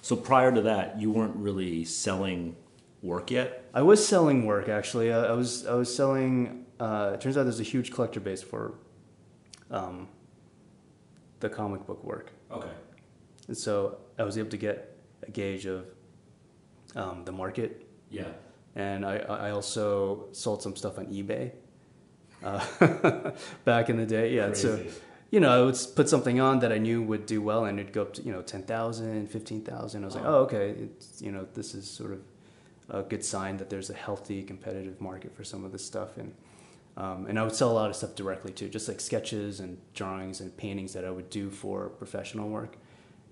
So 0.05 0.15
prior 0.15 0.51
to 0.51 0.61
that, 0.61 1.01
you 1.01 1.09
weren't 1.09 1.35
really 1.35 1.83
selling 1.83 2.55
work 3.01 3.31
yet. 3.31 3.67
I 3.73 3.81
was 3.81 4.07
selling 4.07 4.45
work 4.45 4.69
actually. 4.69 5.11
Uh, 5.11 5.25
I 5.25 5.31
was 5.31 5.65
I 5.65 5.73
was 5.73 5.89
selling. 5.95 6.67
Uh, 6.79 7.13
it 7.15 7.21
turns 7.21 7.37
out 7.37 7.43
there's 7.45 7.59
a 7.59 7.63
huge 7.63 7.91
collector 7.91 8.19
base 8.19 8.43
for 8.43 8.75
um, 9.71 10.07
the 11.39 11.49
comic 11.49 11.87
book 11.87 12.03
work, 12.03 12.29
Okay. 12.51 12.69
and 13.47 13.57
so 13.57 13.97
I 14.19 14.23
was 14.23 14.37
able 14.37 14.51
to 14.51 14.57
get 14.57 14.95
a 15.27 15.31
gauge 15.31 15.65
of 15.65 15.87
um, 16.95 17.25
the 17.25 17.31
market. 17.31 17.87
Yeah. 18.11 18.27
And 18.75 19.03
I, 19.03 19.15
I 19.47 19.49
also 19.49 20.27
sold 20.33 20.61
some 20.61 20.75
stuff 20.75 20.99
on 20.99 21.07
eBay 21.07 21.51
uh, 22.43 23.31
back 23.65 23.89
in 23.89 23.97
the 23.97 24.05
day. 24.05 24.35
Yeah, 24.35 24.53
so 24.53 24.75
Crazy. 24.75 24.91
You 25.31 25.39
know, 25.39 25.49
I 25.49 25.65
would 25.65 25.77
put 25.95 26.07
something 26.09 26.39
on 26.39 26.59
that 26.59 26.71
I 26.71 26.77
knew 26.77 27.01
would 27.01 27.25
do 27.25 27.41
well, 27.41 27.65
and 27.65 27.79
it'd 27.79 27.93
go 27.93 28.03
up 28.03 28.13
to 28.13 28.21
you 28.21 28.31
know 28.31 28.41
10,000, 28.41 29.27
15,000. 29.29 30.03
I 30.03 30.05
was 30.05 30.15
like, 30.15 30.25
oh, 30.25 30.35
okay, 30.43 30.69
it's, 30.69 31.21
you 31.21 31.31
know, 31.31 31.47
this 31.53 31.73
is 31.75 31.89
sort 31.89 32.11
of 32.11 32.21
a 32.89 33.01
good 33.01 33.23
sign 33.23 33.57
that 33.57 33.69
there's 33.69 33.89
a 33.89 33.93
healthy 33.95 34.43
competitive 34.43 35.01
market 35.01 35.35
for 35.35 35.43
some 35.43 35.63
of 35.65 35.71
this 35.71 35.83
stuff. 35.85 36.17
And 36.17 36.33
Um, 36.97 37.25
and 37.27 37.37
I 37.37 37.43
would 37.43 37.53
sell 37.55 37.71
a 37.71 37.77
lot 37.81 37.89
of 37.89 37.95
stuff 37.97 38.15
directly 38.15 38.53
too, 38.53 38.69
just 38.69 38.87
like 38.87 39.01
sketches 39.01 39.59
and 39.59 39.77
drawings 39.93 40.39
and 40.41 40.55
paintings 40.55 40.93
that 40.93 41.03
I 41.03 41.09
would 41.11 41.29
do 41.29 41.49
for 41.49 41.89
professional 41.89 42.47
work. 42.47 42.77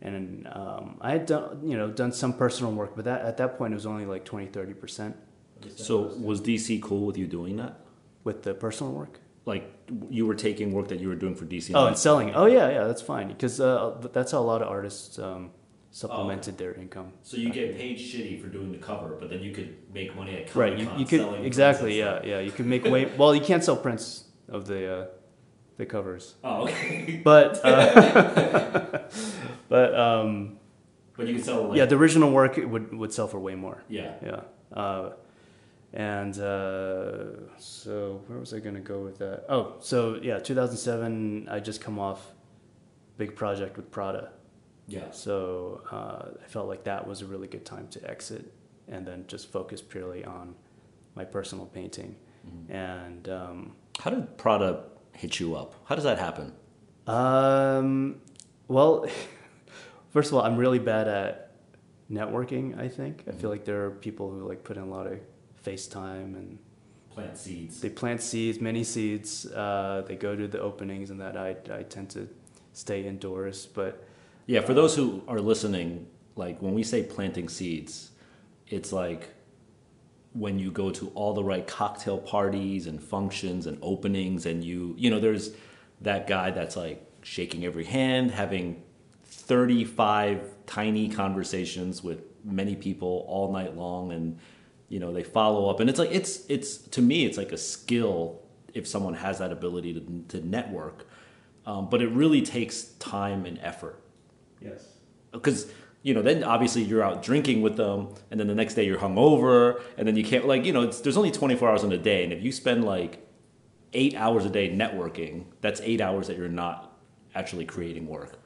And 0.02 0.48
um, 0.52 0.98
I 1.00 1.12
had 1.12 1.26
done, 1.26 1.62
you 1.64 1.78
know, 1.78 1.90
done 1.90 2.12
some 2.12 2.34
personal 2.34 2.74
work, 2.74 2.92
but 2.96 3.06
that 3.06 3.22
at 3.22 3.38
that 3.38 3.58
point 3.58 3.72
it 3.74 3.76
was 3.76 3.86
only 3.86 4.06
like 4.06 4.26
20, 4.26 4.48
30 4.48 4.74
percent 4.74 5.16
So 5.78 6.12
was 6.20 6.42
DC 6.42 6.82
cool 6.82 7.06
with 7.06 7.18
you 7.18 7.26
doing 7.28 7.56
that? 7.58 7.80
with 8.26 8.44
the 8.44 8.54
personal 8.54 8.92
work. 8.94 9.20
Like 9.46 9.73
you 10.10 10.26
were 10.26 10.36
taking 10.36 10.72
work 10.72 10.88
that 10.90 11.00
you 11.00 11.08
were 11.10 11.16
doing 11.16 11.36
for 11.36 11.46
DC. 11.46 11.72
Oh, 11.76 11.88
and 11.88 11.98
selling. 11.98 12.30
it. 12.30 12.36
Oh 12.36 12.46
yeah, 12.46 12.70
yeah, 12.70 12.84
that's 12.86 13.02
fine 13.02 13.28
because 13.28 13.60
uh, 13.60 13.98
that's 14.14 14.32
how 14.32 14.40
a 14.40 14.48
lot 14.54 14.62
of 14.62 14.68
artists 14.68 15.20
um, 15.20 15.52
supplemented 15.92 16.58
their 16.58 16.74
income. 16.74 17.14
So 17.22 17.38
you 17.38 17.50
get 17.50 17.78
paid 17.78 17.98
shitty 17.98 18.42
for 18.42 18.48
doing 18.48 18.72
the 18.72 18.78
cover, 18.78 19.16
but 19.20 19.30
then 19.30 19.42
you 19.42 19.52
could 19.52 19.76
make 19.94 20.16
money 20.16 20.38
at 20.38 20.56
Right. 20.56 20.78
You, 20.78 20.90
you 20.98 21.06
could 21.06 21.46
exactly. 21.46 21.98
Yeah, 22.00 22.22
yeah. 22.24 22.40
You 22.40 22.52
could 22.52 22.66
make 22.66 22.84
way. 22.86 23.06
Well, 23.18 23.36
you 23.36 23.42
can't 23.42 23.64
sell 23.64 23.76
prints 23.78 24.26
of 24.50 24.66
the 24.68 24.94
uh, 24.94 25.06
the 25.78 25.86
covers, 25.86 26.36
Oh, 26.44 26.64
okay. 26.64 27.22
but 27.24 27.60
uh, 27.66 29.00
but 29.70 29.96
um, 30.00 30.58
but 31.18 31.28
you 31.28 31.36
can 31.36 31.44
sell 31.44 31.64
like 31.70 31.78
yeah, 31.78 31.86
the 31.86 31.96
original 31.96 32.32
work 32.32 32.58
would 32.58 32.94
would 32.94 33.14
sell 33.14 33.28
for 33.28 33.40
way 33.40 33.56
more. 33.56 33.84
yeah. 33.90 34.14
Yeah. 34.24 34.42
Uh, 34.72 35.14
and 35.94 36.38
uh, 36.40 37.58
so 37.58 38.22
where 38.28 38.40
was 38.40 38.54
I 38.54 38.60
going 38.60 38.76
to 38.76 38.82
go 38.82 39.00
with 39.00 39.18
that? 39.20 39.46
Oh, 39.50 39.76
so 39.80 40.20
yeah, 40.22 40.40
2007. 40.40 41.48
I 41.50 41.60
just 41.60 41.82
come 41.82 42.00
off 42.00 42.32
big 43.18 43.36
project 43.36 43.78
with 43.78 43.92
Prada. 43.92 44.32
Yeah. 44.88 45.12
So 45.12 45.82
uh, 45.92 46.30
I 46.44 46.48
felt 46.48 46.68
like 46.68 46.84
that 46.86 47.06
was 47.08 47.22
a 47.22 47.26
really 47.26 47.48
good 47.48 47.64
time 47.66 47.88
to 47.90 48.10
exit 48.10 48.52
and 48.88 49.06
then 49.06 49.26
just 49.28 49.52
focus 49.52 49.82
purely 49.82 50.26
on 50.26 50.56
my 51.16 51.24
personal 51.24 51.66
painting. 51.68 52.16
And 52.68 53.30
um, 53.30 53.72
How 54.00 54.10
did 54.12 54.38
Prada 54.38 54.84
hit 55.14 55.40
you 55.40 55.56
up? 55.56 55.76
How 55.86 55.96
does 55.96 56.04
that 56.04 56.20
happen? 56.20 56.54
um, 57.08 58.20
well, 58.68 59.06
first 60.10 60.32
of 60.32 60.38
all, 60.38 60.44
I'm 60.44 60.58
really 60.58 60.80
bad 60.80 61.08
at 61.08 61.52
networking. 62.12 62.78
I 62.78 62.90
think 62.90 63.24
I 63.28 63.32
feel 63.32 63.50
like 63.50 63.64
there 63.64 63.86
are 63.86 63.92
people 63.92 64.30
who 64.30 64.48
like 64.48 64.64
put 64.64 64.76
in 64.76 64.84
a 64.84 64.88
lot 64.88 65.08
of 65.08 65.20
FaceTime 65.64 66.36
and 66.36 66.60
Plant 67.10 67.38
seeds. 67.38 67.80
they 67.80 67.90
plant 67.90 68.22
seeds, 68.22 68.60
many 68.60 68.84
seeds. 68.84 69.46
Uh, 69.46 70.04
they 70.08 70.16
go 70.16 70.36
to 70.36 70.48
the 70.48 70.60
openings, 70.60 71.12
and 71.12 71.22
that 71.22 71.38
I 71.38 71.56
I 71.72 71.84
tend 71.84 72.10
to 72.12 72.28
stay 72.74 73.06
indoors. 73.06 73.68
But 73.68 74.04
Yeah, 74.48 74.62
for 74.62 74.74
those 74.74 74.96
who 74.96 75.22
are 75.28 75.40
listening, 75.40 76.08
like 76.36 76.60
when 76.60 76.74
we 76.74 76.82
say 76.82 77.04
planting 77.04 77.50
seeds, 77.50 78.12
it's 78.68 78.92
like 78.92 79.30
when 80.34 80.58
you 80.58 80.72
go 80.72 80.90
to 80.90 81.12
all 81.14 81.34
the 81.34 81.44
right 81.44 81.68
cocktail 81.68 82.18
parties 82.18 82.88
and 82.88 83.02
functions 83.02 83.68
and 83.68 83.78
openings 83.84 84.48
and 84.48 84.64
you 84.64 84.96
you 84.98 85.12
know 85.12 85.20
there's 85.20 85.52
that 86.02 86.26
guy 86.28 86.50
that's 86.50 86.76
like 86.76 87.06
shaking 87.22 87.64
every 87.64 87.84
hand 87.84 88.32
having 88.32 88.82
35 89.26 90.42
tiny 90.66 91.08
conversations 91.08 92.04
with 92.04 92.24
many 92.44 92.76
people 92.76 93.26
all 93.28 93.52
night 93.52 93.78
long 93.78 94.12
and 94.12 94.40
you 94.94 95.00
know 95.00 95.12
they 95.12 95.24
follow 95.24 95.72
up. 95.72 95.80
And 95.80 95.90
it's 95.90 95.98
like 95.98 96.12
it's 96.12 96.46
it's 96.50 96.78
to 96.78 97.02
me 97.02 97.26
it's 97.26 97.38
like 97.38 97.52
a 97.52 97.58
skill 97.58 98.44
if 98.76 98.88
someone 98.88 99.16
has 99.16 99.40
that 99.40 99.52
ability 99.52 99.94
to, 99.96 100.24
to 100.30 100.46
network. 100.46 101.08
Um, 101.66 101.90
but 101.90 102.02
it 102.02 102.10
really 102.10 102.44
takes 102.44 102.84
time 103.00 103.48
and 103.48 103.58
effort. 103.64 104.00
Yes, 104.62 104.86
because 105.32 105.72
you 106.04 106.14
know 106.14 106.22
then 106.22 106.44
obviously 106.44 106.84
you're 106.84 107.02
out 107.02 107.24
drinking 107.24 107.64
with 107.64 107.76
them 107.76 108.14
and 108.30 108.40
then 108.40 108.46
the 108.46 108.54
next 108.54 108.76
day 108.76 108.86
you're 108.86 109.00
hungover 109.00 109.82
and 109.98 110.08
then 110.08 110.16
you 110.16 110.24
can't 110.24 110.46
like 110.46 110.64
you 110.64 110.74
know 110.74 110.84
it's, 110.84 111.00
there's 111.02 111.18
only 111.18 111.32
24 111.32 111.70
hours 111.70 111.84
in 111.84 111.92
a 111.92 111.98
day 111.98 112.24
and 112.24 112.34
if 112.34 112.44
you 112.44 112.52
spend 112.52 112.84
like 112.84 113.26
eight 113.94 114.14
hours 114.16 114.46
a 114.46 114.50
day 114.50 114.70
networking 114.70 115.46
that's 115.62 115.80
eight 115.82 116.02
hours 116.02 116.28
that 116.28 116.38
you're 116.38 116.50
not 116.50 117.00
actually 117.34 117.66
creating 117.66 118.06
work. 118.06 118.38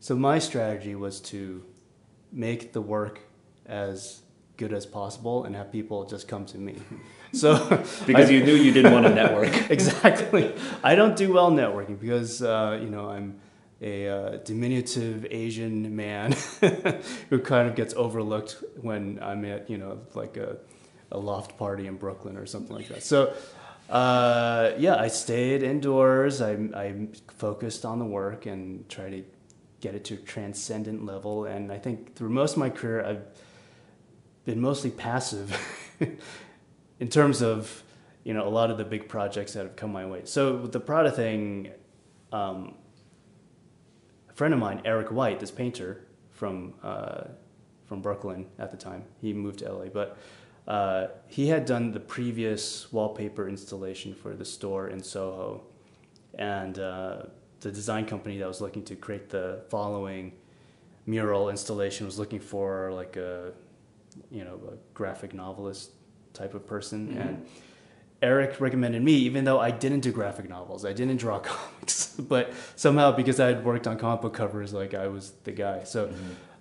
So 0.00 0.16
my 0.16 0.38
strategy 0.38 0.94
was 0.94 1.20
to 1.32 1.62
make 2.32 2.72
the 2.72 2.80
work 2.80 3.20
as 3.66 4.22
good 4.58 4.72
as 4.74 4.84
possible 4.84 5.44
and 5.44 5.56
have 5.56 5.72
people 5.72 6.04
just 6.04 6.28
come 6.28 6.44
to 6.46 6.58
me. 6.58 6.74
So 7.32 7.58
because 8.06 8.30
I- 8.30 8.32
you 8.32 8.42
knew 8.42 8.54
you 8.54 8.72
didn't 8.72 8.92
want 8.92 9.04
to 9.04 9.14
network 9.14 9.70
exactly. 9.76 10.50
I 10.82 10.94
don't 10.94 11.14
do 11.14 11.30
well 11.30 11.50
networking 11.50 12.00
because 12.00 12.40
uh, 12.42 12.78
you 12.80 12.88
know 12.88 13.10
I'm 13.10 13.38
a 13.82 14.08
uh, 14.08 14.36
diminutive 14.44 15.26
Asian 15.30 15.94
man 15.94 16.34
who 17.28 17.38
kind 17.38 17.68
of 17.68 17.74
gets 17.76 17.92
overlooked 17.94 18.64
when 18.80 19.18
I'm 19.22 19.44
at 19.44 19.68
you 19.68 19.76
know 19.76 20.00
like 20.14 20.38
a, 20.38 20.56
a 21.12 21.18
loft 21.18 21.58
party 21.58 21.86
in 21.86 21.96
Brooklyn 21.96 22.38
or 22.38 22.46
something 22.46 22.74
like 22.74 22.88
that. 22.88 23.02
So 23.02 23.34
uh, 23.90 24.72
yeah, 24.78 24.96
I 24.96 25.08
stayed 25.08 25.62
indoors. 25.62 26.40
I 26.40 26.52
I 26.74 27.08
focused 27.36 27.84
on 27.84 27.98
the 27.98 28.06
work 28.06 28.46
and 28.46 28.88
tried 28.88 29.10
to 29.10 29.22
get 29.80 29.94
it 29.94 30.04
to 30.06 30.14
a 30.14 30.22
transcendent 30.34 31.04
level. 31.04 31.44
And 31.44 31.70
I 31.70 31.78
think 31.78 32.14
through 32.16 32.30
most 32.30 32.52
of 32.52 32.58
my 32.58 32.70
career, 32.70 33.04
I've 33.04 33.22
been 34.48 34.60
mostly 34.62 34.90
passive 34.90 35.54
in 37.00 37.08
terms 37.10 37.42
of 37.42 37.82
you 38.24 38.32
know 38.32 38.48
a 38.48 38.54
lot 38.58 38.70
of 38.70 38.78
the 38.78 38.84
big 38.84 39.06
projects 39.06 39.52
that 39.52 39.64
have 39.64 39.76
come 39.76 39.92
my 39.92 40.06
way. 40.06 40.22
So 40.24 40.56
with 40.56 40.72
the 40.72 40.80
Prada 40.80 41.12
thing, 41.12 41.70
um, 42.32 42.74
a 44.30 44.32
friend 44.32 44.54
of 44.54 44.58
mine, 44.58 44.80
Eric 44.86 45.12
White, 45.12 45.38
this 45.38 45.50
painter 45.50 46.06
from 46.30 46.72
uh, 46.82 47.24
from 47.84 48.00
Brooklyn 48.00 48.46
at 48.58 48.70
the 48.70 48.78
time, 48.78 49.04
he 49.20 49.34
moved 49.34 49.58
to 49.58 49.70
LA, 49.70 49.84
but 49.92 50.16
uh, 50.66 51.08
he 51.26 51.48
had 51.48 51.66
done 51.66 51.92
the 51.92 52.00
previous 52.00 52.90
wallpaper 52.90 53.50
installation 53.50 54.14
for 54.14 54.34
the 54.34 54.46
store 54.46 54.88
in 54.88 55.02
Soho, 55.02 55.62
and 56.38 56.78
uh, 56.78 57.24
the 57.60 57.70
design 57.70 58.06
company 58.06 58.38
that 58.38 58.48
was 58.48 58.62
looking 58.62 58.84
to 58.84 58.96
create 58.96 59.28
the 59.28 59.62
following 59.68 60.32
mural 61.04 61.50
installation 61.50 62.06
was 62.06 62.18
looking 62.18 62.40
for 62.40 62.90
like 62.92 63.16
a 63.16 63.52
you 64.30 64.44
know 64.44 64.60
a 64.72 64.76
graphic 64.94 65.34
novelist 65.34 65.90
type 66.34 66.54
of 66.54 66.66
person 66.66 67.16
and 67.18 67.46
Eric 68.20 68.60
recommended 68.60 69.02
me, 69.02 69.12
even 69.12 69.44
though 69.44 69.60
I 69.60 69.70
didn't 69.70 70.00
do 70.00 70.10
graphic 70.10 70.48
novels, 70.48 70.84
I 70.84 70.92
didn't 70.92 71.18
draw 71.18 71.38
comics, 71.52 72.14
but 72.18 72.52
somehow 72.74 73.12
because 73.12 73.38
I 73.38 73.46
had 73.46 73.64
worked 73.64 73.86
on 73.86 73.96
comic 73.96 74.22
book 74.22 74.34
covers, 74.34 74.72
like 74.72 74.92
I 74.92 75.06
was 75.06 75.32
the 75.44 75.52
guy. 75.52 75.84
So, 75.84 76.12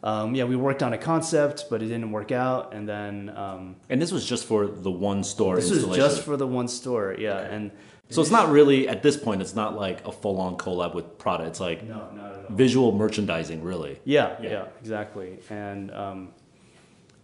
um, 0.03 0.35
yeah, 0.35 0.43
we 0.43 0.55
worked 0.55 0.83
on 0.83 0.93
a 0.93 0.97
concept, 0.99 1.65
but 1.69 1.81
it 1.81 1.87
didn't 1.87 2.11
work 2.11 2.31
out. 2.31 2.73
And 2.75 2.87
then 2.87 3.33
um, 3.35 3.75
and 3.89 3.99
this 3.99 4.11
was 4.11 4.23
just 4.23 4.45
for 4.45 4.67
the 4.67 4.91
one 4.91 5.23
store 5.23 5.55
this 5.55 5.71
was 5.71 5.95
just 5.95 6.21
for 6.21 6.37
the 6.37 6.45
one 6.47 6.67
store, 6.67 7.15
yeah. 7.17 7.39
And 7.39 7.71
so 8.09 8.21
it's 8.21 8.31
not 8.31 8.49
really 8.49 8.87
at 8.87 9.01
this 9.01 9.17
point 9.17 9.41
it's 9.41 9.55
not 9.55 9.75
like 9.75 10.05
a 10.07 10.11
full-on 10.11 10.57
collab 10.57 10.93
with 10.95 11.17
prada 11.17 11.43
it's 11.45 11.59
like 11.59 11.83
no, 11.83 12.07
not 12.15 12.31
at 12.31 12.45
all. 12.49 12.55
visual 12.55 12.91
merchandising 12.93 13.61
really 13.63 13.99
Yeah, 14.05 14.37
Yeah. 14.41 14.49
yeah, 14.49 14.65
exactly. 14.79 15.39
And 15.49 15.91
um, 15.91 16.29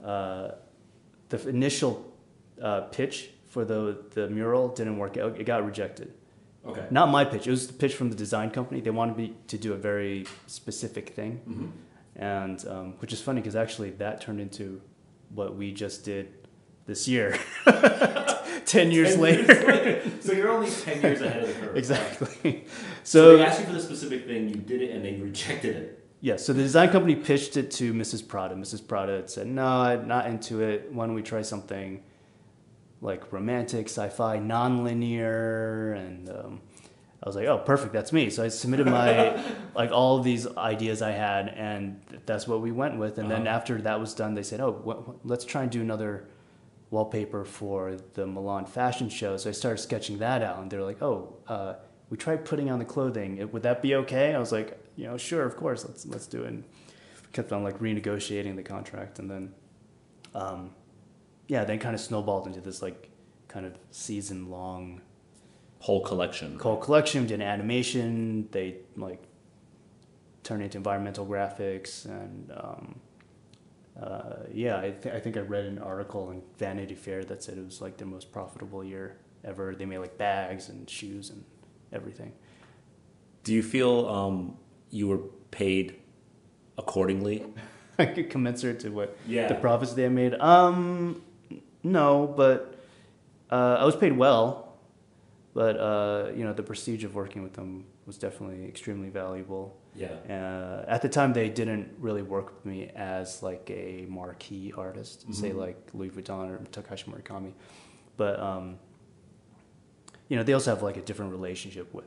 uh, 0.04 0.52
the 1.30 1.50
initial 1.50 2.06
uh, 2.62 2.82
pitch 2.82 3.30
for 3.48 3.66
the 3.66 3.98
the 4.14 4.30
mural 4.30 4.70
didn't 4.70 4.98
work 4.98 5.18
out. 5.18 5.40
It 5.40 5.46
got 5.46 5.66
rejected. 5.66 6.14
okay 6.66 6.86
Not 6.92 7.10
my 7.10 7.24
pitch. 7.26 7.48
It 7.48 7.52
was 7.52 7.68
the 7.68 7.74
pitch 7.74 7.96
from 7.96 8.10
the 8.10 8.16
design 8.16 8.50
company. 8.52 8.82
They 8.82 8.92
wanted 8.92 9.18
me 9.18 9.34
to 9.48 9.58
do 9.58 9.74
a 9.74 9.78
very 9.78 10.26
specific 10.48 11.10
thing, 11.16 11.42
Mm-hmm. 11.50 11.68
and 12.16 12.66
um, 12.68 12.94
which 13.00 13.14
is 13.14 13.22
funny 13.22 13.42
because 13.42 13.56
actually 13.56 13.92
that 13.92 14.22
turned 14.22 14.40
into 14.42 14.82
what 15.36 15.56
we 15.56 15.72
just 15.72 16.04
did 16.06 16.26
this 16.86 17.08
year. 17.08 17.38
Ten 18.66 18.92
years 18.92 19.18
later, 19.18 20.02
so 20.22 20.32
you're 20.32 20.50
only 20.50 20.70
10 20.70 21.02
years 21.02 21.22
ahead 21.22 21.44
of 21.44 21.48
the 21.50 21.54
curve 21.66 21.76
exactly. 21.78 22.66
so, 23.04 23.20
So 23.32 23.38
they 23.38 23.44
asked 23.46 23.60
you 23.60 23.66
for 23.66 23.74
the 23.74 23.80
specific 23.82 24.26
thing 24.26 24.48
you 24.50 24.56
did 24.56 24.82
it 24.82 24.92
and 24.92 25.04
they 25.04 25.14
rejected 25.16 25.76
it 25.76 26.03
yeah, 26.24 26.38
so 26.38 26.54
the 26.54 26.62
design 26.62 26.90
company 26.90 27.16
pitched 27.18 27.58
it 27.58 27.70
to 27.72 27.94
Mrs. 27.94 28.26
Prada. 28.26 28.56
Mrs. 28.56 28.88
Prada 28.88 29.28
said, 29.28 29.46
"No, 29.46 30.02
not 30.02 30.26
into 30.26 30.62
it. 30.62 30.90
Why 30.94 31.06
don't 31.06 31.16
we 31.16 31.22
try 31.22 31.42
something 31.42 32.02
like 33.02 33.34
romantic, 33.34 33.88
sci-fi, 33.90 34.40
non-linear?" 34.40 35.92
And 35.94 36.30
um, 36.30 36.62
I 37.22 37.28
was 37.28 37.36
like, 37.36 37.48
"Oh, 37.48 37.58
perfect. 37.58 37.92
That's 37.92 38.14
me." 38.14 38.30
So 38.30 38.42
I 38.42 38.48
submitted 38.48 38.88
my 38.88 39.38
like 39.76 39.92
all 39.92 40.18
of 40.18 40.24
these 40.24 40.48
ideas 40.56 41.02
I 41.02 41.12
had, 41.12 41.50
and 41.50 42.00
that's 42.26 42.48
what 42.48 42.62
we 42.62 42.72
went 42.72 42.98
with. 42.98 43.18
And 43.18 43.30
then 43.30 43.46
Uh-huh. 43.46 43.58
after 43.58 43.82
that 43.82 44.00
was 44.00 44.14
done, 44.14 44.34
they 44.34 44.44
said, 44.44 44.62
"Oh, 44.62 45.20
let's 45.26 45.44
try 45.44 45.64
and 45.64 45.72
do 45.72 45.82
another 45.82 46.28
wallpaper 46.90 47.44
for 47.44 47.98
the 48.14 48.26
Milan 48.26 48.66
fashion 48.66 49.10
show." 49.10 49.36
So 49.36 49.50
I 49.50 49.54
started 49.54 49.80
sketching 49.80 50.20
that 50.20 50.42
out, 50.42 50.60
and 50.60 50.72
they're 50.72 50.84
like, 50.84 51.02
"Oh." 51.02 51.36
Uh, 51.50 51.74
we 52.10 52.18
tried 52.18 52.46
putting 52.46 52.70
on 52.70 52.78
the 52.78 52.86
clothing. 52.86 53.50
Would 53.52 53.64
that 53.64 53.82
be 53.82 53.96
okay? 53.96 54.36
I 54.36 54.38
was 54.38 54.52
like, 54.52 54.78
you 54.96 55.06
know, 55.06 55.18
sure, 55.18 55.44
of 55.44 55.56
course, 55.56 55.86
let's 55.86 56.06
let's 56.06 56.28
do 56.28 56.44
it. 56.44 56.48
And 56.48 56.64
kept 57.32 57.52
on 57.52 57.64
like 57.64 57.80
renegotiating 57.80 58.56
the 58.56 58.64
contract, 58.64 59.20
and 59.20 59.30
then, 59.30 59.54
um, 60.36 60.72
yeah, 61.48 61.64
then 61.64 61.80
kind 61.80 61.96
of 61.96 62.02
snowballed 62.02 62.48
into 62.48 62.62
this 62.62 62.82
like 62.82 63.10
kind 63.48 63.66
of 63.66 63.78
season 63.92 64.50
long 64.50 65.02
whole 65.80 66.02
collection 66.02 66.58
whole 66.60 66.78
collection. 66.78 67.28
Did 67.28 67.42
animation. 67.42 68.48
They 68.52 68.78
like 68.96 69.22
turned 70.44 70.64
into 70.64 70.78
environmental 70.78 71.26
graphics, 71.26 72.06
and 72.06 72.52
um, 72.52 73.00
uh, 74.02 74.36
yeah, 74.52 74.78
I, 74.80 74.92
th- 74.92 75.14
I 75.14 75.20
think 75.20 75.38
I 75.38 75.42
read 75.42 75.66
an 75.66 75.80
article 75.80 76.32
in 76.32 76.42
Vanity 76.58 76.96
Fair 76.96 77.24
that 77.26 77.44
said 77.44 77.58
it 77.58 77.66
was 77.66 77.82
like 77.82 77.98
their 77.98 78.08
most 78.08 78.32
profitable 78.32 78.84
year 78.84 79.18
ever. 79.44 79.76
They 79.76 79.86
made 79.86 80.00
like 80.00 80.18
bags 80.18 80.70
and 80.70 80.90
shoes 80.90 81.30
and 81.30 81.44
everything. 81.92 82.34
Do 83.44 83.54
you 83.54 83.62
feel 83.62 84.08
um, 84.08 84.58
you 84.94 85.08
were 85.08 85.20
paid 85.52 85.96
accordingly? 86.78 87.46
commensurate 88.30 88.80
to 88.82 88.90
what 88.90 89.18
Yeah. 89.28 89.48
the 89.48 89.56
profits 89.56 89.94
they 89.94 90.08
made. 90.10 90.34
Um, 90.36 91.22
no, 91.84 92.28
but 92.38 92.76
uh, 93.52 93.78
I 93.80 93.86
was 93.86 93.96
paid 93.96 94.14
well. 94.18 94.78
But 95.54 95.78
uh, 95.78 96.32
you 96.36 96.44
know, 96.44 96.54
the 96.54 96.64
prestige 96.64 97.04
of 97.04 97.14
working 97.14 97.44
with 97.44 97.54
them 97.54 97.86
was 98.08 98.18
definitely 98.18 98.66
extremely 98.68 99.10
valuable. 99.10 99.78
Yeah. 99.96 100.08
Uh, 100.28 100.86
at 100.88 101.02
the 101.04 101.10
time, 101.10 101.34
they 101.34 101.50
didn't 101.50 101.94
really 102.00 102.24
work 102.24 102.48
with 102.56 102.66
me 102.66 102.90
as 102.96 103.44
like 103.44 103.70
a 103.70 104.06
marquee 104.10 104.74
artist, 104.76 105.32
say 105.34 105.52
Mhm. 105.52 105.58
like 105.58 105.78
Louis 105.94 106.10
Vuitton 106.10 106.50
or 106.50 106.58
Takashi 106.72 107.06
Murakami. 107.06 107.54
But 108.18 108.40
um, 108.40 108.80
you 110.30 110.36
know, 110.38 110.44
they 110.44 110.54
also 110.54 110.72
have 110.74 110.82
like 110.82 110.98
a 110.98 111.02
different 111.02 111.32
relationship 111.32 111.94
with 111.94 112.06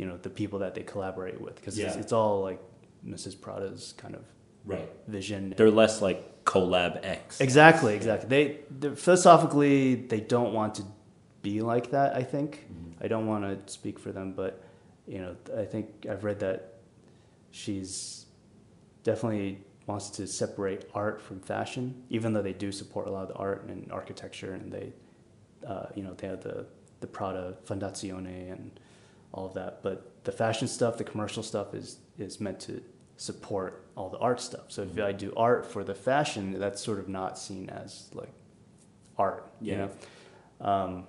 you 0.00 0.06
know 0.06 0.16
the 0.16 0.30
people 0.30 0.58
that 0.60 0.74
they 0.74 0.82
collaborate 0.82 1.38
with 1.38 1.56
because 1.56 1.78
it's, 1.78 1.94
Yeah. 1.94 2.00
it's 2.00 2.10
all 2.18 2.40
like 2.48 2.58
Mrs. 3.06 3.38
Prada's 3.38 3.92
kind 3.98 4.14
of 4.14 4.24
Right. 4.64 4.88
vision. 5.08 5.52
They're 5.56 5.70
less 5.70 6.00
like 6.00 6.44
collab 6.44 7.00
X. 7.04 7.40
Exactly, 7.40 7.94
exactly. 7.94 8.28
They 8.80 8.94
philosophically 8.94 9.94
they 10.12 10.20
don't 10.20 10.52
want 10.54 10.74
to 10.76 10.84
be 11.42 11.60
like 11.60 11.90
that. 11.90 12.14
I 12.16 12.22
think 12.22 12.50
Mhm. 12.72 13.04
I 13.04 13.08
don't 13.08 13.26
want 13.26 13.42
to 13.44 13.72
speak 13.72 13.98
for 13.98 14.10
them, 14.10 14.32
but 14.32 14.62
you 15.06 15.18
know 15.22 15.36
I 15.56 15.64
think 15.66 16.06
I've 16.10 16.24
read 16.24 16.40
that 16.40 16.58
she's 17.50 18.26
definitely 19.02 19.62
wants 19.86 20.08
to 20.10 20.26
separate 20.26 20.84
art 20.94 21.20
from 21.20 21.40
fashion, 21.40 22.04
even 22.10 22.32
though 22.32 22.42
they 22.42 22.52
do 22.52 22.70
support 22.72 23.06
a 23.08 23.10
lot 23.10 23.22
of 23.22 23.28
the 23.28 23.34
art 23.34 23.64
and 23.68 23.90
architecture, 23.92 24.52
and 24.54 24.72
they 24.72 24.92
uh, 25.66 25.86
you 25.94 26.02
know 26.02 26.14
they 26.14 26.26
have 26.26 26.42
the 26.42 26.66
the 27.00 27.06
Prada 27.06 27.56
Fondazione 27.66 28.50
and 28.52 28.70
all 29.32 29.46
of 29.46 29.54
that. 29.54 29.82
But 29.82 30.24
the 30.24 30.32
fashion 30.32 30.68
stuff, 30.68 30.98
the 30.98 31.04
commercial 31.04 31.42
stuff 31.42 31.74
is 31.74 31.98
is 32.18 32.40
meant 32.40 32.60
to 32.60 32.82
support 33.16 33.84
all 33.96 34.08
the 34.08 34.18
art 34.18 34.40
stuff. 34.40 34.64
So 34.68 34.82
if 34.82 34.98
I 34.98 35.12
do 35.12 35.32
art 35.36 35.66
for 35.70 35.84
the 35.84 35.94
fashion, 35.94 36.58
that's 36.58 36.82
sort 36.82 36.98
of 36.98 37.08
not 37.08 37.38
seen 37.38 37.68
as 37.70 38.08
like 38.14 38.32
art. 39.18 39.46
You 39.60 39.72
Yeah. 39.72 39.88
know. 40.60 40.66
Um, 40.66 41.06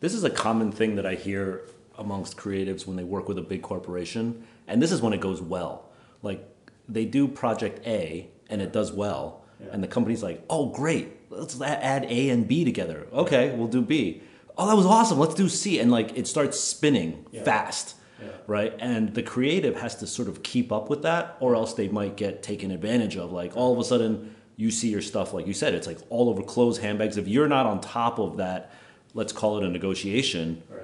This 0.00 0.12
is 0.12 0.24
a 0.24 0.30
common 0.30 0.70
thing 0.70 0.96
that 0.96 1.06
I 1.06 1.14
hear 1.14 1.62
amongst 1.96 2.36
creatives 2.36 2.86
when 2.86 2.96
they 2.96 3.04
work 3.04 3.26
with 3.28 3.38
a 3.38 3.42
big 3.42 3.62
corporation, 3.62 4.44
and 4.66 4.82
this 4.82 4.92
is 4.92 5.00
when 5.00 5.12
it 5.14 5.20
goes 5.20 5.40
well. 5.40 5.88
Like 6.22 6.46
they 6.88 7.06
do 7.06 7.26
project 7.28 7.86
A 7.86 8.28
and 8.50 8.60
it 8.60 8.70
does 8.72 8.92
well, 8.92 9.44
Yeah. 9.60 9.68
and 9.72 9.82
the 9.82 9.86
company's 9.88 10.22
like, 10.22 10.42
"Oh, 10.50 10.66
great, 10.66 11.08
let's 11.30 11.58
add 11.60 12.04
A 12.04 12.28
and 12.28 12.46
B 12.46 12.64
together." 12.64 13.06
Okay, 13.12 13.54
we'll 13.56 13.68
do 13.68 13.80
B. 13.80 14.20
Oh, 14.56 14.68
that 14.68 14.76
was 14.76 14.86
awesome. 14.86 15.18
Let's 15.18 15.34
do 15.34 15.48
C, 15.48 15.78
and 15.80 15.90
like 15.90 16.16
it 16.16 16.26
starts 16.26 16.58
spinning 16.60 17.24
Yeah. 17.32 17.42
fast, 17.42 17.96
Yeah. 18.22 18.28
right? 18.46 18.72
And 18.78 19.14
the 19.14 19.22
creative 19.22 19.76
has 19.80 19.96
to 19.96 20.06
sort 20.06 20.28
of 20.28 20.42
keep 20.42 20.70
up 20.72 20.88
with 20.88 21.02
that, 21.02 21.36
or 21.40 21.54
else 21.56 21.74
they 21.74 21.88
might 21.88 22.16
get 22.16 22.42
taken 22.42 22.70
advantage 22.70 23.16
of. 23.16 23.32
Like 23.32 23.56
all 23.56 23.72
of 23.72 23.78
a 23.78 23.84
sudden, 23.84 24.34
you 24.56 24.70
see 24.70 24.88
your 24.88 25.02
stuff, 25.02 25.32
like 25.34 25.46
you 25.48 25.52
said, 25.52 25.74
it's 25.74 25.86
like 25.88 25.98
all 26.10 26.28
over 26.28 26.42
clothes, 26.42 26.78
handbags. 26.78 27.16
If 27.16 27.26
you're 27.26 27.48
not 27.48 27.66
on 27.66 27.80
top 27.80 28.20
of 28.20 28.36
that, 28.36 28.70
let's 29.12 29.32
call 29.32 29.58
it 29.58 29.64
a 29.64 29.68
negotiation 29.68 30.62
right. 30.70 30.82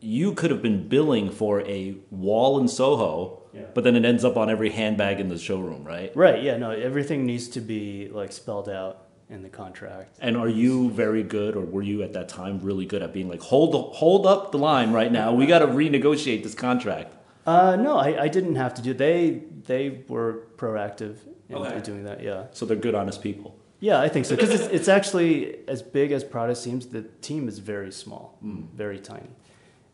you 0.00 0.32
could 0.32 0.50
have 0.52 0.62
been 0.62 0.86
billing 0.88 1.30
for 1.30 1.62
a 1.62 1.96
wall 2.12 2.58
in 2.60 2.68
Soho, 2.68 3.40
Yeah. 3.52 3.62
but 3.74 3.82
then 3.82 3.96
it 3.96 4.04
ends 4.04 4.24
up 4.24 4.36
on 4.36 4.48
every 4.50 4.70
handbag 4.70 5.18
in 5.18 5.28
the 5.28 5.38
showroom, 5.38 5.82
right? 5.82 6.14
right. 6.16 6.40
Yeah. 6.42 6.56
No. 6.58 6.70
Everything 6.70 7.26
needs 7.26 7.48
to 7.48 7.60
be 7.60 8.08
like 8.12 8.30
spelled 8.30 8.68
out 8.68 9.03
in 9.30 9.42
the 9.42 9.48
contract. 9.48 10.16
And 10.20 10.36
are 10.36 10.48
you 10.48 10.90
very 10.90 11.22
good, 11.22 11.56
or 11.56 11.60
were 11.64 11.82
you 11.82 12.02
at 12.02 12.12
that 12.12 12.28
time 12.28 12.60
really 12.60 12.86
good 12.86 13.02
at 13.02 13.12
being 13.12 13.28
like, 13.28 13.40
hold 13.40 13.74
hold 13.96 14.26
up 14.26 14.52
the 14.52 14.58
line 14.58 14.92
right 14.92 15.10
now, 15.10 15.32
we 15.32 15.46
got 15.46 15.60
to 15.60 15.66
renegotiate 15.66 16.42
this 16.42 16.54
contract? 16.54 17.14
Uh, 17.46 17.76
no, 17.76 17.98
I, 17.98 18.22
I 18.24 18.28
didn't 18.28 18.56
have 18.56 18.74
to 18.74 18.82
do. 18.82 18.94
They 18.94 19.42
they 19.66 20.02
were 20.08 20.46
proactive 20.56 21.16
in, 21.48 21.56
Okay. 21.56 21.76
in 21.76 21.82
doing 21.82 22.04
that. 22.04 22.22
Yeah. 22.22 22.44
So 22.52 22.64
they're 22.66 22.76
good, 22.76 22.94
honest 22.94 23.22
people. 23.22 23.56
Yeah, 23.80 24.00
I 24.00 24.08
think 24.08 24.24
so 24.24 24.34
because 24.34 24.50
it's, 24.50 24.64
it's 24.72 24.88
actually 24.88 25.58
as 25.68 25.82
big 25.82 26.12
as 26.12 26.24
Prada 26.24 26.54
seems. 26.54 26.86
The 26.86 27.02
team 27.20 27.48
is 27.48 27.58
very 27.58 27.92
small, 27.92 28.38
Mm. 28.44 28.68
very 28.74 28.98
tiny, 28.98 29.28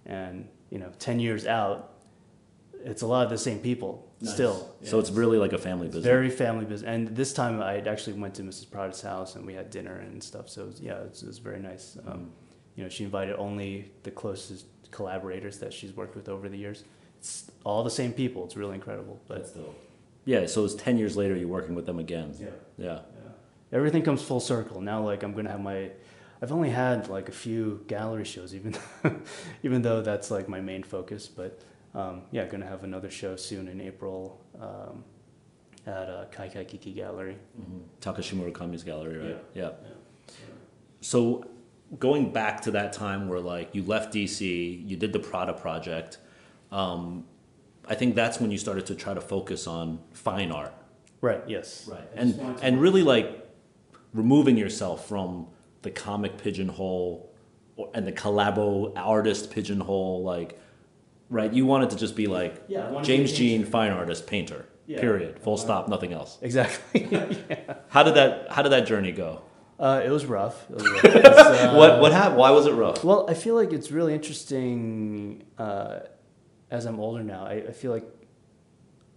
and 0.07 0.47
you 0.71 0.79
know, 0.79 0.91
ten 0.99 1.19
years 1.19 1.47
out, 1.47 1.93
it's 2.85 3.03
a 3.03 3.07
lot 3.07 3.25
of 3.25 3.31
the 3.31 3.39
same 3.39 3.59
people 3.59 4.07
still. 4.23 4.75
So 4.85 4.99
it's 4.99 5.11
really 5.11 5.39
like 5.39 5.53
a 5.53 5.59
family 5.59 5.87
business. 5.87 6.05
very 6.05 6.31
family 6.31 6.65
business. 6.65 6.89
And 6.89 7.09
this 7.09 7.33
time, 7.33 7.63
I 7.63 7.79
actually 7.79 8.15
went 8.15 8.35
to 8.35 8.43
Mrs. 8.43 8.71
Prada's 8.71 9.01
house 9.01 9.37
and 9.37 9.47
we 9.47 9.55
had 9.55 9.71
dinner 9.71 9.95
and 9.97 10.23
stuff. 10.23 10.49
So 10.49 10.63
it 10.63 10.67
was, 10.67 10.81
yeah, 10.81 10.95
it 10.95 11.11
was, 11.11 11.23
it 11.23 11.27
was 11.27 11.39
very 11.39 11.61
nice. 11.61 11.97
Mm. 12.01 12.13
Um, 12.13 12.33
you 12.77 12.85
know, 12.85 12.91
she 12.91 13.05
invited 13.05 13.37
only 13.37 13.91
the 14.03 14.11
closest 14.11 14.67
collaborators 14.91 15.59
that 15.59 15.73
she's 15.73 15.93
worked 15.95 16.15
with 16.17 16.29
over 16.29 16.49
the 16.49 16.57
years. 16.59 16.85
It's 17.19 17.51
all 17.65 17.83
the 17.85 17.91
same 17.91 18.13
people. 18.13 18.45
It's 18.45 18.57
really 18.57 18.75
incredible. 18.75 19.21
But 19.29 19.39
That's 19.39 19.53
dope. 19.53 19.87
Yeah, 20.25 20.47
so 20.47 20.65
it's 20.65 20.75
10 20.75 20.99
years 20.99 21.17
later, 21.17 21.35
you're 21.37 21.49
working 21.49 21.75
with 21.75 21.87
them 21.87 21.99
again. 21.99 22.35
yeah. 22.39 22.49
Yeah. 22.77 22.87
Yeah. 22.87 22.99
Everything 23.73 24.03
comes 24.03 24.23
full 24.23 24.41
circle. 24.41 24.81
Now, 24.81 25.03
like 25.03 25.23
I'm 25.23 25.33
gonna 25.33 25.51
have 25.51 25.61
my, 25.61 25.91
I've 26.43 26.53
only 26.53 26.71
had 26.71 27.09
like 27.09 27.29
a 27.29 27.33
few 27.33 27.85
gallery 27.87 28.25
shows, 28.25 28.55
even, 28.55 28.75
even 29.63 29.83
though 29.83 30.03
that's 30.03 30.31
like 30.31 30.49
my 30.49 30.61
main 30.61 30.83
focus. 30.83 31.27
But 31.29 31.61
um, 31.95 32.23
yeah, 32.31 32.45
gonna 32.47 32.67
have 32.67 32.85
another 32.85 33.11
show 33.11 33.37
soon 33.37 33.69
in 33.69 33.81
April 33.81 34.41
um, 34.61 35.05
at 35.87 36.09
uh, 36.09 36.25
Kai 36.31 36.49
Kai 36.49 36.65
Kiki 36.65 36.93
Gallery. 36.93 37.37
Mhm. 37.61 37.81
Takashi 38.01 38.35
Murakami's 38.39 38.85
gallery, 38.85 39.19
right? 39.19 39.45
Yeah. 39.55 39.71
yeah. 39.83 39.89
So 41.01 41.45
going 41.99 42.33
back 42.33 42.61
to 42.63 42.71
that 42.73 42.93
time 42.93 43.29
where 43.29 43.41
like 43.41 43.75
you 43.75 43.83
left 43.83 44.15
DC, 44.15 44.87
you 44.89 44.97
did 44.97 45.13
the 45.13 45.19
Prada 45.19 45.53
project. 45.53 46.19
Um, 46.71 47.25
I 47.89 47.95
think 47.95 48.15
that's 48.15 48.39
when 48.41 48.51
you 48.51 48.59
started 48.59 48.87
to 48.87 48.95
try 48.95 49.15
to 49.15 49.21
focus 49.21 49.67
on 49.67 49.99
fine 50.13 50.53
art, 50.53 50.75
Right. 51.21 51.43
Yes. 51.49 51.89
right? 51.91 52.09
And 52.15 52.35
to- 52.37 52.57
and 52.63 52.81
really 52.81 53.03
like 53.03 53.49
removing 54.15 54.57
yourself 54.57 55.09
from 55.09 55.49
the 55.83 55.91
comic 55.91 56.37
pigeonhole 56.39 57.33
and 57.95 58.07
the 58.07 58.13
collabo 58.13 58.93
artist 58.97 59.51
pigeonhole, 59.51 60.23
like. 60.23 60.59
Right, 61.31 61.53
you 61.53 61.65
wanted 61.65 61.91
to 61.91 61.97
just 61.97 62.17
be 62.17 62.27
like 62.27 62.65
Yeah, 62.69 62.89
I 62.89 62.91
wanted 62.91 63.07
to 63.07 63.17
James 63.17 63.33
Jean, 63.33 63.65
fine 63.65 63.93
artist, 63.93 64.27
painter. 64.27 64.67
Yeah. 64.87 65.01
Period. 65.01 65.39
Full 65.39 65.57
stop. 65.57 65.89
Nothing 65.89 66.13
else. 66.13 66.37
Exactly. 66.43 67.03
How 67.89 68.03
did 68.03 68.15
that 68.15 68.51
How 68.51 68.63
did 68.63 68.71
that 68.73 68.87
journey 68.87 69.13
go? 69.13 69.43
uh, 69.79 70.03
it 70.05 70.11
was 70.11 70.27
rough. 70.27 70.69
It 70.69 70.75
was 70.77 70.87
rough. 70.91 71.05
Uh, 71.15 71.75
what 71.75 72.01
What 72.01 72.13
happened? 72.13 72.37
Why 72.39 72.51
was 72.51 72.67
it 72.67 72.73
rough? 72.73 73.05
Well, 73.05 73.25
I 73.31 73.35
feel 73.35 73.55
like 73.55 73.73
it's 73.73 73.91
really 73.93 74.13
interesting 74.15 75.45
uh, 75.57 76.01
as 76.71 76.85
I'm 76.87 76.99
older 76.99 77.23
now. 77.23 77.47
I, 77.47 77.55
I 77.69 77.73
feel 77.73 77.93
like, 77.93 78.05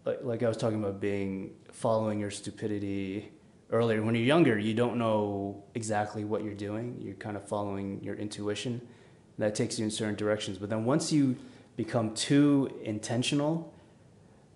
like, 0.05 0.19
like 0.23 0.43
I 0.43 0.47
was 0.47 0.57
talking 0.57 0.79
about 0.79 0.99
being 1.01 1.55
following 1.71 2.19
your 2.19 2.31
stupidity 2.31 3.31
earlier. 3.71 4.01
When 4.03 4.13
you're 4.15 4.23
younger, 4.23 4.57
you 4.59 4.73
don't 4.75 4.97
know 4.97 5.63
exactly 5.73 6.23
what 6.23 6.43
you're 6.43 6.53
doing. 6.53 6.97
You're 7.01 7.15
kind 7.15 7.35
of 7.35 7.47
following 7.47 8.03
your 8.03 8.15
intuition. 8.15 8.79
That 9.39 9.55
takes 9.55 9.79
you 9.79 9.85
in 9.85 9.91
certain 9.91 10.15
directions. 10.15 10.59
But 10.59 10.69
then 10.69 10.85
once 10.85 11.11
you 11.11 11.35
become 11.75 12.13
too 12.13 12.79
intentional, 12.83 13.73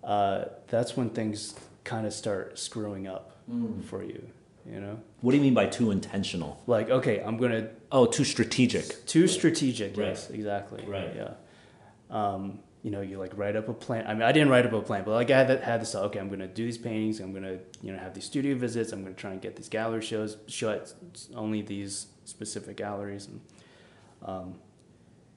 uh, 0.03 0.45
that's 0.67 0.95
when 0.95 1.09
things 1.09 1.55
kind 1.83 2.05
of 2.05 2.13
start 2.13 2.57
screwing 2.59 3.07
up 3.07 3.37
for 3.85 4.03
you. 4.03 4.21
You 4.69 4.81
know, 4.81 4.99
What 5.21 5.31
do 5.31 5.37
you 5.37 5.43
mean 5.43 5.53
by 5.53 5.67
too 5.67 5.91
intentional? 5.91 6.61
like 6.67 6.89
okay, 6.89 7.21
I'm 7.21 7.37
gonna 7.37 7.69
Oh, 7.89 8.05
too 8.05 8.25
strategic. 8.25 9.05
too 9.05 9.25
strategic. 9.27 9.95
Right. 9.95 10.07
Yes, 10.07 10.29
exactly. 10.29 10.83
Right. 10.85 11.15
Yeah. 11.15 11.33
Um, 12.09 12.59
you 12.83 12.91
know, 12.91 12.99
you 13.01 13.17
like 13.17 13.37
write 13.37 13.55
up 13.55 13.69
a 13.69 13.73
plan. 13.73 14.05
I 14.07 14.13
mean, 14.13 14.23
I 14.23 14.31
didn't 14.33 14.49
write 14.49 14.65
up 14.65 14.73
a 14.73 14.81
plan, 14.81 15.03
but 15.05 15.11
like 15.11 15.31
I 15.31 15.37
had, 15.43 15.61
had 15.61 15.81
this. 15.81 15.95
Okay, 15.95 16.19
I'm 16.19 16.27
gonna 16.29 16.47
do 16.47 16.65
these 16.65 16.77
paintings. 16.77 17.21
I'm 17.21 17.33
gonna 17.33 17.59
you 17.81 17.93
know 17.93 17.97
have 17.97 18.13
these 18.13 18.25
studio 18.25 18.55
visits. 18.55 18.91
I'm 18.91 19.03
gonna 19.03 19.15
try 19.15 19.31
and 19.31 19.41
get 19.41 19.55
these 19.55 19.69
gallery 19.69 20.01
shows. 20.01 20.35
Show 20.47 20.81
only 21.33 21.61
these 21.61 22.07
specific 22.25 22.75
galleries. 22.75 23.27
And 23.27 23.39
um, 24.23 24.55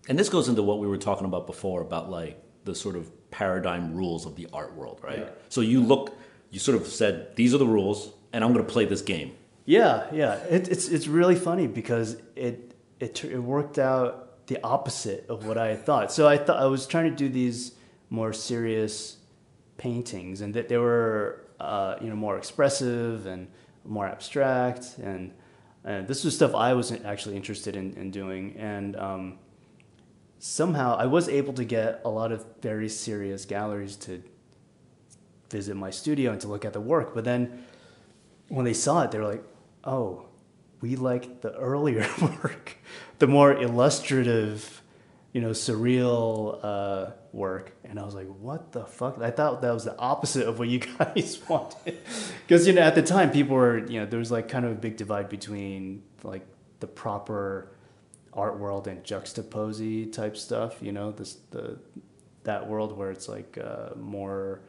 And 0.09 0.19
this 0.19 0.29
goes 0.29 0.49
into 0.49 0.63
what 0.63 0.79
we 0.79 0.87
were 0.87 0.97
talking 0.99 1.27
about 1.27 1.47
before 1.47 1.83
about 1.83 2.11
like 2.11 2.43
the 2.65 2.75
sort 2.75 2.97
of 2.97 3.31
paradigm 3.31 3.95
rules 3.95 4.27
of 4.27 4.37
the 4.37 4.49
art 4.53 4.75
world, 4.75 5.01
right? 5.03 5.21
Yeah. 5.21 5.29
So 5.49 5.61
you 5.61 5.81
look, 5.83 6.17
you 6.51 6.59
sort 6.59 6.81
of 6.81 6.87
said, 6.87 7.37
these 7.37 7.55
are 7.55 7.59
the 7.59 7.67
rules, 7.67 8.13
and 8.33 8.43
I'm 8.45 8.53
going 8.53 8.65
to 8.65 8.73
play 8.73 8.85
this 8.87 9.03
game. 9.03 9.33
yeah, 9.67 10.07
yeah, 10.13 10.35
it, 10.49 10.69
it's 10.69 10.89
it's 10.89 11.07
really 11.07 11.37
funny 11.37 11.67
because 11.67 12.17
it 12.35 12.75
it 12.99 13.25
it 13.25 13.39
worked 13.39 13.79
out 13.79 14.47
the 14.47 14.59
opposite 14.65 15.27
of 15.29 15.47
what 15.47 15.57
I 15.59 15.69
had 15.69 15.87
thought. 15.87 16.11
So 16.13 16.27
I 16.27 16.37
thought 16.39 16.59
I 16.59 16.67
was 16.67 16.87
trying 16.87 17.09
to 17.11 17.17
do 17.17 17.29
these 17.29 17.73
more 18.09 18.33
serious 18.33 19.17
paintings, 19.77 20.41
and 20.41 20.55
that 20.55 20.69
they 20.69 20.79
were 20.79 21.45
uh, 21.61 21.97
you 22.01 22.09
know 22.09 22.17
more 22.17 22.37
expressive 22.37 23.27
and 23.27 23.49
more 23.85 24.07
abstract, 24.07 24.99
and 24.99 25.33
and 25.85 26.09
this 26.09 26.25
was 26.25 26.35
stuff 26.35 26.55
I 26.55 26.75
wasn't 26.75 27.05
actually 27.07 27.37
interested 27.37 27.77
in, 27.77 27.95
in 27.95 28.11
doing, 28.11 28.57
and 28.59 28.97
um, 28.97 29.39
somehow 30.41 30.97
I 30.97 31.07
was 31.07 31.29
able 31.29 31.53
to 31.53 31.65
get 31.65 32.01
a 32.05 32.11
lot 32.11 32.33
of 32.33 32.45
very 32.61 32.89
serious 32.89 33.45
galleries 33.45 33.95
to 33.97 34.23
visit 35.51 35.77
my 35.77 35.91
studio 35.91 36.33
and 36.33 36.41
to 36.41 36.49
look 36.49 36.65
at 36.65 36.73
the 36.73 36.81
work, 36.81 37.15
but 37.15 37.25
then 37.25 37.65
when 38.49 38.65
they 38.65 38.75
saw 38.75 39.03
it, 39.03 39.13
they 39.13 39.19
were 39.19 39.29
like, 39.29 39.45
"Oh, 39.85 40.27
we 40.81 40.97
like 40.97 41.43
the 41.43 41.55
earlier 41.57 42.07
work, 42.21 42.79
the 43.19 43.27
more 43.27 43.53
illustrative, 43.53 44.83
you 45.33 45.41
know, 45.41 45.51
surreal 45.51 46.59
uh, 46.63 47.11
work. 47.33 47.73
And 47.85 47.99
I 47.99 48.05
was 48.05 48.15
like, 48.15 48.27
what 48.27 48.73
the 48.73 48.85
fuck? 48.85 49.21
I 49.21 49.31
thought 49.31 49.63
that 49.63 49.73
was 49.73 49.85
the 49.85 49.97
opposite 49.99 50.49
of 50.49 50.59
what 50.59 50.69
you 50.69 50.79
guys 50.99 51.41
wanted. 51.49 51.99
Because, 52.47 52.67
you 52.67 52.73
know, 52.73 52.83
at 52.83 52.95
the 52.95 53.03
time, 53.03 53.31
people 53.31 53.57
were, 53.57 53.79
you 53.87 54.01
know, 54.01 54.07
there 54.07 54.19
was 54.19 54.31
like 54.31 54.49
kind 54.49 54.65
of 54.65 54.73
a 54.73 54.77
big 54.77 54.97
divide 54.97 55.29
between 55.29 56.03
like 56.23 56.47
the 56.81 56.87
proper 56.87 57.71
art 58.33 58.59
world 58.59 58.87
and 58.87 59.03
juxtaposy 59.05 60.13
type 60.13 60.37
stuff, 60.37 60.77
you 60.81 60.93
know, 60.93 61.11
this, 61.13 61.39
the, 61.51 61.79
that 62.45 62.69
world 62.69 62.97
where 62.97 63.11
it's 63.11 63.29
like 63.29 63.59
uh, 63.63 63.91
more 63.97 64.61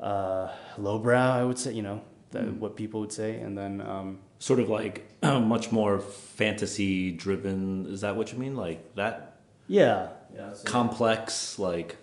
uh, 0.00 0.48
lowbrow, 0.78 1.18
I 1.30 1.44
would 1.44 1.58
say, 1.58 1.72
you 1.72 1.82
know, 1.82 2.00
that, 2.30 2.44
Mm. 2.44 2.58
what 2.58 2.74
people 2.76 3.00
would 3.00 3.12
say. 3.12 3.36
And 3.36 3.56
then, 3.56 3.80
um, 3.80 4.18
Sort 4.40 4.60
of 4.60 4.68
like 4.68 5.06
much 5.22 5.72
more 5.72 5.98
fantasy 6.00 7.10
driven. 7.12 7.86
Is 7.86 8.02
that 8.02 8.14
what 8.16 8.30
you 8.32 8.38
mean? 8.38 8.56
Like 8.56 8.94
that 8.96 9.38
yeah, 9.68 10.08
yeah. 10.34 10.52
so- 10.52 10.64
complex, 10.64 11.58
like 11.58 11.96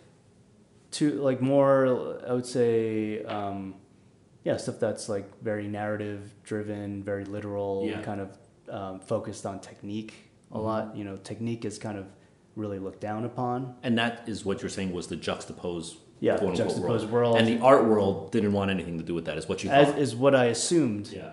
to 0.91 1.11
like 1.21 1.39
more 1.39 2.19
i 2.27 2.33
would 2.33 2.45
say 2.45 3.23
um 3.23 3.75
yeah 4.43 4.57
stuff 4.57 4.77
that's 4.77 5.07
like 5.07 5.41
very 5.41 5.65
narrative 5.67 6.33
driven 6.43 7.01
very 7.03 7.23
literal 7.23 7.85
Yeah. 7.87 8.01
kind 8.01 8.19
of 8.19 8.37
um, 8.69 8.99
focused 8.99 9.45
on 9.45 9.59
technique 9.61 10.13
a 10.51 10.59
lot 10.59 10.95
you 10.95 11.03
know 11.03 11.17
technique 11.17 11.65
is 11.65 11.77
kind 11.77 11.97
of 11.97 12.05
really 12.55 12.79
looked 12.79 12.99
down 13.01 13.23
upon 13.25 13.75
And 13.83 13.97
that 13.97 14.27
is 14.27 14.43
what 14.43 14.61
you're 14.61 14.69
saying 14.69 14.91
was 14.91 15.07
the 15.07 15.15
Juxtapoz, 15.15 15.95
Yeah, 16.19 16.37
quote 16.37 16.51
unquote 16.51 16.67
juxtaposed 16.67 17.09
world. 17.09 17.37
And 17.37 17.47
the 17.47 17.59
art 17.63 17.85
world 17.85 18.31
didn't 18.31 18.51
want 18.53 18.69
anything 18.71 18.97
to 18.97 19.03
do 19.03 19.13
with 19.13 19.25
that. 19.25 19.37
Is 19.37 19.47
what 19.47 19.63
you 19.63 19.69
as 19.69 19.87
thought? 19.87 19.99
is 19.99 20.15
what 20.15 20.35
i 20.35 20.45
assumed 20.45 21.07
yeah. 21.07 21.31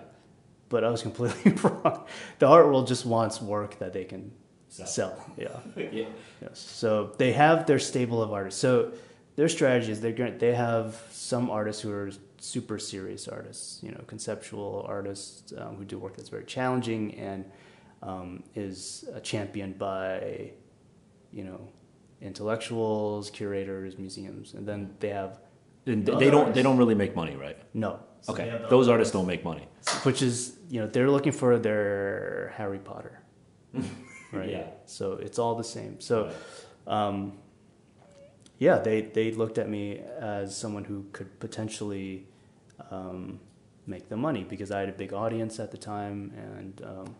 but 0.69 0.83
i 0.83 0.89
was 0.89 1.01
completely 1.01 1.51
wrong 1.63 2.05
the 2.39 2.47
art 2.47 2.65
world 2.67 2.87
just 2.87 3.05
wants 3.05 3.41
work 3.41 3.79
that 3.79 3.91
they 3.93 4.05
can 4.05 4.31
Sell. 4.69 4.87
sell, 4.87 5.31
yeah 5.37 5.47
yeah. 5.91 6.05
Yes. 6.41 6.59
So 6.59 7.13
they 7.17 7.31
have 7.33 7.65
their 7.65 7.79
stable 7.79 8.21
of 8.21 8.31
artists. 8.31 8.61
So 8.61 8.91
their 9.35 9.49
strategy 9.49 9.91
is 9.91 9.99
they're 9.99 10.11
going 10.11 10.37
they 10.37 10.53
have 10.53 11.01
some 11.11 11.49
artists 11.49 11.81
who 11.81 11.91
are 11.91 12.11
super 12.39 12.77
serious 12.77 13.27
artists, 13.27 13.81
you 13.81 13.91
know, 13.91 14.01
conceptual 14.07 14.85
artists 14.87 15.53
um, 15.57 15.75
who 15.77 15.85
do 15.85 15.97
work 15.97 16.15
that's 16.15 16.29
very 16.29 16.45
challenging 16.45 17.15
and 17.15 17.45
um, 18.01 18.43
is 18.55 19.05
championed 19.23 19.77
by, 19.77 20.51
you 21.31 21.43
know, 21.43 21.59
intellectuals, 22.21 23.29
curators, 23.29 23.97
museums, 23.97 24.53
and 24.53 24.67
then 24.67 24.95
they 24.99 25.09
have 25.09 25.39
And 25.85 26.05
they 26.05 26.29
don't. 26.29 26.53
They 26.53 26.61
don't 26.63 26.77
really 26.77 26.95
make 26.95 27.15
money, 27.15 27.35
right? 27.35 27.57
no. 27.73 27.99
So 28.21 28.33
Okay. 28.33 28.49
the 28.49 28.67
Those 28.69 28.87
other 28.87 28.93
artists 28.95 29.13
don't 29.13 29.27
make 29.27 29.43
money. 29.45 29.65
which 30.03 30.21
is 30.21 30.57
you 30.69 30.79
know 30.81 30.87
they're 30.87 31.09
looking 31.09 31.31
for 31.31 31.57
their 31.57 32.53
Harry 32.57 32.79
Potter, 32.79 33.21
right? 34.33 34.49
Yeah. 34.49 34.67
So 34.85 35.13
it's 35.13 35.39
all 35.39 35.55
the 35.55 35.63
same. 35.63 35.99
So, 36.01 36.29
um, 36.85 37.37
yeah, 38.57 38.77
they 38.87 39.01
they 39.17 39.31
looked 39.31 39.57
at 39.57 39.69
me 39.69 40.01
as 40.19 40.55
someone 40.55 40.83
who 40.83 41.05
could 41.13 41.29
potentially 41.39 42.27
um, 42.91 43.39
make 43.87 44.09
the 44.09 44.17
money 44.17 44.43
because 44.43 44.69
I 44.69 44.79
had 44.81 44.89
a 44.89 44.97
big 45.03 45.13
audience 45.13 45.59
at 45.63 45.71
the 45.71 45.77
time, 45.77 46.33
and 46.35 46.81
um, 46.91 47.15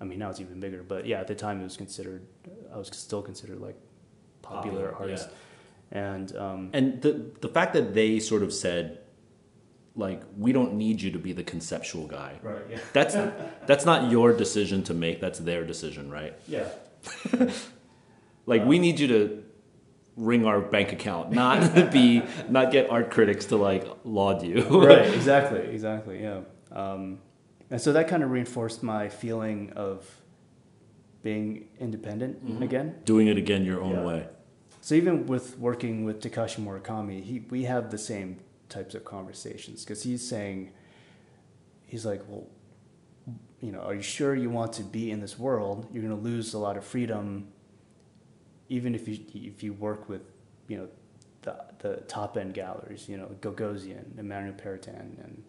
I 0.00 0.04
mean 0.04 0.18
now 0.18 0.30
it's 0.30 0.40
even 0.40 0.60
bigger. 0.60 0.82
But 0.82 1.06
yeah, 1.06 1.20
at 1.20 1.26
the 1.26 1.34
time 1.34 1.60
it 1.60 1.64
was 1.64 1.76
considered 1.76 2.22
I 2.72 2.76
was 2.78 2.88
still 2.92 3.22
considered 3.22 3.60
like 3.60 3.76
popular, 4.42 4.90
Popular, 4.92 4.94
artist, 5.00 5.28
and 5.92 6.34
um, 6.36 6.70
And 6.72 7.02
the 7.02 7.30
the 7.40 7.48
fact 7.48 7.72
that 7.74 7.94
they 7.94 8.20
sort 8.20 8.42
of 8.42 8.52
said, 8.52 8.98
like, 9.96 10.22
we 10.36 10.52
don't 10.52 10.74
need 10.74 11.00
you 11.02 11.10
to 11.10 11.18
be 11.18 11.32
the 11.32 11.42
conceptual 11.42 12.06
guy. 12.06 12.38
right, 12.42 12.62
yeah, 12.70 12.78
That's 12.92 13.14
that's 13.66 13.84
not 13.84 14.10
your 14.10 14.32
decision 14.32 14.82
to 14.84 14.94
make. 14.94 15.20
That's 15.20 15.38
their 15.40 15.64
decision, 15.64 16.10
right? 16.10 16.34
yeah. 16.46 16.68
Like, 18.46 18.64
we 18.64 18.78
need 18.78 18.98
you 18.98 19.08
to 19.08 19.44
ring 20.16 20.46
our 20.46 20.60
bank 20.60 20.92
account, 20.92 21.32
not 21.32 21.92
be 21.92 22.22
not 22.48 22.72
get 22.72 22.88
art 22.90 23.10
critics 23.10 23.44
to 23.46 23.56
like 23.56 23.86
laud 24.04 24.42
you. 24.42 24.62
right 24.86 25.12
exactly 25.18 25.60
exactly 25.60 26.22
yeah 26.22 26.40
um, 26.72 27.18
and 27.70 27.80
so 27.80 27.92
that 27.92 28.08
kind 28.08 28.22
of 28.22 28.30
reinforced 28.30 28.82
my 28.82 29.08
feeling 29.08 29.72
of 29.76 30.06
being 31.22 31.68
independent 31.80 32.62
again 32.62 32.94
Doing 33.04 33.26
it 33.28 33.36
again 33.36 33.64
your 33.64 33.80
own 33.82 33.92
Yeah. 33.96 34.04
way. 34.04 34.26
so 34.80 34.94
even 34.94 35.26
with 35.26 35.58
working 35.58 36.04
with 36.04 36.20
takashi 36.20 36.60
murakami 36.64 37.22
he, 37.22 37.40
we 37.50 37.64
have 37.64 37.90
the 37.90 37.98
same 37.98 38.38
types 38.68 38.94
of 38.94 39.04
conversations 39.04 39.84
because 39.84 40.02
he's 40.02 40.26
saying 40.26 40.70
he's 41.86 42.04
like 42.06 42.22
well 42.28 42.46
you 43.60 43.72
know 43.72 43.80
are 43.80 43.94
you 43.94 44.02
sure 44.02 44.34
you 44.34 44.50
want 44.50 44.72
to 44.74 44.82
be 44.82 45.10
in 45.10 45.20
this 45.20 45.38
world 45.38 45.86
you're 45.92 46.02
going 46.02 46.16
to 46.16 46.22
lose 46.22 46.54
a 46.54 46.58
lot 46.58 46.76
of 46.76 46.84
freedom 46.84 47.48
even 48.68 48.94
if 48.94 49.08
you 49.08 49.18
if 49.34 49.62
you 49.62 49.72
work 49.72 50.08
with 50.08 50.22
you 50.68 50.76
know 50.78 50.88
the 51.42 51.54
the 51.78 51.96
top 52.08 52.36
end 52.36 52.52
galleries, 52.52 53.08
you 53.08 53.16
know 53.16 53.28
Gagosian, 53.40 54.18
Emmanuel 54.18 54.54
Perrotin, 54.54 55.16
and 55.24 55.42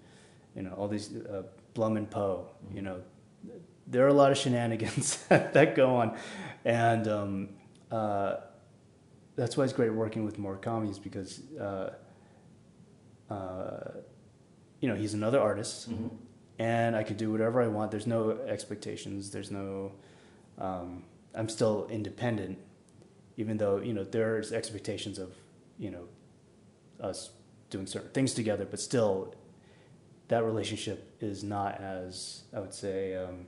you 0.56 0.62
know 0.62 0.72
all 0.78 0.88
these 0.88 1.14
uh, 1.18 1.42
Blum 1.80 1.96
and 1.96 2.12
Poe. 2.12 2.46
You 2.74 2.82
know, 2.82 3.02
there 3.88 4.04
are 4.04 4.10
a 4.10 4.14
lot 4.14 4.34
of 4.34 4.38
shenanigans 4.38 5.16
that 5.30 5.76
go 5.76 5.96
on, 5.96 6.18
and 6.66 7.08
um, 7.08 7.50
uh, 7.90 8.36
that's 9.38 9.56
why 9.56 9.64
it's 9.64 9.72
great 9.72 9.94
working 9.94 10.26
with 10.26 10.38
Murakami 10.38 10.92
is 10.92 11.00
because 11.00 11.42
uh, 11.58 11.94
uh, 13.30 13.92
you 14.82 14.90
know 14.90 14.96
he's 14.96 15.14
another 15.14 15.40
artist, 15.40 15.88
and 16.60 16.98
I 16.98 17.04
can 17.04 17.16
do 17.16 17.32
whatever 17.32 17.62
I 17.62 17.70
want. 17.70 17.92
There's 17.92 18.08
no 18.08 18.32
expectations. 18.32 19.32
There's 19.32 19.50
no 19.50 19.94
um, 20.58 21.06
I'm 21.34 21.48
still 21.48 21.88
independent, 21.90 22.58
even 23.38 23.56
though 23.56 23.78
you 23.78 23.94
know 23.94 24.04
there's 24.04 24.52
expectations 24.52 25.18
of 25.18 25.34
you 25.78 25.92
know 25.92 26.10
us 27.00 27.30
doing 27.70 27.88
certain 27.88 28.12
things 28.12 28.34
together, 28.34 28.68
but 28.70 28.82
still 28.82 29.34
that 30.30 30.44
relationship 30.44 31.16
is 31.22 31.44
not 31.44 31.80
as 31.82 32.44
I 32.56 32.60
would 32.60 32.74
say 32.74 33.16
um, 33.16 33.46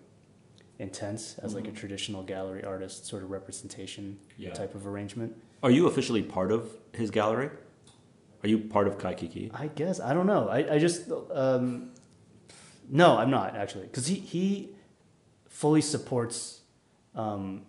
intense 0.80 1.38
as 1.40 1.54
like 1.56 1.68
a 1.68 1.72
traditional 1.72 2.24
gallery 2.24 2.64
artist 2.64 3.06
sort 3.06 3.24
of 3.24 3.30
representation 3.32 4.18
Yeah. 4.38 4.54
type 4.54 4.74
of 4.76 4.86
arrangement. 4.88 5.36
Are 5.64 5.72
you 5.72 5.88
officially 5.88 6.24
part 6.24 6.52
of 6.52 6.70
his 6.94 7.12
gallery? 7.12 7.50
Are 8.44 8.50
you 8.50 8.58
part 8.58 8.88
of 8.88 8.98
Kaikiki? 8.98 9.52
I 9.54 9.68
guess 9.68 10.00
I 10.00 10.14
don't 10.16 10.26
know. 10.28 10.50
I 10.50 10.76
I 10.76 10.78
just 10.80 11.10
um, 11.32 11.92
no, 12.90 13.18
I'm 13.18 13.30
not 13.30 13.56
actually 13.56 13.86
because 13.86 14.08
he 14.08 14.16
he 14.16 14.70
fully 15.48 15.82
supports 15.82 16.62
um, 17.16 17.62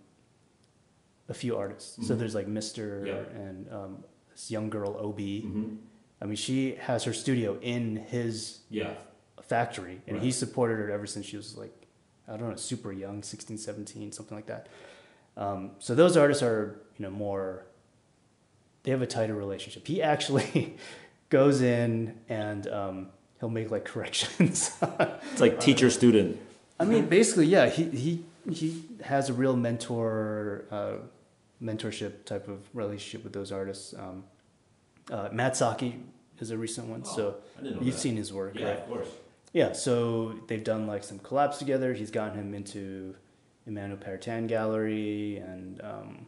a 1.29 1.35
few 1.35 1.57
artists. 1.57 2.07
So 2.07 2.15
there's 2.15 2.35
like 2.35 2.49
Mister 2.49 3.05
Yeah. 3.07 3.41
and 3.43 3.71
um, 3.71 4.05
this 4.31 4.51
young 4.51 4.71
girl 4.71 4.97
Ob. 4.99 5.19
Mm-hmm. 5.19 5.77
I 6.23 6.27
mean, 6.27 6.37
she 6.37 6.77
has 6.77 7.05
her 7.05 7.13
studio 7.13 7.59
in 7.61 7.97
his 7.97 8.61
Yeah. 8.71 8.95
factory, 9.43 10.01
and 10.07 10.19
he 10.19 10.31
supported 10.31 10.77
her 10.79 10.91
ever 10.91 11.07
since 11.07 11.27
she 11.27 11.37
was 11.37 11.57
like 11.59 11.73
I 12.29 12.37
don't 12.37 12.49
know, 12.51 12.57
super 12.57 12.93
young, 12.93 13.23
16, 13.25 13.59
17, 13.59 14.13
something 14.13 14.37
like 14.39 14.47
that. 14.47 14.69
Um, 15.37 15.73
so 15.81 15.95
those 15.97 16.17
artists 16.17 16.43
are 16.43 16.79
you 16.97 17.03
know 17.05 17.11
more 17.11 17.67
they 18.85 18.91
have 18.93 19.03
a 19.03 19.07
tighter 19.07 19.35
relationship. 19.35 19.87
He 19.87 20.01
actually 20.03 20.77
goes 21.29 21.61
in 21.63 22.19
and 22.29 22.67
um, 22.69 23.09
he'll 23.41 23.49
make 23.51 23.71
like 23.71 23.85
corrections. 23.93 24.71
It's 25.33 25.41
like 25.41 25.59
teacher 25.61 25.91
student. 25.91 26.39
I 26.79 26.85
mean, 26.85 27.07
basically, 27.07 27.47
yeah. 27.47 27.69
He 27.69 27.85
he 27.91 28.25
he 28.51 28.85
has 29.03 29.29
a 29.29 29.33
real 29.33 29.57
mentor 29.57 30.65
uh, 30.71 30.93
mentorship 31.63 32.25
type 32.25 32.49
of 32.49 32.61
relationship 32.75 33.25
with 33.25 33.33
those 33.33 33.51
artists. 33.53 33.95
Um, 33.95 34.25
uh, 35.11 35.29
MADSAKI 35.31 36.01
is 36.39 36.51
a 36.51 36.59
recent 36.59 36.89
one, 36.89 37.05
so 37.05 37.37
Oh, 37.59 37.63
know 37.63 37.71
you've 37.81 37.95
that. 37.95 38.01
seen 38.01 38.17
his 38.17 38.33
work, 38.33 38.55
right? 38.57 38.87
course. 38.89 39.09
Yeah, 39.53 39.73
so 39.73 40.35
they've 40.49 40.65
done 40.65 40.87
like 40.87 41.05
some 41.05 41.19
collabs 41.19 41.59
together. 41.59 41.93
He's 41.95 42.11
gotten 42.11 42.39
him 42.39 42.55
into 42.55 43.15
Emmanuel 43.67 43.99
Perrotin 43.99 44.49
Gallery, 44.49 45.37
and 45.37 45.81
um, 45.83 46.27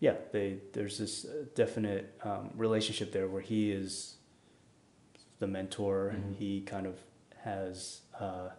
yeah, 0.00 0.14
they 0.32 0.58
there's 0.72 0.98
this 0.98 1.24
uh, 1.24 1.44
definite 1.54 2.14
um, 2.22 2.50
relationship 2.54 3.12
there 3.12 3.26
where 3.28 3.42
he 3.42 3.72
is 3.72 4.14
the 5.40 5.46
mentor, 5.46 6.08
and 6.08 6.34
Mhm. 6.34 6.38
he 6.38 6.60
kind 6.62 6.86
of 6.86 6.96
has 7.42 8.02
uh, 8.20 8.50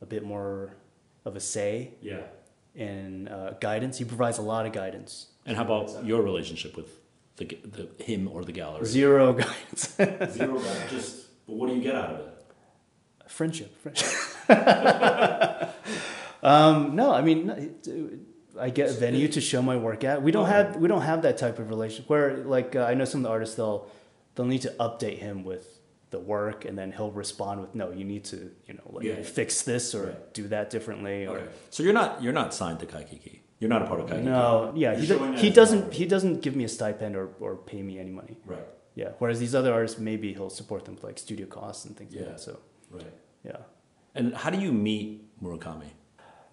a 0.00 0.06
bit 0.06 0.24
more 0.24 0.74
of 1.24 1.36
a 1.36 1.40
say 1.40 1.94
Yeah. 2.00 2.22
in 2.74 3.28
uh, 3.28 3.56
guidance. 3.60 3.98
He 3.98 4.04
provides 4.04 4.38
a 4.38 4.42
lot 4.42 4.64
of 4.66 4.72
guidance. 4.72 5.26
And 5.46 5.56
how 5.56 5.64
about 5.64 6.04
your 6.04 6.22
relationship 6.22 6.76
with 6.76 7.00
the, 7.38 7.46
the 7.64 8.04
him 8.04 8.28
or 8.28 8.44
the 8.44 8.52
gallery? 8.52 8.84
Zero 8.86 9.32
guidance. 9.32 9.96
Zero. 10.36 10.60
Just. 10.90 11.26
But 11.46 11.54
what 11.56 11.68
do 11.68 11.74
you 11.76 11.82
get 11.82 11.94
out 11.94 12.10
of 12.10 12.20
it? 12.20 12.34
friendship. 13.28 13.70
friendship. 13.82 14.08
um, 16.42 16.94
no, 16.96 17.12
I 17.12 17.20
mean, 17.20 17.74
I 18.58 18.70
get 18.70 18.90
a 18.90 18.92
venue 18.92 19.28
to 19.28 19.40
show 19.40 19.62
my 19.62 19.76
work 19.76 20.04
at. 20.04 20.22
We 20.22 20.30
don't 20.32 20.44
Okay. 20.44 20.52
have 20.52 20.76
we 20.76 20.88
don't 20.88 21.02
have 21.02 21.22
that 21.22 21.38
type 21.38 21.58
of 21.58 21.68
relationship 21.70 22.08
where 22.10 22.38
like 22.38 22.74
uh, 22.76 22.84
I 22.84 22.94
know 22.94 23.04
some 23.04 23.20
of 23.20 23.24
the 23.24 23.30
artists 23.30 23.56
they'll 23.56 23.86
they'll 24.34 24.46
need 24.46 24.62
to 24.62 24.74
update 24.80 25.18
him 25.18 25.44
with 25.44 25.78
the 26.10 26.18
work, 26.18 26.64
and 26.64 26.76
then 26.78 26.90
he'll 26.92 27.10
respond 27.12 27.60
with, 27.60 27.74
"No, 27.74 27.90
you 27.92 28.04
need 28.04 28.24
to, 28.26 28.50
you 28.66 28.74
know, 28.74 28.82
like 28.90 29.04
Yeah. 29.04 29.22
fix 29.22 29.62
this 29.62 29.94
or 29.94 30.04
Right. 30.06 30.34
do 30.34 30.48
that 30.48 30.70
differently." 30.70 31.26
Or 31.26 31.42
So 31.70 31.82
you're 31.82 31.92
not 31.92 32.22
you're 32.22 32.32
not 32.32 32.54
signed 32.54 32.80
to 32.80 32.86
Kaikiki. 32.86 33.40
You're 33.60 33.70
not 33.70 33.82
a 33.82 33.86
part 33.86 34.00
of 34.00 34.06
Kaikiki. 34.06 34.22
no, 34.24 34.72
yeah, 34.76 34.94
he, 34.94 35.06
do, 35.06 35.32
he 35.34 35.50
doesn't 35.50 35.92
he 35.92 36.06
doesn't 36.06 36.42
give 36.42 36.54
me 36.54 36.64
a 36.64 36.68
stipend 36.68 37.16
or, 37.16 37.30
or 37.40 37.56
pay 37.56 37.82
me 37.82 37.98
any 37.98 38.10
money. 38.10 38.36
Right. 38.46 38.64
Yeah, 38.94 39.10
whereas 39.18 39.38
these 39.40 39.54
other 39.54 39.72
artists, 39.72 39.98
maybe 39.98 40.32
he'll 40.32 40.50
support 40.50 40.84
them 40.84 40.94
with 40.96 41.04
like 41.04 41.18
studio 41.18 41.46
costs 41.46 41.84
and 41.84 41.96
things 41.96 42.12
Yeah. 42.14 42.20
like 42.22 42.30
that. 42.30 42.40
So 42.40 42.58
Right. 42.90 43.12
yeah, 43.44 43.58
And 44.14 44.34
how 44.34 44.50
do 44.50 44.58
you 44.58 44.72
meet 44.72 45.24
Murakami? 45.42 45.90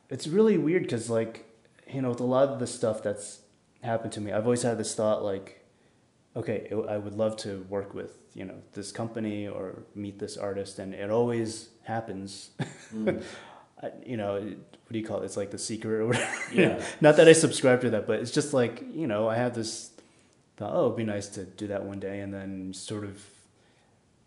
it's 0.10 0.28
really 0.28 0.58
weird 0.58 0.84
because 0.84 1.10
like 1.10 1.46
you 1.92 2.02
know 2.02 2.10
with 2.10 2.20
a 2.20 2.24
lot 2.38 2.50
of 2.50 2.60
the 2.60 2.68
stuff 2.68 3.02
that's 3.02 3.42
happened 3.82 4.12
to 4.14 4.22
me 4.22 4.32
i've 4.32 4.44
always 4.46 4.62
had 4.62 4.78
this 4.78 4.94
thought 4.94 5.24
like 5.24 5.66
okay 6.36 6.72
i 6.90 6.98
would 6.98 7.16
love 7.16 7.36
to 7.38 7.66
work 7.70 7.94
with 7.96 8.12
you 8.36 8.46
know 8.46 8.54
this 8.74 8.92
company 8.92 9.48
or 9.48 9.84
meet 9.96 10.20
this 10.20 10.38
artist 10.38 10.78
and 10.78 10.94
it 10.94 11.10
always 11.10 11.70
happens 11.84 12.52
I, 12.60 12.66
mm. 12.94 13.24
you 14.06 14.18
know 14.18 14.34
what 14.36 14.92
do 14.92 15.00
you 15.00 15.06
call 15.06 15.22
it 15.22 15.26
it's 15.26 15.38
like 15.38 15.52
the 15.52 15.58
secret 15.58 16.02
or 16.02 16.08
whatever 16.08 16.32
Yeah. 16.54 16.84
not 17.02 17.18
that 17.18 17.28
i 17.28 17.34
subscribe 17.34 17.82
to 17.82 17.90
that 17.92 18.08
but 18.08 18.20
it's 18.20 18.32
just 18.32 18.54
like 18.54 18.84
you 18.94 19.08
know 19.08 19.28
i 19.28 19.36
have 19.36 19.54
this 19.54 19.92
thought 20.58 20.72
oh 20.74 20.86
it'd 20.86 20.98
be 20.98 21.04
nice 21.04 21.28
to 21.30 21.44
do 21.44 21.68
that 21.68 21.84
one 21.84 22.00
day 22.00 22.20
and 22.22 22.34
then 22.34 22.74
sort 22.74 23.04
of 23.04 23.24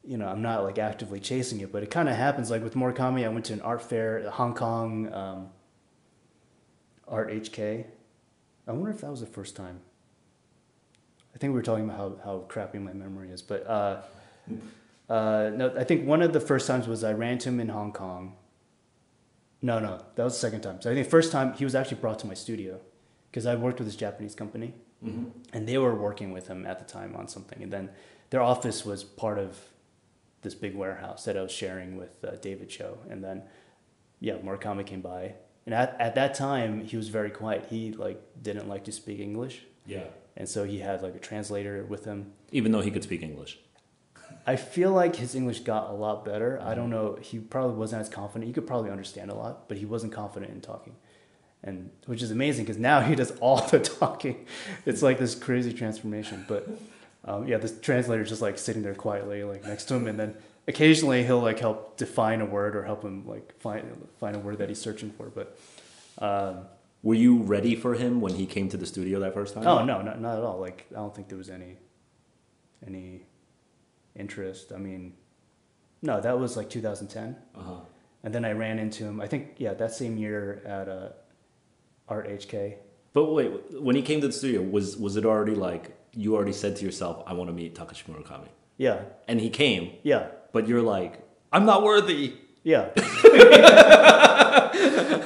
you 0.09 0.17
know, 0.17 0.27
I'm 0.27 0.41
not 0.41 0.65
like 0.65 0.79
actively 0.79 1.21
chasing 1.21 1.61
it, 1.61 1.71
but 1.71 1.83
it 1.83 1.91
kind 1.91 2.09
of 2.09 2.17
happens. 2.17 2.51
Like 2.51 2.65
with 2.65 2.75
Murakami, 2.75 3.27
I 3.27 3.29
went 3.29 3.45
to 3.47 3.53
an 3.53 3.61
art 3.61 3.83
fair, 3.83 4.29
Hong 4.31 4.55
Kong 4.55 5.13
um, 5.13 5.49
Art 7.07 7.31
HK. 7.31 7.85
I 8.67 8.73
wonder 8.73 8.91
if 8.91 9.03
that 9.03 9.11
was 9.11 9.21
the 9.21 9.27
first 9.27 9.55
time. 9.55 9.81
I 11.35 11.39
think 11.39 11.53
we 11.53 11.59
were 11.59 11.63
talking 11.63 11.85
about 11.85 11.99
how, 11.99 12.17
how 12.25 12.39
crappy 12.49 12.79
my 12.79 12.95
memory 12.95 13.31
is, 13.31 13.43
but 13.43 13.67
uh, 13.67 14.01
uh, 15.11 15.51
no, 15.55 15.75
I 15.77 15.85
think 15.85 16.07
one 16.07 16.23
of 16.23 16.33
the 16.33 16.41
first 16.41 16.67
times 16.67 16.89
was 16.89 17.05
I 17.05 17.13
ran 17.13 17.33
into 17.33 17.51
him 17.51 17.61
in 17.61 17.69
Hong 17.69 17.93
Kong. 17.93 18.35
No, 19.61 19.79
no, 19.79 20.01
that 20.15 20.25
was 20.25 20.35
the 20.35 20.39
second 20.41 20.61
time. 20.61 20.81
So 20.81 20.91
I 20.91 20.95
think 20.95 21.07
the 21.07 21.11
first 21.11 21.33
time 21.33 21.53
he 21.55 21.65
was 21.65 21.75
actually 21.75 21.99
brought 21.99 22.19
to 22.21 22.27
my 22.27 22.35
studio 22.35 22.81
because 23.31 23.45
I 23.47 23.55
worked 23.57 23.79
with 23.79 23.89
this 23.89 23.97
Japanese 23.97 24.35
company 24.35 24.75
and 25.53 25.69
they 25.69 25.79
were 25.79 25.95
working 25.95 26.33
with 26.33 26.49
him 26.49 26.67
at 26.67 26.79
the 26.79 26.85
time 26.85 27.15
on 27.17 27.29
something. 27.29 27.63
And 27.63 27.73
then 27.73 27.91
their 28.31 28.43
office 28.43 28.85
was 28.85 29.05
part 29.05 29.39
of 29.39 29.59
this 30.43 30.55
big 30.55 30.75
warehouse 30.75 31.25
that 31.25 31.37
I 31.37 31.43
was 31.43 31.53
sharing 31.53 31.97
with 31.97 32.25
uh, 32.25 32.37
David 32.37 32.69
Choe. 32.69 32.99
And 33.11 33.23
then, 33.23 33.43
yeah, 34.21 34.35
Murakami 34.35 34.85
came 34.87 35.01
by. 35.01 35.35
And 35.67 35.75
at, 35.75 35.97
at 36.01 36.15
that 36.15 36.35
time, 36.35 36.85
he 36.85 36.97
was 36.97 37.09
very 37.09 37.31
quiet. 37.31 37.67
He 37.71 37.93
like 37.93 38.21
didn't 38.43 38.69
like 38.69 38.85
to 38.85 38.93
speak 38.93 39.21
English. 39.21 39.63
Yeah. 39.87 40.05
And 40.37 40.49
so 40.49 40.65
he 40.65 40.79
had 40.79 41.03
like 41.03 41.15
a 41.15 41.19
translator 41.19 41.85
with 41.85 42.05
him. 42.05 42.33
Even 42.53 42.73
though 42.73 42.81
he 42.81 42.91
could 42.91 43.03
speak 43.03 43.23
English. 43.23 43.59
I 44.49 44.57
feel 44.57 44.93
like 44.93 45.17
his 45.17 45.35
English 45.35 45.61
got 45.61 45.91
a 45.91 45.93
lot 45.93 46.25
better. 46.25 46.59
I 46.65 46.75
don't 46.75 46.89
know. 46.89 47.19
He 47.21 47.39
probably 47.39 47.77
wasn't 47.77 48.01
as 48.01 48.09
confident. 48.09 48.47
He 48.47 48.55
could 48.55 48.67
probably 48.67 48.91
understand 48.91 49.31
a 49.31 49.35
lot, 49.35 49.69
but 49.69 49.77
he 49.77 49.85
wasn't 49.85 50.15
confident 50.15 50.51
in 50.53 50.63
talking. 50.63 50.97
And 51.63 51.91
which 52.07 52.23
is 52.23 52.31
amazing 52.31 52.65
because 52.65 52.79
now 52.79 53.03
he 53.03 53.15
does 53.15 53.33
all 53.41 53.61
the 53.71 53.79
talking. 53.79 54.47
It's 54.87 55.03
like 55.03 55.19
this 55.19 55.35
crazy 55.35 55.75
transformation. 55.75 56.47
But 56.49 56.67
um, 57.27 57.47
yeah, 57.47 57.59
this 57.59 57.79
translator's 57.79 58.31
just 58.31 58.41
like 58.41 58.57
sitting 58.57 58.83
there 58.83 58.95
quietly, 58.95 59.45
like 59.45 59.67
next 59.67 59.85
to 59.87 59.95
him, 59.97 60.07
and 60.07 60.19
then 60.19 60.35
occasionally 60.67 61.25
he'll 61.25 61.41
like 61.41 61.59
help 61.59 61.99
define 61.99 62.41
a 62.41 62.47
word 62.47 62.75
or 62.75 62.85
help 62.85 63.03
him 63.05 63.27
like 63.27 63.53
find 63.61 63.85
find 64.19 64.35
a 64.35 64.39
word 64.39 64.57
that 64.59 64.71
he's 64.71 64.81
searching 64.81 65.11
for. 65.11 65.27
But 65.27 65.59
um, 66.27 66.65
Were 67.03 67.15
you 67.15 67.43
ready 67.43 67.77
for 67.77 67.93
him 67.95 68.23
when 68.23 68.35
he 68.37 68.47
came 68.47 68.71
to 68.71 68.79
the 68.79 68.87
studio 68.87 69.21
that 69.21 69.35
first 69.35 69.53
time? 69.53 69.67
Oh 69.67 69.85
no, 69.85 70.01
not 70.01 70.23
not 70.23 70.39
at 70.39 70.43
all. 70.43 70.59
Like 70.59 70.87
I 70.93 71.01
don't 71.01 71.15
think 71.15 71.29
there 71.29 71.37
was 71.37 71.51
any 71.51 71.77
any 72.87 73.28
interest. 74.19 74.73
I 74.73 74.79
mean, 74.79 75.15
no, 76.03 76.21
that 76.21 76.39
was 76.39 76.57
like 76.57 76.69
2010, 76.71 77.37
Uh-huh. 77.55 77.81
and 78.23 78.35
then 78.35 78.45
I 78.45 78.53
ran 78.53 78.79
into 78.79 79.05
him. 79.05 79.21
I 79.21 79.27
think 79.27 79.55
yeah, 79.59 79.75
that 79.75 79.93
same 79.93 80.17
year 80.17 80.63
at 80.65 80.89
uh, 80.89 81.09
Art 82.09 82.29
HK. 82.29 82.77
But 83.13 83.25
wait, 83.33 83.51
when 83.81 83.97
he 83.97 84.03
came 84.03 84.21
to 84.21 84.27
the 84.29 84.33
studio, 84.33 84.63
was 84.63 84.97
was 84.97 85.17
it 85.17 85.25
already 85.25 85.55
like 85.55 85.97
you 86.15 86.35
already 86.37 86.53
said 86.53 86.77
to 86.77 86.85
yourself, 86.85 87.23
"I 87.27 87.33
want 87.35 87.49
to 87.51 87.55
meet 87.55 87.75
Takashi 87.75 88.05
Murakami," 88.09 88.49
Yeah, 88.77 88.99
and 89.27 89.41
he 89.41 89.51
came, 89.51 89.93
yeah, 90.03 90.29
but 90.53 90.69
you're 90.69 90.83
like, 90.83 91.21
"I'm 91.53 91.65
not 91.67 91.83
worthy." 91.83 92.35
yeah. 92.65 92.91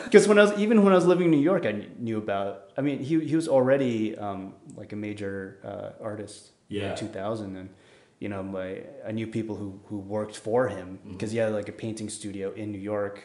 Because 0.04 0.28
when 0.28 0.38
I 0.38 0.42
was 0.42 0.52
even 0.58 0.82
when 0.84 0.92
I 0.92 0.96
was 0.96 1.06
living 1.06 1.26
in 1.26 1.30
New 1.32 1.40
York, 1.52 1.64
I 1.66 1.86
knew 1.98 2.18
about. 2.18 2.70
I 2.76 2.80
mean, 2.82 2.98
he 2.98 3.18
he 3.24 3.34
was 3.36 3.48
already 3.48 4.16
um, 4.18 4.54
like 4.76 4.92
a 4.92 4.96
major 4.96 5.58
uh, 5.64 6.04
artist 6.04 6.52
Yeah. 6.68 6.90
in 6.90 6.96
2000, 6.96 7.56
and 7.56 7.68
you 8.22 8.28
know, 8.28 8.42
my 8.42 8.68
I 9.08 9.10
knew 9.16 9.26
people 9.38 9.56
who 9.56 9.68
who 9.88 9.98
worked 9.98 10.36
for 10.36 10.68
him 10.76 10.88
because 11.12 11.32
he 11.32 11.38
had 11.38 11.52
like 11.52 11.68
a 11.68 11.76
painting 11.84 12.08
studio 12.18 12.52
in 12.62 12.66
New 12.70 12.78
York, 12.94 13.16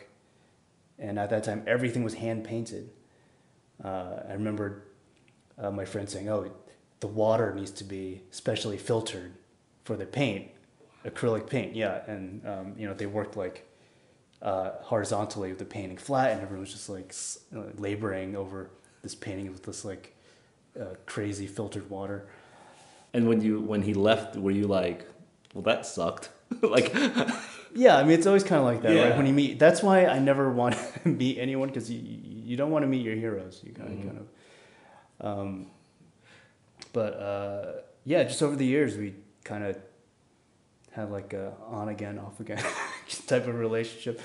and 1.05 1.19
at 1.23 1.29
that 1.29 1.43
time 1.43 1.61
everything 1.75 2.03
was 2.03 2.15
hand 2.25 2.43
painted. 2.43 2.85
Uh, 3.83 4.15
I 4.29 4.33
remember 4.33 4.67
uh, 5.61 5.71
my 5.71 5.85
friend 5.85 6.09
saying, 6.09 6.29
"Oh, 6.29 6.51
the 6.99 7.07
water 7.23 7.53
needs 7.53 7.71
to 7.81 7.83
be 7.83 8.21
specially 8.31 8.77
filtered 8.77 9.33
for 9.85 9.95
the 9.95 10.05
paint, 10.07 10.43
acrylic 11.05 11.45
paint." 11.47 11.75
Yeah, 11.75 12.01
and 12.07 12.23
um, 12.47 12.73
you 12.79 12.87
know 12.87 12.95
they 12.95 13.05
worked 13.05 13.37
like 13.37 13.57
uh, 14.41 14.71
horizontally 14.81 15.49
with 15.49 15.59
the 15.59 15.65
painting 15.77 15.97
flat, 15.97 16.31
and 16.31 16.41
everyone 16.41 16.61
was 16.61 16.71
just 16.73 16.89
like 16.89 17.09
s- 17.09 17.37
uh, 17.55 17.65
laboring 17.77 18.35
over 18.35 18.71
this 19.03 19.13
painting 19.15 19.51
with 19.51 19.63
this 19.63 19.85
like 19.85 20.15
uh, 20.79 20.95
crazy 21.05 21.45
filtered 21.45 21.87
water. 21.89 22.27
And 23.13 23.27
when 23.27 23.41
you 23.41 23.59
when 23.61 23.81
he 23.81 23.93
left, 23.93 24.35
were 24.35 24.51
you 24.51 24.67
like, 24.67 25.05
"Well, 25.53 25.63
that 25.63 25.85
sucked"? 25.85 26.29
like, 26.61 26.93
Yeah, 27.75 27.97
I 27.97 28.03
mean 28.03 28.11
it's 28.13 28.27
always 28.27 28.43
kind 28.43 28.59
of 28.59 28.65
like 28.65 28.81
that, 28.83 28.93
Yeah. 28.93 29.09
right? 29.09 29.17
When 29.17 29.25
you 29.25 29.33
meet, 29.33 29.59
that's 29.59 29.83
why 29.83 30.05
I 30.05 30.19
never 30.19 30.49
want 30.61 30.75
to 31.03 31.09
meet 31.09 31.37
anyone 31.37 31.67
because 31.69 31.89
you 31.91 31.99
you 32.01 32.55
don't 32.57 32.71
want 32.71 32.83
to 32.83 32.87
meet 32.87 33.03
your 33.05 33.15
heroes. 33.15 33.61
You 33.65 33.73
kind 33.73 33.91
of 33.93 34.05
kind 34.05 34.19
of. 34.19 34.27
Um, 35.39 35.67
but 36.93 37.13
uh, 37.19 37.71
yeah, 38.05 38.23
just 38.23 38.41
over 38.43 38.55
the 38.55 38.65
years 38.65 38.97
we 38.97 39.15
kind 39.43 39.63
of 39.63 39.77
had 40.91 41.11
like 41.11 41.33
a 41.33 41.53
on 41.69 41.89
again, 41.89 42.17
off 42.25 42.39
again 42.39 42.63
type 43.27 43.47
of 43.47 43.55
relationship. 43.55 44.21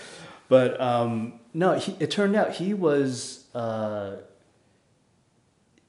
But 0.48 0.80
um, 0.80 1.40
no, 1.54 1.78
he, 1.78 1.96
it 1.98 2.10
turned 2.10 2.36
out 2.36 2.52
he 2.52 2.74
was 2.74 3.44
uh, 3.54 4.16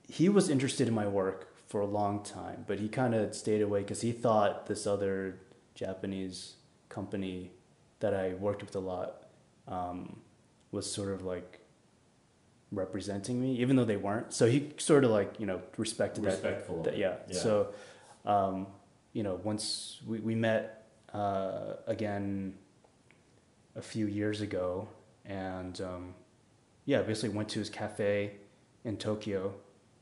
he 0.07 0.29
was 0.29 0.49
interested 0.49 0.87
in 0.87 0.93
my 0.93 1.07
work 1.07 1.52
for 1.73 1.81
a 1.81 1.87
long 1.87 2.21
time, 2.21 2.63
but 2.67 2.79
he 2.79 2.87
kind 2.87 3.15
of 3.15 3.33
stayed 3.33 3.59
away 3.59 3.79
because 3.79 4.01
he 4.01 4.11
thought 4.11 4.67
this 4.67 4.85
other 4.85 5.39
Japanese 5.73 6.57
company 6.87 7.49
that 7.99 8.13
I 8.13 8.35
worked 8.35 8.61
with 8.61 8.75
a 8.75 8.79
lot 8.79 9.23
um, 9.67 10.19
was 10.71 10.85
sort 10.85 11.09
of 11.09 11.23
like 11.23 11.61
representing 12.71 13.41
me, 13.41 13.55
even 13.55 13.75
though 13.75 13.85
they 13.85 13.97
weren't. 13.97 14.31
So 14.35 14.45
he 14.45 14.69
sort 14.77 15.03
of 15.03 15.09
like 15.09 15.39
you 15.39 15.47
know 15.47 15.63
respected 15.75 16.23
Respectful 16.23 16.83
that. 16.83 16.93
it. 16.93 16.99
yeah. 16.99 17.15
Yeah. 17.27 17.39
So 17.39 17.69
um, 18.23 18.67
you 19.13 19.23
know 19.23 19.39
once 19.43 19.99
we 20.05 20.19
we 20.19 20.35
met 20.35 20.85
uh, 21.11 21.77
again 21.87 22.53
a 23.75 23.81
few 23.81 24.05
years 24.05 24.41
ago, 24.41 24.89
and 25.25 25.81
um, 25.81 26.13
yeah, 26.85 27.01
basically 27.01 27.29
went 27.29 27.49
to 27.49 27.57
his 27.57 27.71
cafe 27.71 28.33
in 28.85 28.95
Tokyo, 28.95 29.55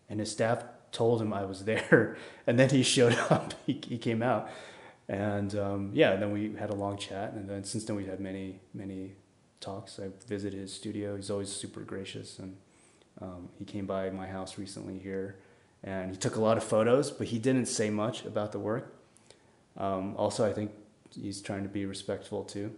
and 0.09 0.19
his 0.19 0.29
staff 0.29 0.65
told 0.91 1.21
him 1.21 1.33
I 1.33 1.45
was 1.45 1.65
there, 1.71 2.17
and 2.47 2.59
then 2.59 2.69
he 2.69 2.83
showed 2.83 3.13
up. 3.29 3.53
He, 3.65 3.79
he 3.87 3.97
came 3.97 4.21
out, 4.21 4.49
and 5.07 5.55
um, 5.55 5.91
yeah, 5.93 6.15
then 6.15 6.31
we 6.31 6.53
had 6.55 6.69
a 6.69 6.75
long 6.75 6.97
chat, 6.97 7.33
and 7.33 7.49
then 7.49 7.63
since 7.63 7.85
then 7.85 7.95
we've 7.95 8.07
had 8.07 8.19
many 8.19 8.59
many 8.73 9.15
talks. 9.59 9.99
I 9.99 10.09
visited 10.27 10.59
his 10.59 10.73
studio. 10.73 11.15
He's 11.15 11.29
always 11.29 11.49
super 11.49 11.81
gracious, 11.81 12.39
and 12.39 12.57
um, 13.21 13.49
he 13.57 13.65
came 13.65 13.85
by 13.85 14.09
my 14.09 14.27
house 14.27 14.57
recently 14.57 14.97
here, 14.97 15.37
and 15.83 16.11
he 16.11 16.17
took 16.17 16.35
a 16.35 16.41
lot 16.41 16.57
of 16.57 16.63
photos, 16.63 17.11
but 17.11 17.27
he 17.27 17.39
didn't 17.39 17.67
say 17.67 17.89
much 17.89 18.25
about 18.25 18.51
the 18.51 18.59
work. 18.59 18.93
Um, 19.77 20.15
also, 20.17 20.47
I 20.49 20.53
think 20.53 20.71
he's 21.13 21.41
trying 21.41 21.63
to 21.63 21.69
be 21.69 21.85
respectful 21.85 22.43
too, 22.43 22.71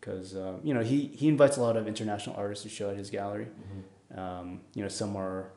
because 0.00 0.34
um, 0.36 0.60
you 0.64 0.74
know 0.74 0.82
he 0.82 1.06
he 1.14 1.28
invites 1.28 1.56
a 1.56 1.60
lot 1.60 1.76
of 1.76 1.86
international 1.86 2.36
artists 2.36 2.64
to 2.64 2.70
show 2.70 2.90
at 2.90 2.96
his 2.96 3.10
gallery. 3.10 3.48
Um, 4.16 4.60
you 4.74 4.82
know, 4.82 4.88
some 4.88 5.16
are 5.16 5.50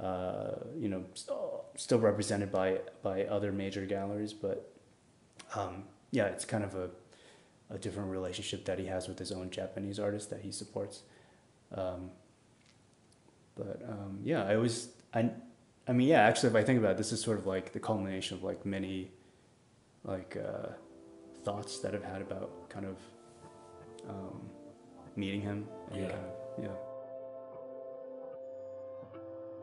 uh, 0.00 0.54
you 0.76 0.88
know 0.88 1.04
st- 1.14 1.38
still 1.76 1.98
represented 1.98 2.52
by 2.52 2.78
by 3.02 3.24
other 3.24 3.52
major 3.52 3.84
galleries, 3.86 4.32
but 4.32 4.72
um, 5.54 5.84
yeah, 6.10 6.26
it's 6.26 6.44
kind 6.44 6.64
of 6.64 6.74
a 6.74 6.90
a 7.70 7.78
different 7.78 8.10
relationship 8.10 8.64
that 8.64 8.78
he 8.78 8.86
has 8.86 9.08
with 9.08 9.18
his 9.18 9.30
own 9.32 9.50
Japanese 9.50 9.98
artists 9.98 10.28
that 10.30 10.40
he 10.40 10.50
supports. 10.52 11.02
Um, 11.74 12.10
but 13.56 13.82
um, 13.88 14.20
yeah, 14.22 14.44
I 14.44 14.54
always 14.54 14.88
I 15.12 15.30
I 15.86 15.92
mean 15.92 16.08
yeah, 16.08 16.20
actually, 16.20 16.50
if 16.50 16.54
I 16.56 16.62
think 16.62 16.78
about 16.78 16.92
it, 16.92 16.98
this 16.98 17.12
is 17.12 17.20
sort 17.20 17.38
of 17.38 17.46
like 17.46 17.72
the 17.72 17.80
culmination 17.80 18.36
of 18.36 18.44
like 18.44 18.64
many 18.64 19.10
like 20.04 20.36
uh, 20.36 20.68
thoughts 21.44 21.80
that 21.80 21.94
I've 21.94 22.04
had 22.04 22.22
about 22.22 22.68
kind 22.70 22.86
of 22.86 22.96
um, 24.08 24.40
meeting 25.16 25.40
him. 25.40 25.66
Yeah. 25.92 26.00
Kind 26.00 26.12
of, 26.12 26.64
yeah. 26.64 26.87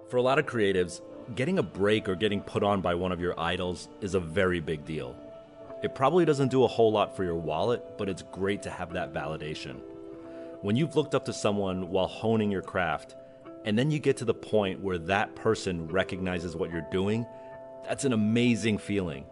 For 0.08 0.18
a 0.18 0.22
lot 0.22 0.38
of 0.38 0.45
creatives, 0.45 1.01
getting 1.34 1.58
a 1.58 1.64
break 1.64 2.08
or 2.08 2.16
getting 2.16 2.39
put 2.39 2.62
on 2.62 2.80
by 2.80 2.93
one 2.93 3.12
of 3.12 3.20
your 3.20 3.39
idols 3.39 3.89
is 4.01 4.14
a 4.14 4.20
very 4.20 4.60
big 4.60 4.86
deal. 4.86 5.16
It 5.82 5.95
probably 5.95 6.26
doesn't 6.26 6.51
do 6.51 6.64
a 6.64 6.68
whole 6.68 6.91
lot 6.91 7.16
for 7.16 7.24
your 7.24 7.36
wallet, 7.36 7.97
but 7.97 8.08
it's 8.08 8.22
great 8.22 8.62
to 8.64 8.70
have 8.70 8.93
that 8.93 9.14
validation. 9.14 9.82
When 10.62 10.76
you've 10.76 10.95
looked 10.95 11.16
up 11.16 11.26
to 11.26 11.34
someone 11.34 11.89
while 11.89 12.06
honing 12.06 12.51
your 12.51 12.62
craft, 12.62 13.16
and 13.66 13.78
then 13.78 13.89
you 13.89 13.97
get 13.97 14.18
to 14.18 14.26
the 14.26 14.34
point 14.34 14.80
where 14.80 14.99
that 14.99 15.36
person 15.36 15.88
recognizes 15.88 16.56
what 16.56 16.72
you're 16.72 16.88
doing, 16.91 17.26
that's 17.84 18.06
an 18.06 18.14
amazing 18.14 18.78
feeling. 18.78 19.26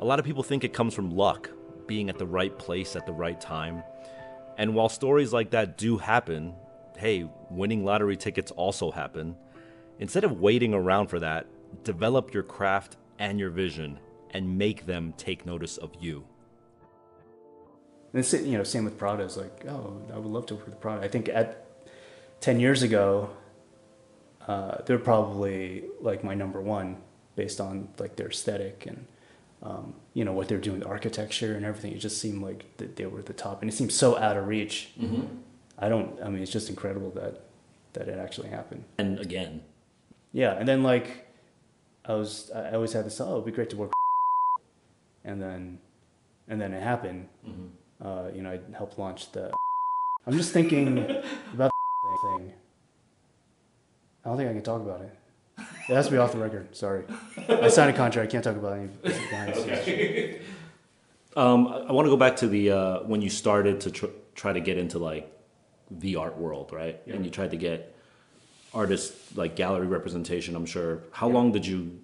A 0.00 0.04
lot 0.04 0.20
of 0.20 0.24
people 0.24 0.44
think 0.44 0.62
it 0.62 0.72
comes 0.72 0.94
from 0.94 1.10
luck, 1.10 1.50
being 1.88 2.08
at 2.08 2.18
the 2.18 2.26
right 2.26 2.56
place 2.56 2.94
at 2.94 3.04
the 3.04 3.12
right 3.12 3.40
time. 3.40 3.82
And 4.58 4.76
while 4.76 4.88
stories 4.88 5.32
like 5.32 5.50
that 5.50 5.76
do 5.76 5.98
happen, 5.98 6.54
hey, 6.96 7.28
winning 7.50 7.84
lottery 7.84 8.16
tickets 8.16 8.52
also 8.52 8.92
happen. 8.92 9.36
Instead 9.98 10.24
of 10.24 10.40
waiting 10.40 10.74
around 10.74 11.08
for 11.08 11.20
that, 11.20 11.46
develop 11.84 12.34
your 12.34 12.42
craft 12.42 12.96
and 13.18 13.38
your 13.38 13.50
vision 13.50 13.98
and 14.30 14.58
make 14.58 14.86
them 14.86 15.14
take 15.16 15.46
notice 15.46 15.76
of 15.76 15.92
you. 16.00 16.24
And 18.12 18.20
it's, 18.20 18.32
you 18.32 18.58
know, 18.58 18.64
same 18.64 18.84
with 18.84 18.98
Prada. 18.98 19.22
It's 19.24 19.36
like, 19.36 19.64
oh, 19.66 20.00
I 20.12 20.18
would 20.18 20.30
love 20.30 20.46
to 20.46 20.54
work 20.54 20.66
with 20.66 20.80
Prada. 20.80 21.02
I 21.02 21.08
think 21.08 21.28
at 21.28 21.66
10 22.40 22.60
years 22.60 22.82
ago, 22.82 23.30
uh, 24.46 24.82
they're 24.86 24.98
probably 24.98 25.84
like 26.00 26.24
my 26.24 26.34
number 26.34 26.60
one 26.60 26.98
based 27.36 27.60
on 27.60 27.88
like 27.98 28.16
their 28.16 28.28
aesthetic 28.28 28.86
and 28.86 29.06
um, 29.62 29.94
you 30.12 30.24
know 30.24 30.32
what 30.32 30.48
they're 30.48 30.58
doing, 30.58 30.80
the 30.80 30.86
architecture 30.86 31.54
and 31.54 31.64
everything. 31.64 31.92
It 31.92 31.98
just 31.98 32.20
seemed 32.20 32.42
like 32.42 32.64
they 32.76 33.06
were 33.06 33.20
at 33.20 33.26
the 33.26 33.32
top, 33.32 33.62
and 33.62 33.70
it 33.70 33.74
seemed 33.74 33.92
so 33.92 34.18
out 34.18 34.36
of 34.36 34.48
reach. 34.48 34.90
Mm-hmm. 35.00 35.26
I 35.78 35.88
don't. 35.88 36.20
I 36.20 36.28
mean, 36.28 36.42
it's 36.42 36.50
just 36.50 36.68
incredible 36.68 37.10
that 37.12 37.42
that 37.92 38.08
it 38.08 38.18
actually 38.18 38.48
happened. 38.48 38.84
And 38.98 39.20
again, 39.20 39.62
yeah. 40.32 40.52
And 40.52 40.66
then 40.66 40.82
like, 40.82 41.28
I 42.04 42.14
was. 42.14 42.50
I 42.54 42.72
always 42.72 42.92
had 42.92 43.06
this. 43.06 43.20
Oh, 43.20 43.32
it'd 43.32 43.44
be 43.44 43.52
great 43.52 43.70
to 43.70 43.76
work. 43.76 43.92
And 45.24 45.40
then, 45.40 45.78
and 46.48 46.60
then 46.60 46.74
it 46.74 46.82
happened. 46.82 47.28
Mm-hmm. 47.46 48.06
Uh, 48.06 48.28
you 48.34 48.42
know, 48.42 48.50
I 48.50 48.60
helped 48.76 48.98
launch 48.98 49.30
the. 49.32 49.52
I'm 50.26 50.36
just 50.36 50.52
thinking 50.52 50.98
about 51.54 51.70
the 51.70 52.38
thing. 52.38 52.52
I 54.24 54.28
don't 54.28 54.36
think 54.36 54.50
I 54.50 54.52
can 54.52 54.62
talk 54.62 54.82
about 54.82 55.02
it. 55.02 55.18
It 55.88 55.94
has 55.94 56.06
to 56.06 56.12
be 56.12 56.18
off 56.18 56.32
the 56.32 56.38
record. 56.38 56.74
Sorry, 56.74 57.04
I 57.48 57.68
signed 57.68 57.90
a 57.90 57.92
contract. 57.92 58.28
I 58.28 58.30
can't 58.30 58.44
talk 58.44 58.56
about 58.56 58.78
any 58.78 58.88
okay. 59.04 60.40
Um, 61.36 61.66
I 61.66 61.92
want 61.92 62.06
to 62.06 62.10
go 62.10 62.16
back 62.16 62.36
to 62.36 62.46
the 62.46 62.70
uh, 62.70 62.98
when 63.00 63.22
you 63.22 63.30
started 63.30 63.80
to 63.82 63.90
tr- 63.90 64.06
try 64.34 64.52
to 64.52 64.60
get 64.60 64.78
into 64.78 64.98
like 64.98 65.32
the 65.90 66.16
art 66.16 66.36
world, 66.38 66.72
right? 66.72 67.00
Yeah. 67.06 67.14
And 67.14 67.24
you 67.24 67.30
tried 67.30 67.50
to 67.50 67.56
get 67.56 67.94
artists 68.74 69.36
like 69.36 69.56
gallery 69.56 69.86
representation. 69.86 70.56
I'm 70.56 70.66
sure. 70.66 71.02
How 71.12 71.28
yeah. 71.28 71.34
long 71.34 71.52
did 71.52 71.66
you 71.66 72.00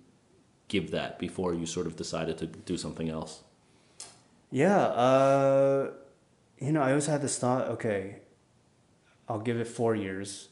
give 0.69 0.91
that 0.91 1.19
before 1.19 1.55
you 1.55 1.66
sort 1.66 1.87
of 1.87 1.97
decided 1.97 2.39
to 2.39 2.47
do 2.47 2.77
something 2.77 3.09
else? 3.09 3.43
Yeah, 4.51 4.79
uh, 4.79 5.91
you 6.59 6.73
know, 6.73 6.81
I 6.81 6.91
always 6.91 7.07
had 7.07 7.21
this 7.23 7.39
thought. 7.39 7.69
Okay, 7.69 8.16
I'll 9.29 9.41
give 9.41 9.59
it 9.59 9.66
four 9.66 9.95
years 9.95 10.49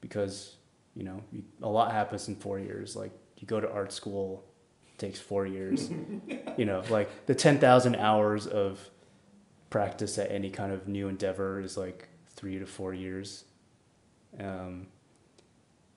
because 0.00 0.56
you 0.94 1.04
know 1.04 1.22
you, 1.32 1.44
a 1.62 1.68
lot 1.68 1.92
happens 1.92 2.28
in 2.28 2.36
four 2.36 2.58
years 2.58 2.96
like 2.96 3.12
you 3.38 3.46
go 3.46 3.60
to 3.60 3.70
art 3.70 3.92
school 3.92 4.44
takes 4.98 5.18
four 5.18 5.46
years 5.46 5.90
you 6.56 6.64
know 6.64 6.82
like 6.90 7.26
the 7.26 7.34
10000 7.34 7.96
hours 7.96 8.46
of 8.46 8.90
practice 9.68 10.18
at 10.18 10.30
any 10.30 10.50
kind 10.50 10.72
of 10.72 10.88
new 10.88 11.08
endeavor 11.08 11.60
is 11.60 11.76
like 11.76 12.08
three 12.34 12.58
to 12.58 12.66
four 12.66 12.92
years 12.92 13.44
um, 14.38 14.86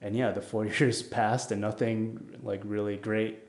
and 0.02 0.16
yeah 0.16 0.32
the 0.32 0.42
four 0.42 0.66
years 0.80 1.02
passed 1.02 1.52
and 1.52 1.62
nothing 1.62 2.38
like 2.42 2.62
really 2.64 2.98
great 2.98 3.40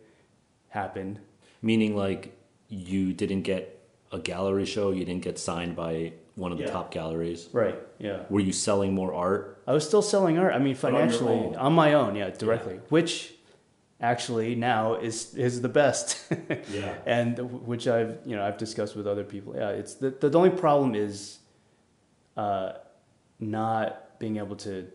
happened 0.68 1.20
meaning 1.62 1.96
like 1.96 2.36
you 2.68 3.12
didn't 3.12 3.42
get 3.42 3.80
a 4.12 4.18
gallery 4.18 4.64
show 4.64 4.90
you 4.90 5.04
didn't 5.04 5.22
get 5.22 5.38
signed 5.38 5.74
by 5.76 6.12
one 6.36 6.50
of 6.50 6.58
the 6.58 6.64
yeah. 6.64 6.70
top 6.70 6.90
galleries 6.90 7.48
right 7.52 7.78
yeah 7.98 8.22
were 8.28 8.40
you 8.40 8.52
selling 8.52 8.92
more 8.92 9.14
art 9.14 9.54
I 9.66 9.72
was 9.72 9.86
still 9.86 10.02
selling 10.02 10.38
art. 10.38 10.54
I 10.54 10.58
mean, 10.58 10.74
financially, 10.74 11.38
on, 11.38 11.56
on, 11.56 11.72
my 11.72 11.94
own, 11.94 12.16
yeah, 12.16 12.30
directly, 12.30 12.74
yeah. 12.74 12.80
which 12.90 13.34
actually 14.00 14.54
now 14.54 14.94
is 14.94 15.34
is 15.34 15.62
the 15.62 15.68
best. 15.68 16.22
yeah. 16.70 16.94
And 17.06 17.38
which 17.66 17.88
I've 17.88 18.18
you 18.26 18.36
know 18.36 18.44
I've 18.44 18.58
discussed 18.58 18.94
with 18.94 19.06
other 19.06 19.24
people. 19.24 19.54
Yeah, 19.56 19.70
it's 19.70 19.94
the 19.94 20.10
the 20.10 20.36
only 20.36 20.50
problem 20.50 20.94
is, 20.94 21.38
uh, 22.36 22.74
not 23.40 24.03
being 24.18 24.36
able 24.36 24.56
to 24.56 24.86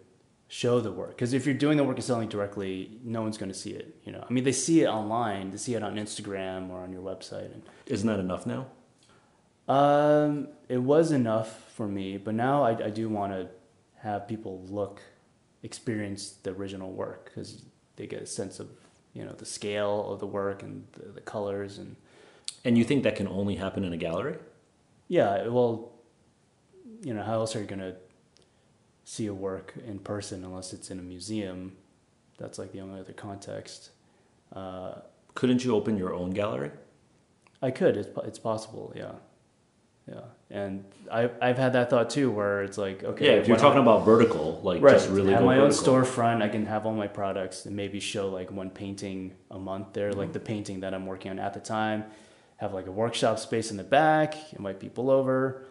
show 0.48 0.80
the 0.80 0.92
work 0.92 1.10
because 1.10 1.34
if 1.34 1.46
you're 1.46 1.54
doing 1.54 1.78
the 1.78 1.84
work 1.84 1.96
and 1.96 2.04
selling 2.04 2.28
directly 2.28 3.00
no 3.04 3.22
one's 3.22 3.38
going 3.38 3.52
to 3.52 3.58
see 3.58 3.70
it 3.70 3.96
you 4.04 4.12
know 4.12 4.26
i 4.28 4.34
mean 4.34 4.44
they 4.44 4.52
see 4.52 4.82
it 4.82 4.88
online 4.88 5.52
they 5.52 5.58
see 5.58 5.76
it 5.76 5.84
on 5.84 5.96
instagram 5.96 6.72
or 6.72 6.82
on 6.82 6.92
your 6.92 7.04
website 7.04 7.54
and 7.54 7.62
isn't 7.86 8.08
that 8.08 8.20
enough 8.20 8.46
now 8.46 8.66
um, 9.68 10.48
it 10.68 10.80
was 10.80 11.12
enough 11.12 11.72
for 11.76 11.88
me 11.88 12.18
but 12.18 12.34
now 12.34 12.64
i, 12.64 12.86
I 12.86 12.90
do 12.90 13.08
want 13.10 13.32
to 13.32 13.48
have 14.02 14.28
people 14.28 14.64
look, 14.70 15.02
experience 15.64 16.32
the 16.44 16.52
original 16.52 16.92
work 16.92 17.26
because 17.26 17.64
they 17.96 18.08
get 18.08 18.22
a 18.22 18.26
sense 18.26 18.60
of 18.60 18.70
you 19.14 19.26
know 19.26 19.34
the 19.34 19.46
scale 19.46 20.12
of 20.12 20.20
the 20.20 20.28
work 20.28 20.64
and 20.64 20.86
the, 20.94 21.12
the 21.12 21.22
colors 21.22 21.78
and. 21.78 21.96
And 22.66 22.78
you 22.78 22.84
think 22.84 23.04
that 23.04 23.16
can 23.16 23.26
only 23.26 23.56
happen 23.56 23.86
in 23.86 23.94
a 23.94 23.98
gallery? 23.98 24.36
Yeah, 25.08 25.48
well, 25.48 25.94
you 27.02 27.14
know, 27.14 27.24
how 27.24 27.36
else 27.36 27.56
are 27.56 27.62
you 27.62 27.66
going 27.66 27.80
to 27.80 27.96
see 29.10 29.26
a 29.26 29.34
work 29.34 29.74
in 29.88 29.98
person 29.98 30.46
unless 30.46 30.72
it's 30.72 30.92
in 30.92 31.00
a 31.00 31.02
museum? 31.02 31.76
That's 32.38 32.60
like 32.60 32.72
the 32.72 32.82
only 32.82 33.00
other 33.00 33.14
context. 33.14 33.90
Uh, 34.54 34.94
Couldn't 35.34 35.66
you 35.66 35.76
open 35.76 35.98
your 35.98 36.14
own 36.14 36.30
gallery? 36.30 36.72
I 37.60 37.72
could. 37.72 37.98
It's 37.98 38.10
it's 38.24 38.40
possible. 38.40 38.94
Yeah. 38.96 39.14
Yeah, 40.08 40.22
and 40.50 40.86
I 41.12 41.30
I've 41.40 41.60
had 41.60 41.74
that 41.74 41.92
thought 41.92 42.10
too, 42.10 42.32
where 42.32 42.64
it's 42.64 42.80
like, 42.80 43.04
okay, 43.04 43.26
yeah, 43.26 43.32
if 43.34 43.48
you're 43.48 43.58
talking 43.58 43.78
I, 43.78 43.84
about 43.84 44.06
vertical, 44.06 44.60
like 44.64 44.82
right, 44.82 44.94
just 44.94 45.08
really 45.08 45.34
have 45.34 45.44
my 45.44 45.58
vertical. 45.58 45.94
own 45.94 46.04
storefront, 46.04 46.42
I 46.42 46.50
can 46.50 46.66
have 46.66 46.88
all 46.88 46.96
my 46.96 47.08
products 47.08 47.68
and 47.68 47.76
maybe 47.76 48.00
show 48.00 48.28
like 48.30 48.50
one 48.52 48.72
painting 48.72 49.36
a 49.52 49.60
month 49.60 49.94
there, 49.94 50.10
mm-hmm. 50.10 50.20
like 50.20 50.34
the 50.34 50.40
painting 50.40 50.80
that 50.80 50.96
I'm 50.96 51.06
working 51.06 51.30
on 51.30 51.38
at 51.38 51.54
the 51.54 51.60
time. 51.60 52.06
Have 52.58 52.74
like 52.74 52.88
a 52.88 52.92
workshop 52.92 53.38
space 53.38 53.70
in 53.70 53.78
the 53.78 53.84
back, 53.84 54.36
invite 54.54 54.80
people 54.80 55.12
over. 55.12 55.66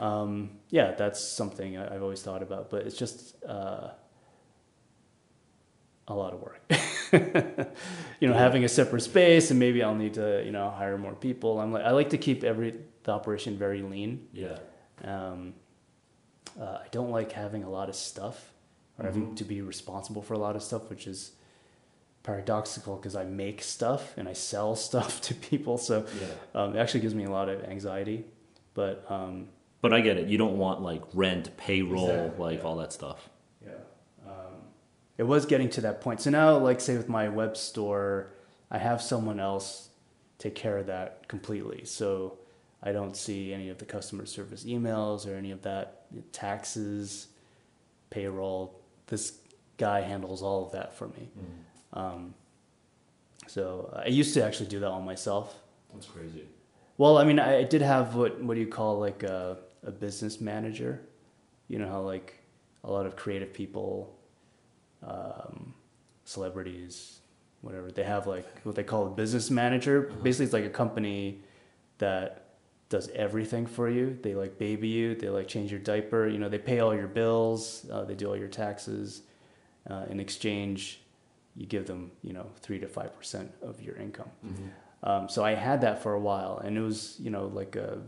Um, 0.00 0.52
yeah, 0.70 0.92
that's 0.92 1.22
something 1.22 1.76
I, 1.76 1.92
have 1.92 2.02
always 2.02 2.22
thought 2.22 2.42
about, 2.42 2.70
but 2.70 2.86
it's 2.86 2.96
just 2.96 3.36
uh, 3.44 3.90
a 6.08 6.14
lot 6.14 6.32
of 6.32 6.40
work. 6.40 6.60
you 7.12 8.28
know, 8.28 8.34
yeah. 8.34 8.38
having 8.38 8.64
a 8.64 8.68
separate 8.68 9.02
space, 9.02 9.50
and 9.50 9.60
maybe 9.60 9.82
I'll 9.82 9.94
need 9.94 10.14
to, 10.14 10.42
you 10.44 10.52
know, 10.52 10.70
hire 10.70 10.96
more 10.96 11.14
people. 11.14 11.60
I'm 11.60 11.70
like, 11.70 11.84
I 11.84 11.90
like 11.90 12.10
to 12.10 12.18
keep 12.18 12.42
every 12.42 12.78
the 13.04 13.12
operation 13.12 13.58
very 13.58 13.82
lean. 13.82 14.26
Yeah. 14.32 14.58
Um, 15.04 15.54
uh, 16.58 16.78
I 16.82 16.86
don't 16.90 17.10
like 17.10 17.32
having 17.32 17.62
a 17.62 17.70
lot 17.70 17.88
of 17.88 17.94
stuff 17.94 18.52
or 18.98 19.04
mm-hmm. 19.04 19.20
having 19.20 19.34
to 19.36 19.44
be 19.44 19.60
responsible 19.60 20.22
for 20.22 20.34
a 20.34 20.38
lot 20.38 20.56
of 20.56 20.62
stuff, 20.62 20.88
which 20.88 21.06
is 21.06 21.32
paradoxical 22.22 22.96
because 22.96 23.16
I 23.16 23.24
make 23.24 23.62
stuff 23.62 24.16
and 24.16 24.28
I 24.28 24.32
sell 24.32 24.76
stuff 24.88 25.20
to 25.22 25.34
people. 25.34 25.76
So 25.78 26.06
yeah. 26.20 26.62
um, 26.62 26.74
it 26.74 26.78
actually 26.80 27.00
gives 27.00 27.14
me 27.14 27.24
a 27.24 27.30
lot 27.30 27.48
of 27.50 27.64
anxiety. 27.64 28.24
But 28.74 29.04
um, 29.10 29.48
but 29.80 29.92
I 29.92 30.00
get 30.00 30.16
it. 30.16 30.28
You 30.28 30.38
don't 30.38 30.58
want 30.58 30.82
like 30.82 31.02
rent, 31.14 31.56
payroll, 31.56 32.10
exactly. 32.10 32.44
like 32.44 32.58
yeah. 32.58 32.64
all 32.64 32.76
that 32.76 32.92
stuff. 32.92 33.28
Yeah. 33.64 33.72
Um, 34.26 34.54
it 35.18 35.22
was 35.24 35.46
getting 35.46 35.70
to 35.70 35.80
that 35.82 36.00
point. 36.00 36.20
So 36.20 36.30
now, 36.30 36.56
like 36.58 36.80
say 36.80 36.96
with 36.96 37.08
my 37.08 37.28
web 37.28 37.56
store, 37.56 38.32
I 38.70 38.78
have 38.78 39.00
someone 39.02 39.40
else 39.40 39.88
take 40.38 40.54
care 40.54 40.78
of 40.78 40.86
that 40.86 41.28
completely. 41.28 41.84
So 41.84 42.38
I 42.82 42.92
don't 42.92 43.16
see 43.16 43.52
any 43.52 43.68
of 43.68 43.78
the 43.78 43.84
customer 43.84 44.26
service 44.26 44.64
emails 44.64 45.26
or 45.26 45.34
any 45.34 45.50
of 45.50 45.62
that 45.62 46.06
taxes, 46.32 47.28
payroll. 48.10 48.80
This 49.06 49.38
guy 49.76 50.00
handles 50.02 50.42
all 50.42 50.66
of 50.66 50.72
that 50.72 50.94
for 50.94 51.08
me. 51.08 51.28
Mm. 51.38 52.00
Um, 52.00 52.34
so 53.46 53.92
I 54.04 54.08
used 54.08 54.34
to 54.34 54.44
actually 54.44 54.68
do 54.68 54.80
that 54.80 54.88
all 54.88 55.00
myself. 55.00 55.56
That's 55.92 56.06
crazy. 56.06 56.44
Well, 56.98 57.18
I 57.18 57.24
mean, 57.24 57.38
I 57.38 57.64
did 57.64 57.82
have 57.82 58.14
what 58.14 58.42
what 58.42 58.54
do 58.54 58.60
you 58.60 58.66
call 58.66 58.98
like 59.00 59.22
a, 59.22 59.56
a 59.84 59.90
business 59.90 60.40
manager? 60.40 61.02
You 61.68 61.78
know 61.78 61.88
how 61.88 62.00
like 62.00 62.42
a 62.84 62.90
lot 62.90 63.06
of 63.06 63.16
creative 63.16 63.52
people, 63.52 64.16
um, 65.02 65.74
celebrities, 66.24 67.20
whatever 67.60 67.90
they 67.90 68.04
have 68.04 68.26
like 68.26 68.46
what 68.62 68.74
they 68.74 68.84
call 68.84 69.06
a 69.06 69.10
business 69.10 69.50
manager. 69.50 70.08
Uh-huh. 70.10 70.20
Basically, 70.22 70.44
it's 70.46 70.54
like 70.54 70.64
a 70.64 70.70
company 70.70 71.42
that 71.98 72.46
does 72.88 73.08
everything 73.10 73.66
for 73.66 73.88
you. 73.88 74.18
They 74.22 74.34
like 74.34 74.58
baby 74.58 74.88
you. 74.88 75.14
They 75.14 75.28
like 75.28 75.46
change 75.46 75.70
your 75.70 75.80
diaper. 75.80 76.26
You 76.26 76.38
know, 76.38 76.48
they 76.48 76.58
pay 76.58 76.80
all 76.80 76.94
your 76.94 77.06
bills. 77.06 77.86
Uh, 77.90 78.04
they 78.04 78.14
do 78.14 78.28
all 78.28 78.36
your 78.36 78.48
taxes. 78.48 79.22
Uh, 79.88 80.04
in 80.10 80.20
exchange, 80.20 81.00
you 81.56 81.66
give 81.66 81.86
them, 81.86 82.10
you 82.22 82.32
know, 82.32 82.46
three 82.60 82.78
to 82.78 82.88
five 82.88 83.16
percent 83.16 83.52
of 83.62 83.80
your 83.80 83.96
income. 83.96 84.30
Mm-hmm. 84.44 84.66
Um, 85.02 85.28
so 85.28 85.44
I 85.44 85.54
had 85.54 85.80
that 85.80 86.02
for 86.02 86.12
a 86.14 86.20
while, 86.20 86.58
and 86.58 86.76
it 86.76 86.80
was, 86.80 87.16
you 87.18 87.30
know, 87.30 87.46
like 87.46 87.76
a, 87.76 88.02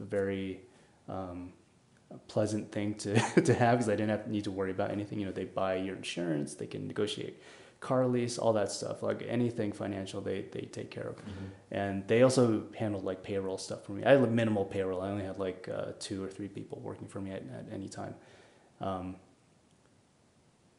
a 0.00 0.04
very 0.04 0.60
um, 1.08 1.52
a 2.10 2.18
pleasant 2.28 2.70
thing 2.72 2.94
to 2.96 3.14
to 3.42 3.54
have 3.54 3.78
because 3.78 3.88
I 3.88 3.92
didn't 3.96 4.10
have 4.10 4.26
need 4.28 4.44
to 4.44 4.50
worry 4.50 4.70
about 4.70 4.90
anything. 4.90 5.18
You 5.20 5.26
know, 5.26 5.32
they 5.32 5.44
buy 5.44 5.76
your 5.76 5.96
insurance. 5.96 6.54
They 6.54 6.66
can 6.66 6.86
negotiate 6.86 7.42
car 7.80 8.06
lease, 8.06 8.38
all 8.38 8.52
that 8.52 8.70
stuff. 8.70 9.02
Like 9.02 9.24
anything 9.28 9.72
financial, 9.72 10.20
they 10.20 10.42
they 10.52 10.62
take 10.62 10.90
care 10.90 11.08
of, 11.08 11.16
Mm-hmm. 11.16 11.46
and 11.72 12.06
they 12.08 12.22
also 12.22 12.64
handled 12.76 13.04
like 13.04 13.22
payroll 13.22 13.58
stuff 13.58 13.84
for 13.84 13.92
me. 13.92 14.04
I 14.04 14.12
had 14.12 14.20
like 14.20 14.30
minimal 14.30 14.64
payroll. 14.64 15.00
I 15.00 15.10
only 15.10 15.24
had 15.24 15.38
like 15.38 15.68
uh, 15.72 15.92
two 15.98 16.22
or 16.22 16.28
three 16.28 16.48
people 16.48 16.80
working 16.80 17.08
for 17.08 17.20
me 17.20 17.30
at, 17.32 17.42
at 17.42 17.66
any 17.72 17.88
time. 17.88 18.14
Um, 18.80 19.16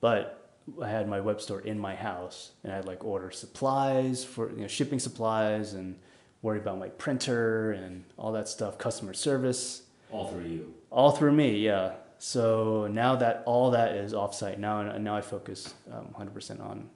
but 0.02 0.40
I 0.82 0.88
had 0.90 1.08
my 1.10 1.20
web 1.20 1.42
store 1.42 1.60
in 1.62 1.78
my 1.80 1.96
house, 1.96 2.52
and 2.64 2.72
I'd 2.74 2.86
like 2.86 3.04
order 3.04 3.32
supplies 3.32 4.24
for 4.24 4.50
you 4.52 4.62
know 4.62 4.68
shipping 4.68 5.00
supplies 5.00 5.74
and 5.74 5.98
worry 6.42 6.60
about 6.60 6.78
my 6.78 6.90
printer 6.90 7.72
and 7.72 8.04
all 8.18 8.32
that 8.34 8.48
stuff, 8.50 8.78
customer 8.78 9.14
service, 9.14 9.83
All 10.14 10.28
through 10.28 10.46
you. 10.46 10.74
all 10.92 11.12
through 11.12 11.32
me. 11.34 11.58
Yeah. 11.58 11.94
So 12.20 12.88
now 12.88 13.16
that 13.18 13.44
all 13.46 13.72
that 13.72 13.96
is 13.96 14.14
offsite, 14.14 14.58
now 14.58 14.98
now 14.98 15.16
I 15.18 15.22
focus 15.22 15.74
um, 15.92 16.08
100% 16.18 16.62
on 16.62 16.90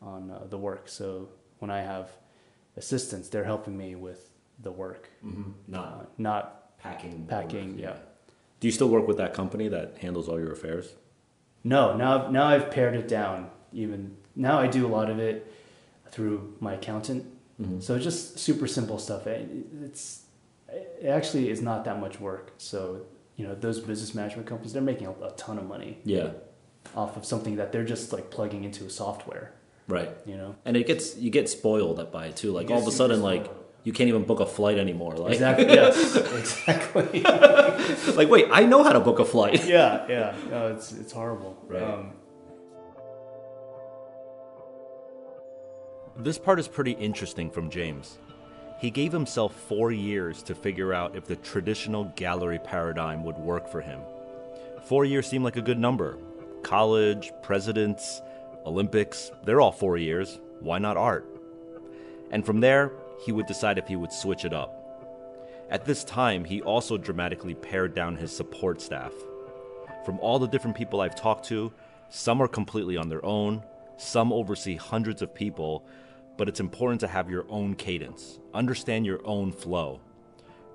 on 0.00 0.30
uh, 0.30 0.46
the 0.48 0.58
work. 0.58 0.88
So 0.88 1.28
when 1.60 1.70
I 1.70 1.80
have 1.80 2.10
assistants, 2.76 3.28
they're 3.28 3.44
helping 3.54 3.76
me 3.76 3.94
with 3.96 4.30
the 4.62 4.70
work, 4.70 5.08
Mm-hmm. 5.24 5.74
uh, 5.74 5.78
Not 5.78 6.18
not 6.18 6.78
packing. 6.78 7.26
Packing, 7.28 7.70
orders, 7.70 7.80
yeah. 7.80 7.96
Do 8.60 8.68
you 8.68 8.72
still 8.72 8.88
work 8.88 9.06
with 9.08 9.16
that 9.18 9.34
company 9.34 9.68
that 9.68 9.98
handles 9.98 10.28
all 10.28 10.38
your 10.38 10.52
affairs? 10.52 10.94
No, 11.64 11.96
now 11.96 12.10
I've, 12.26 12.32
now 12.32 12.46
I've 12.46 12.70
pared 12.70 12.94
it 12.94 13.08
down. 13.08 13.50
Even 13.72 14.16
now, 14.36 14.58
I 14.60 14.66
do 14.68 14.86
a 14.86 14.92
lot 14.98 15.10
of 15.10 15.18
it 15.18 15.52
through 16.10 16.54
my 16.60 16.74
accountant. 16.74 17.24
Mhm. 17.60 17.82
So 17.82 17.98
just 17.98 18.38
super 18.38 18.66
simple 18.66 18.98
stuff. 18.98 19.26
It- 19.26 19.48
It's 19.84 20.22
it 20.68 21.06
actually 21.08 21.50
is 21.50 21.60
not 21.62 21.84
that 21.84 21.98
much 22.00 22.20
work. 22.20 22.52
So 22.58 23.06
you 23.36 23.46
know 23.46 23.54
those 23.54 23.80
business 23.80 24.14
management 24.14 24.46
companies, 24.48 24.72
they're 24.72 24.82
making 24.82 25.06
a, 25.06 25.12
a 25.12 25.30
ton 25.36 25.58
of 25.58 25.66
money 25.66 25.98
Yeah. 26.04 26.30
off 26.96 27.16
of 27.16 27.24
something 27.24 27.56
that 27.56 27.72
they're 27.72 27.84
just 27.84 28.12
like 28.12 28.30
plugging 28.30 28.64
into 28.64 28.84
a 28.84 28.90
software. 28.90 29.52
Right. 29.86 30.10
You 30.26 30.36
know 30.36 30.56
And 30.64 30.76
it 30.76 30.86
gets 30.86 31.16
you 31.16 31.30
get 31.30 31.48
spoiled 31.48 32.12
by 32.12 32.26
it 32.26 32.36
too. 32.36 32.52
Like 32.52 32.70
all 32.70 32.80
of 32.80 32.86
a 32.86 32.92
sudden, 32.92 33.22
like 33.22 33.50
you 33.84 33.92
can't 33.92 34.08
even 34.08 34.24
book 34.24 34.40
a 34.40 34.46
flight 34.46 34.76
anymore. 34.76 35.14
Like, 35.16 35.32
exactly. 35.34 35.66
yes, 35.80 36.16
exactly. 36.16 37.22
like 38.14 38.28
wait, 38.28 38.46
I 38.50 38.64
know 38.64 38.82
how 38.82 38.92
to 38.92 39.00
book 39.00 39.18
a 39.18 39.24
flight. 39.24 39.64
yeah, 39.76 40.04
yeah. 40.08 40.34
No, 40.50 40.68
it's 40.74 40.92
it's 40.92 41.12
horrible. 41.12 41.56
Right. 41.66 41.82
Um, 41.82 42.12
This 46.20 46.36
part 46.36 46.58
is 46.58 46.66
pretty 46.66 46.92
interesting 46.92 47.48
from 47.48 47.70
James. 47.70 48.18
He 48.78 48.90
gave 48.90 49.12
himself 49.12 49.54
four 49.54 49.90
years 49.90 50.42
to 50.44 50.54
figure 50.54 50.94
out 50.94 51.16
if 51.16 51.24
the 51.26 51.36
traditional 51.36 52.04
gallery 52.16 52.60
paradigm 52.60 53.24
would 53.24 53.36
work 53.36 53.68
for 53.68 53.80
him. 53.80 54.00
Four 54.84 55.04
years 55.04 55.26
seemed 55.26 55.44
like 55.44 55.56
a 55.56 55.62
good 55.62 55.78
number. 55.78 56.16
College, 56.62 57.32
presidents, 57.42 58.22
Olympics, 58.64 59.32
they're 59.44 59.60
all 59.60 59.72
four 59.72 59.96
years. 59.96 60.38
Why 60.60 60.78
not 60.78 60.96
art? 60.96 61.26
And 62.30 62.46
from 62.46 62.60
there, 62.60 62.92
he 63.24 63.32
would 63.32 63.46
decide 63.46 63.78
if 63.78 63.88
he 63.88 63.96
would 63.96 64.12
switch 64.12 64.44
it 64.44 64.52
up. 64.52 64.74
At 65.70 65.84
this 65.84 66.04
time, 66.04 66.44
he 66.44 66.62
also 66.62 66.96
dramatically 66.96 67.54
pared 67.54 67.94
down 67.94 68.16
his 68.16 68.34
support 68.34 68.80
staff. 68.80 69.12
From 70.04 70.20
all 70.20 70.38
the 70.38 70.46
different 70.46 70.76
people 70.76 71.00
I've 71.00 71.16
talked 71.16 71.46
to, 71.46 71.72
some 72.10 72.40
are 72.40 72.48
completely 72.48 72.96
on 72.96 73.08
their 73.08 73.24
own, 73.24 73.64
some 73.96 74.32
oversee 74.32 74.76
hundreds 74.76 75.20
of 75.20 75.34
people, 75.34 75.84
but 76.38 76.48
it's 76.48 76.60
important 76.60 77.00
to 77.00 77.06
have 77.08 77.28
your 77.28 77.44
own 77.50 77.74
cadence, 77.74 78.38
understand 78.54 79.04
your 79.04 79.20
own 79.26 79.52
flow. 79.52 80.00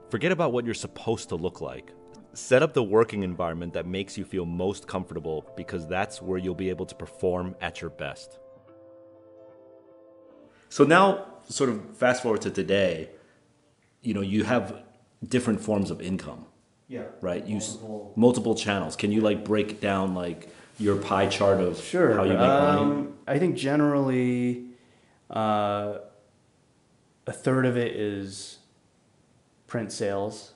Forget 0.09 0.32
about 0.32 0.53
what 0.53 0.66
you're 0.66 0.76
supposed 0.76 1.30
to 1.30 1.36
look 1.36 1.59
like. 1.61 1.91
Set 2.34 2.61
up 2.61 2.74
the 2.74 2.84
working 2.84 3.24
environment 3.24 3.74
that 3.74 3.88
makes 3.88 4.18
you 4.18 4.26
feel 4.26 4.45
most 4.45 4.88
comfortable 4.88 5.51
because 5.57 5.88
that's 5.88 6.22
where 6.22 6.38
you'll 6.38 6.53
be 6.53 6.70
able 6.70 6.86
to 6.86 6.93
perform 6.95 7.55
at 7.61 7.82
your 7.82 7.89
best. 7.89 8.38
So 10.70 10.84
now, 10.84 11.26
sort 11.47 11.70
of 11.70 11.97
fast 11.97 12.24
forward 12.24 12.41
to 12.41 12.51
today, 12.51 13.09
you 14.01 14.14
know, 14.14 14.22
you 14.22 14.43
have 14.43 14.84
different 15.28 15.61
forms 15.61 15.91
of 15.91 16.01
income, 16.01 16.45
yeah. 16.88 17.03
right? 17.22 17.45
You 17.45 17.57
s- 17.57 17.74
Multiple- 17.76 18.14
multiple 18.16 18.55
channels. 18.55 18.95
Can 18.95 19.11
you 19.11 19.22
like 19.22 19.45
break 19.45 19.80
down 19.80 20.16
like 20.16 20.49
your 20.80 20.95
pie 20.95 21.28
chart 21.28 21.61
of 21.61 21.80
Sure. 21.80 22.14
how 22.16 22.24
you 22.24 22.30
make 22.32 22.39
money? 22.39 22.82
um, 22.82 23.14
I 23.28 23.38
think 23.38 23.55
generally, 23.55 24.66
uh, 25.34 25.97
a 27.27 27.31
third 27.31 27.65
of 27.65 27.77
it 27.77 27.95
is 27.95 28.59
print 29.67 29.91
sales, 29.91 30.53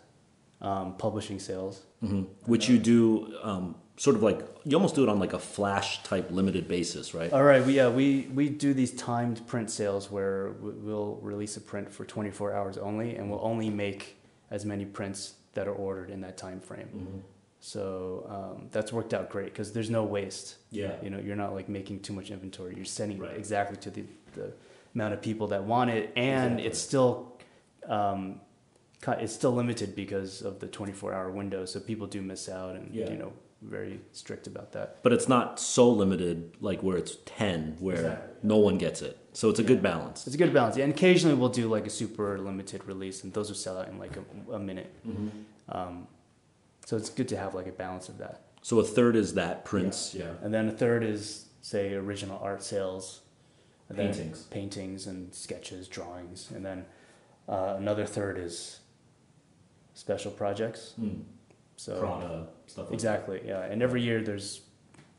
um, 0.62 0.96
publishing 0.98 1.40
sales. 1.40 1.84
hmm 2.02 2.24
Which 2.46 2.70
you 2.70 2.78
do 2.78 3.34
um, 3.42 3.76
sort 3.96 4.16
of 4.16 4.22
like 4.24 4.40
you 4.66 4.76
almost 4.76 4.96
do 4.96 5.04
it 5.04 5.10
on 5.10 5.20
like 5.20 5.34
a 5.34 5.40
flash 5.40 6.04
type 6.04 6.30
limited 6.30 6.68
basis, 6.68 7.14
right? 7.14 7.32
All 7.34 7.44
right. 7.44 7.66
We, 7.66 7.74
yeah, 7.74 7.90
we, 7.90 8.28
we 8.34 8.50
do 8.50 8.74
these 8.74 8.92
timed 8.94 9.46
print 9.48 9.72
sales 9.72 10.12
where 10.12 10.52
we- 10.62 10.72
we'll 10.72 11.16
release 11.22 11.58
a 11.58 11.62
print 11.62 11.92
for 11.92 12.06
24 12.06 12.54
hours 12.54 12.78
only, 12.78 13.16
and 13.16 13.30
we'll 13.32 13.44
only 13.44 13.70
make 13.70 14.18
as 14.52 14.66
many 14.66 14.86
prints 14.86 15.34
that 15.54 15.68
are 15.68 15.74
ordered 15.74 16.10
in 16.10 16.22
that 16.22 16.38
time 16.38 16.60
frame. 16.60 16.90
Mhm. 16.94 17.22
So 17.60 18.26
um, 18.30 18.68
that's 18.72 18.94
worked 18.94 19.14
out 19.14 19.30
great 19.30 19.46
because 19.46 19.72
there's 19.74 19.90
no 19.90 20.04
waste. 20.04 20.58
Yeah. 20.70 20.94
You 21.02 21.10
know, 21.10 21.20
you're 21.20 21.36
not 21.36 21.54
like 21.56 21.68
making 21.70 22.02
too 22.02 22.14
much 22.14 22.30
inventory. 22.30 22.76
You're 22.76 22.86
sending 22.86 23.18
Right. 23.20 23.36
exactly 23.36 23.78
to 23.78 23.90
the, 23.90 24.04
the 24.36 24.54
amount 24.96 25.14
of 25.14 25.22
people 25.22 25.48
that 25.48 25.64
want 25.64 25.90
it, 25.90 26.12
and 26.16 26.54
Exactly. 26.54 26.66
it's 26.68 26.80
still 26.80 27.34
um, 27.88 28.42
it's 29.08 29.34
still 29.34 29.54
limited 29.54 29.96
because 29.96 30.42
of 30.42 30.60
the 30.60 30.68
24 30.68 31.14
hour 31.14 31.32
window. 31.32 31.64
So 31.66 31.80
people 31.80 32.08
do 32.08 32.22
miss 32.22 32.50
out, 32.50 32.76
and 32.76 32.94
Yeah. 32.94 33.10
you 33.10 33.18
know, 33.18 33.32
very 33.62 34.00
strict 34.12 34.46
about 34.48 34.72
that. 34.74 34.98
But 35.04 35.14
it's 35.14 35.28
not 35.30 35.60
so 35.60 35.90
limited 35.90 36.58
like 36.60 36.82
where 36.84 36.98
it's 36.98 37.18
10 37.26 37.78
where 37.80 37.96
Exactly. 37.96 38.36
no 38.44 38.58
one 38.58 38.78
gets 38.78 39.02
it. 39.02 39.18
So 39.34 39.50
it's 39.50 39.60
a 39.60 39.64
good 39.64 39.82
balance. 39.82 40.26
It's 40.28 40.36
a 40.36 40.38
good 40.38 40.54
balance. 40.54 40.76
Yeah, 40.78 40.84
and 40.84 40.94
occasionally 40.94 41.36
we'll 41.38 41.50
do 41.50 41.68
like 41.70 41.86
a 41.88 41.90
super 41.90 42.38
limited 42.40 42.86
release, 42.86 43.24
and 43.24 43.32
those 43.34 43.48
will 43.50 43.56
sell 43.56 43.78
out 43.78 43.88
in 43.88 43.98
like 44.00 44.18
a, 44.18 44.54
a 44.54 44.60
minute. 44.60 44.94
Um, 45.70 46.08
so 46.86 46.98
it's 46.98 47.10
good 47.10 47.28
to 47.30 47.38
have 47.38 47.54
like 47.54 47.68
a 47.68 47.72
balance 47.72 48.10
of 48.10 48.18
that. 48.18 48.42
So 48.62 48.80
a 48.80 48.84
third 48.84 49.16
is 49.16 49.36
that 49.36 49.64
prints, 49.64 50.14
yeah. 50.14 50.32
And 50.42 50.54
then 50.54 50.68
a 50.68 50.72
third 50.72 51.04
is 51.04 51.46
say 51.62 51.94
original 51.94 52.40
art 52.42 52.64
sales, 52.64 53.22
and 53.90 53.98
then 53.98 54.08
Paintings. 54.14 54.44
paintings 54.44 55.08
and 55.08 55.34
sketches, 55.34 55.88
drawings, 55.88 56.52
and 56.54 56.66
then 56.66 56.86
uh, 57.48 57.76
another 57.78 58.06
third 58.06 58.38
is 58.38 58.80
special 59.94 60.32
projects. 60.32 60.94
Mm. 61.00 61.24
So 61.76 62.00
Prada 62.00 62.48
stuff. 62.66 62.86
Like 62.86 62.94
exactly, 62.94 63.42
yeah. 63.46 63.62
And 63.64 63.82
every 63.82 64.02
year 64.02 64.22
there's 64.22 64.62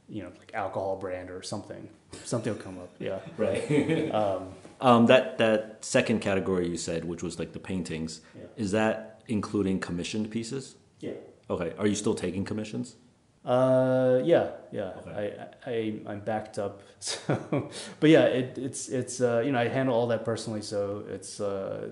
you 0.09 0.23
know 0.23 0.31
like 0.39 0.51
alcohol 0.55 0.97
brand 0.97 1.31
or 1.31 1.43
something. 1.43 1.89
Something 2.25 2.55
will 2.55 2.61
come 2.62 2.79
up. 2.79 2.91
Yeah. 2.99 3.19
that. 3.39 3.39
Right. 3.39 4.12
Um, 4.14 4.49
um, 4.81 5.07
that 5.07 5.39
that 5.39 5.85
second 5.85 6.21
category 6.21 6.69
you 6.69 6.77
said, 6.77 7.05
which 7.05 7.23
was 7.23 7.39
like 7.39 7.53
the 7.53 7.59
paintings, 7.59 8.21
Yeah. 8.37 8.45
is 8.57 8.71
that 8.73 9.23
including 9.29 9.81
commissioned 9.81 10.31
pieces? 10.31 10.77
yeah. 11.01 11.12
Okay. 11.51 11.73
Are 11.79 11.87
you 11.87 11.95
still 11.95 12.14
taking 12.14 12.45
commissions? 12.45 12.97
Uh, 13.45 14.20
yeah, 14.24 14.51
yeah. 14.72 14.93
Okay. 14.99 15.34
I, 15.66 15.70
I, 15.70 16.01
I'm 16.07 16.20
backed 16.20 16.59
up. 16.59 16.82
So, 17.01 17.70
but 18.01 18.11
yeah, 18.11 18.24
it, 18.24 18.59
it's, 18.59 18.89
it's, 18.89 19.20
uh, 19.20 19.41
you 19.45 19.53
know, 19.53 19.61
I 19.61 19.68
handle 19.68 19.95
all 19.95 20.09
that 20.09 20.24
personally. 20.24 20.62
So 20.62 21.05
it's, 21.09 21.41
uh, 21.41 21.91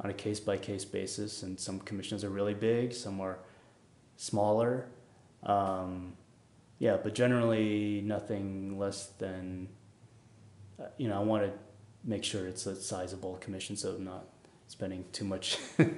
on 0.00 0.10
a 0.10 0.14
case 0.14 0.40
by 0.40 0.56
case 0.56 0.84
basis 0.84 1.42
and 1.42 1.58
some 1.58 1.78
commissions 1.80 2.24
are 2.24 2.30
really 2.30 2.54
big, 2.54 2.92
some 2.92 3.20
are 3.20 3.38
smaller. 4.16 4.86
Um, 5.44 6.14
yeah, 6.78 6.96
but 7.02 7.14
generally 7.14 8.00
nothing 8.04 8.78
less 8.78 9.06
than, 9.18 9.68
uh, 10.80 10.86
you 10.96 11.08
know, 11.08 11.20
I 11.20 11.22
want 11.22 11.44
to 11.44 11.52
make 12.02 12.24
sure 12.24 12.46
it's 12.46 12.66
a 12.66 12.74
sizable 12.74 13.36
commission. 13.36 13.76
So 13.76 13.90
I'm 13.90 14.04
not 14.04 14.24
spending 14.66 15.04
too 15.12 15.24
much 15.24 15.58
of, 15.78 15.88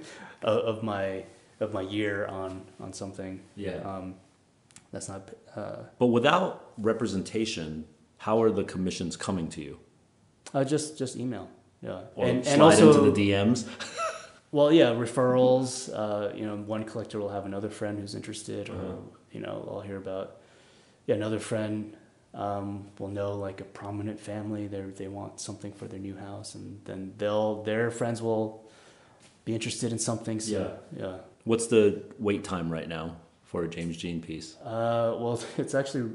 of 0.42 0.82
my, 0.82 1.24
of 1.60 1.72
my 1.72 1.82
year 1.82 2.26
on, 2.26 2.62
on 2.80 2.92
something. 2.92 3.40
Yeah. 3.56 3.76
Um, 3.76 4.16
that's 4.92 5.08
not. 5.08 5.30
Uh, 5.56 5.76
But 5.98 6.06
without 6.06 6.72
representation, 6.78 7.86
how 8.18 8.42
are 8.42 8.50
the 8.50 8.64
commissions 8.64 9.16
coming 9.16 9.48
to 9.50 9.60
you? 9.60 9.78
uh, 10.54 10.64
just 10.64 10.98
just 10.98 11.16
email. 11.16 11.48
Yeah, 11.82 12.02
Or 12.14 12.26
and 12.26 12.44
slide 12.44 12.52
and 12.52 12.62
also 12.62 12.88
into 12.88 13.10
the 13.10 13.30
DMs? 13.32 13.66
well, 14.52 14.70
yeah, 14.72 14.90
referrals. 14.92 15.90
Uh, 15.92 16.32
you 16.34 16.46
know, 16.46 16.56
one 16.56 16.84
collector 16.84 17.18
will 17.18 17.30
have 17.30 17.44
another 17.46 17.70
friend 17.70 17.98
who's 17.98 18.14
interested, 18.14 18.68
or 18.68 18.74
Uh-huh. 18.74 18.96
you 19.32 19.40
know, 19.40 19.68
I'll 19.70 19.80
hear 19.80 19.96
about. 19.96 20.36
Yeah, 21.06 21.16
another 21.16 21.40
friend 21.40 21.96
um, 22.34 22.86
will 22.98 23.08
know 23.08 23.34
like 23.46 23.60
a 23.60 23.64
prominent 23.64 24.20
family. 24.20 24.68
They 24.68 24.82
they 25.02 25.08
want 25.08 25.40
something 25.40 25.72
for 25.72 25.86
their 25.88 25.98
new 26.00 26.16
house, 26.16 26.54
and 26.54 26.80
then 26.84 27.14
they'll 27.18 27.62
their 27.64 27.90
friends 27.90 28.22
will 28.22 28.62
be 29.44 29.52
interested 29.54 29.90
in 29.92 29.98
something. 29.98 30.38
So 30.40 30.52
Yeah. 30.52 31.02
yeah. 31.04 31.16
What's 31.44 31.66
the 31.66 32.02
wait 32.20 32.44
time 32.44 32.70
right 32.72 32.88
now 32.88 33.16
for 33.52 33.64
a 33.64 33.68
James 33.68 33.98
Jean 33.98 34.20
piece? 34.20 34.56
Uh, 34.64 35.14
well, 35.18 35.38
it's 35.58 35.74
actually 35.74 36.10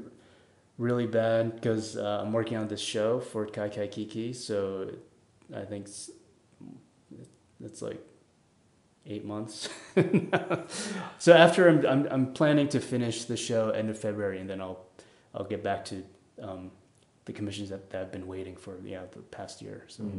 really 0.76 1.06
bad 1.06 1.54
because 1.54 1.96
uh, 1.96 2.20
I'm 2.22 2.32
working 2.32 2.58
on 2.58 2.66
this 2.68 2.80
show 2.80 3.20
for 3.20 3.46
Kai 3.46 3.68
Kai 3.68 3.86
Kiki, 3.86 4.32
so 4.32 4.90
I 5.54 5.62
think 5.62 5.86
it's, 5.86 6.10
it's 7.64 7.80
like 7.80 8.04
eight 9.06 9.24
months. 9.24 9.68
so 11.18 11.32
after 11.32 11.68
I'm, 11.68 11.86
I'm 11.86 12.08
I'm 12.10 12.32
planning 12.32 12.68
to 12.70 12.80
finish 12.80 13.24
the 13.24 13.36
show 13.36 13.70
end 13.70 13.88
of 13.88 13.98
February, 13.98 14.40
and 14.40 14.50
then 14.50 14.60
I'll 14.60 14.84
I'll 15.32 15.44
get 15.44 15.62
back 15.62 15.84
to 15.86 16.02
um, 16.42 16.72
the 17.24 17.32
commissions 17.32 17.70
that, 17.70 17.88
that 17.90 18.00
I've 18.02 18.12
been 18.12 18.26
waiting 18.26 18.56
for 18.56 18.76
yeah 18.84 19.02
the 19.12 19.20
past 19.20 19.62
year. 19.62 19.84
So 19.86 20.10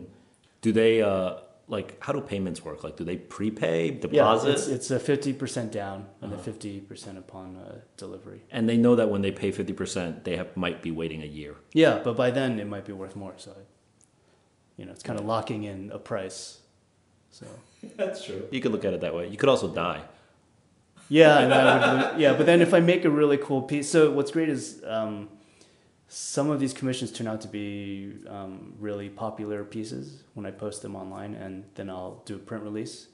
Do 0.61 0.71
they 0.71 1.01
uh, 1.01 1.35
like 1.69 2.03
how 2.03 2.11
do 2.11 2.19
payments 2.19 2.63
work? 2.65 2.83
Like 2.83 2.97
do 2.97 3.03
they 3.03 3.15
prepay 3.15 3.91
yeah, 3.91 3.99
deposit? 3.99 4.51
it's, 4.51 4.67
it's 4.67 4.91
a 4.91 4.99
fifty 4.99 5.33
percent 5.33 5.71
down 5.71 6.07
and 6.21 6.31
then 6.31 6.39
fifty 6.39 6.79
percent 6.79 7.17
upon 7.17 7.55
uh, 7.55 7.75
delivery. 7.95 8.41
and 8.51 8.67
they 8.67 8.77
know 8.77 8.95
that 8.95 9.09
when 9.09 9.21
they 9.21 9.31
pay 9.31 9.51
fifty 9.51 9.73
percent, 9.73 10.23
they 10.23 10.35
have 10.35 10.55
might 10.57 10.81
be 10.81 10.91
waiting 10.91 11.21
a 11.21 11.27
year. 11.27 11.55
Yeah, 11.73 12.01
but 12.03 12.17
by 12.17 12.31
then 12.31 12.59
it 12.59 12.67
might 12.67 12.85
be 12.85 12.93
worth 12.93 13.15
more. 13.15 13.33
So, 13.37 13.55
you 14.77 14.85
know, 14.85 14.91
it's 14.91 15.03
kind 15.03 15.19
of 15.19 15.25
locking 15.25 15.63
in 15.63 15.91
a 15.91 15.99
price. 15.99 16.59
So 17.29 17.45
That's 17.95 18.23
true. 18.23 18.47
You 18.51 18.61
could 18.61 18.71
look 18.71 18.85
at 18.85 18.93
it 18.93 19.01
that 19.01 19.15
way. 19.15 19.27
You 19.27 19.37
could 19.37 19.49
also 19.49 19.73
die. 19.73 20.01
yeah, 21.09 21.39
and 21.39 21.53
I 21.53 22.11
would, 22.11 22.19
yeah, 22.19 22.33
but 22.33 22.45
then 22.45 22.61
if 22.61 22.73
I 22.73 22.79
make 22.79 23.05
a 23.05 23.09
really 23.09 23.37
cool 23.37 23.61
piece, 23.61 23.89
so 23.89 24.11
what's 24.11 24.31
great 24.31 24.49
is 24.49 24.83
um, 24.85 25.29
some 26.09 26.49
of 26.49 26.59
these 26.59 26.73
commissions 26.73 27.11
turn 27.11 27.27
out 27.27 27.39
to 27.41 27.47
be 27.47 28.15
um, 28.27 28.73
really 28.79 29.09
popular 29.09 29.63
pieces 29.63 30.23
when 30.33 30.45
I 30.45 30.51
post 30.51 30.81
them 30.81 30.95
online, 30.95 31.35
and 31.35 31.63
then 31.75 31.89
I'll 31.89 32.21
do 32.25 32.35
a 32.35 32.39
print 32.39 32.63
release, 32.63 33.07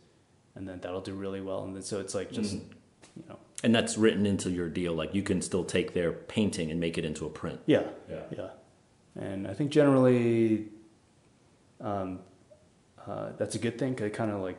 and 0.56 0.68
then 0.68 0.80
that'll 0.82 1.02
do 1.02 1.14
really 1.14 1.42
well, 1.42 1.64
and 1.66 1.76
then 1.76 1.84
so 1.84 2.00
it's 2.00 2.16
like 2.16 2.32
just 2.32 2.54
you 2.54 3.24
know, 3.30 3.38
And 3.64 3.76
that's 3.76 3.98
written 3.98 4.26
into 4.26 4.50
your 4.50 4.70
deal. 4.70 4.94
Like 4.94 5.14
you 5.14 5.24
can 5.24 5.42
still 5.42 5.64
take 5.66 5.94
their 5.94 6.12
painting 6.14 6.72
and 6.72 6.80
make 6.80 6.98
it 6.98 7.06
into 7.06 7.26
a 7.26 7.30
print. 7.30 7.60
yeah, 7.66 7.84
Yeah. 8.10 8.24
yeah, 8.32 8.50
and 9.16 9.46
I 9.48 9.54
think 9.54 9.72
generally 9.72 10.70
um, 11.82 12.20
uh, 13.06 13.32
that's 13.38 13.56
a 13.56 13.60
good 13.60 13.78
thing. 13.78 13.94
'cause 13.96 14.08
it 14.08 14.14
kind 14.14 14.32
of 14.32 14.40
like 14.42 14.58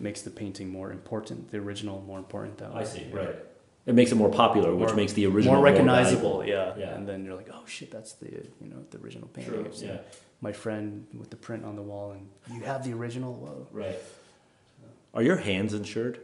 makes 0.00 0.22
the 0.22 0.30
painting 0.30 0.68
more 0.68 0.92
important, 0.92 1.50
the 1.50 1.58
original 1.58 2.00
more 2.02 2.18
important 2.18 2.58
that 2.58 2.74
way. 2.74 2.80
I 2.82 2.84
see. 2.84 3.06
Right. 3.12 3.36
It 3.84 3.94
makes 3.94 4.12
it 4.12 4.14
more 4.14 4.30
popular, 4.30 4.74
which 4.74 4.88
More- 4.88 4.96
makes 4.96 5.12
the 5.12 5.26
original 5.26 5.56
more 5.56 5.64
recognizable. 5.64 6.38
valuable. 6.40 6.76
yeah. 6.78 6.86
Yeah. 6.86 6.94
and 6.94 7.06
then 7.08 7.24
you're 7.24 7.34
like, 7.34 7.48
oh 7.52 7.64
shit, 7.66 7.90
that's 7.90 8.12
the 8.12 8.30
you 8.30 8.68
know 8.70 8.84
the 8.90 8.98
original 8.98 9.28
painting. 9.28 9.52
True, 9.64 9.70
yeah. 9.76 9.98
My 10.40 10.52
friend 10.52 11.06
with 11.14 11.30
the 11.30 11.36
print 11.36 11.64
on 11.64 11.74
the 11.76 11.82
wall, 11.82 12.12
and 12.12 12.28
you 12.56 12.62
have 12.64 12.84
the 12.84 12.92
original. 12.92 13.32
Whoa. 13.34 13.66
Right. 13.72 13.98
Are 15.14 15.22
your 15.22 15.36
hands 15.36 15.74
insured? 15.74 16.20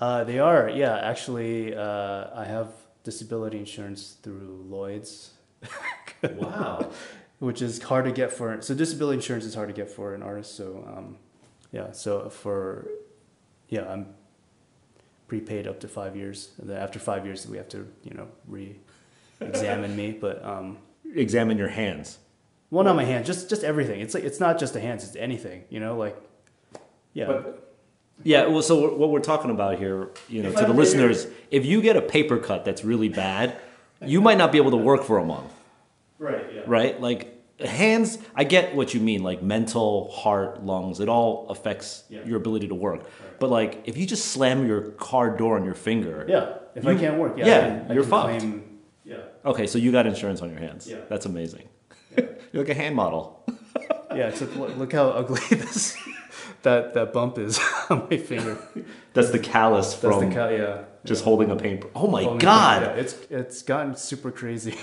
Uh, 0.00 0.22
they 0.24 0.38
are, 0.38 0.68
yeah. 0.70 0.96
Actually, 0.98 1.74
uh, 1.74 2.26
I 2.34 2.44
have 2.44 2.68
disability 3.02 3.58
insurance 3.58 4.16
through 4.22 4.64
Lloyd's, 4.68 5.32
Wow. 6.22 6.90
which 7.40 7.60
is 7.62 7.82
hard 7.82 8.04
to 8.04 8.12
get 8.12 8.32
for. 8.32 8.60
So 8.62 8.74
disability 8.74 9.16
insurance 9.16 9.44
is 9.44 9.54
hard 9.54 9.68
to 9.68 9.74
get 9.74 9.90
for 9.90 10.14
an 10.14 10.22
artist. 10.22 10.54
So 10.56 10.84
um, 10.86 11.16
yeah, 11.72 11.92
so 11.92 12.28
for 12.30 12.88
yeah, 13.68 13.90
I'm 13.90 14.14
prepaid 15.28 15.66
up 15.68 15.78
to 15.80 15.88
five 15.88 16.16
years. 16.16 16.50
And 16.58 16.68
then 16.68 16.78
after 16.78 16.98
five 16.98 17.24
years, 17.24 17.46
we 17.46 17.56
have 17.58 17.68
to 17.68 17.86
you 18.02 18.14
know 18.14 18.28
re-examine 18.48 19.94
me. 19.96 20.12
But 20.12 20.44
um, 20.44 20.78
Examine 21.14 21.56
your 21.56 21.68
hands. 21.68 22.18
well, 22.70 22.84
not 22.84 22.96
my 22.96 23.04
hands, 23.04 23.26
just 23.26 23.48
just 23.48 23.62
everything. 23.64 24.00
It's 24.00 24.14
like 24.14 24.24
it's 24.24 24.40
not 24.40 24.58
just 24.58 24.72
the 24.74 24.80
hands; 24.80 25.04
it's 25.04 25.16
anything. 25.16 25.64
You 25.70 25.80
know, 25.80 25.96
like 25.96 26.16
yeah. 27.14 27.26
But- 27.26 27.64
Yeah, 28.24 28.46
well, 28.48 28.62
so 28.62 28.96
what 28.96 29.10
we're 29.10 29.20
talking 29.20 29.52
about 29.52 29.78
here, 29.78 30.10
you 30.28 30.42
know, 30.42 30.48
If 30.48 30.56
to 30.56 30.62
the 30.62 30.70
I'm 30.70 30.76
listeners, 30.76 31.28
if 31.52 31.64
you 31.64 31.80
get 31.80 31.96
a 31.96 32.02
paper 32.02 32.36
cut 32.38 32.64
that's 32.64 32.82
really 32.84 33.08
bad, 33.08 33.56
you 34.04 34.20
might 34.20 34.38
not 34.38 34.50
be 34.50 34.58
able 34.58 34.72
to 34.72 34.76
work 34.76 35.04
for 35.04 35.18
a 35.18 35.24
month, 35.24 35.52
right. 36.18 36.44
Yeah. 36.52 36.62
right? 36.66 37.00
Like 37.00 37.37
hands, 37.60 38.18
I 38.34 38.44
get 38.44 38.74
what 38.76 38.94
you 38.94 39.00
mean, 39.00 39.22
like 39.22 39.42
mental, 39.42 40.10
heart, 40.10 40.64
lungs, 40.64 41.00
it 41.00 41.08
all 41.08 41.46
affects 41.50 42.04
Yeah. 42.08 42.24
your 42.24 42.36
ability 42.36 42.68
to 42.68 42.74
work. 42.74 43.00
But 43.40 43.50
like 43.50 43.82
if 43.84 43.96
you 43.96 44.06
just 44.06 44.26
slam 44.26 44.66
your 44.66 44.92
car 44.92 45.36
door 45.36 45.56
on 45.56 45.64
your 45.64 45.74
finger, 45.74 46.24
Yeah. 46.28 46.54
If 46.74 46.86
I 46.86 46.92
You- 46.92 46.98
can't 46.98 47.18
work, 47.18 47.36
yeah, 47.36 47.46
yeah, 47.46 47.56
I 47.56 47.60
can, 47.60 47.86
I 47.90 47.94
you're 47.94 48.04
fucked. 48.04 48.38
claim- 48.38 48.78
yeah. 49.04 49.16
okay, 49.44 49.66
so 49.66 49.78
you 49.78 49.90
got 49.90 50.06
insurance 50.06 50.40
on 50.42 50.50
your 50.50 50.60
hands. 50.60 50.86
Yeah. 50.88 50.98
That's 51.08 51.26
amazing. 51.26 51.68
You're 52.52 52.62
like 52.64 52.68
a 52.70 52.74
hand 52.74 52.94
model. 52.96 53.42
Yeah, 54.14 54.28
except 54.28 54.56
look, 54.56 54.74
look 54.78 54.92
how 54.92 55.08
ugly 55.10 55.40
this 55.50 55.94
that 56.62 56.94
that 56.94 57.12
bump 57.12 57.38
is 57.38 57.60
on 57.90 58.06
my 58.10 58.16
finger. 58.16 58.56
That's 59.12 59.30
the 59.30 59.38
callus 59.38 59.94
That's 59.94 60.00
from 60.16 60.28
the 60.30 60.34
cut. 60.34 60.52
Yeah. 60.52 60.84
just 61.04 61.24
holding 61.24 61.50
a 61.50 61.56
paint. 61.56 61.84
Oh 61.94 62.08
my 62.08 62.22
Holding 62.22 62.38
god! 62.38 62.82
yeah, 62.82 62.92
it's 63.02 63.14
it's 63.30 63.62
gotten 63.62 63.94
super 63.96 64.30
crazy 64.30 64.74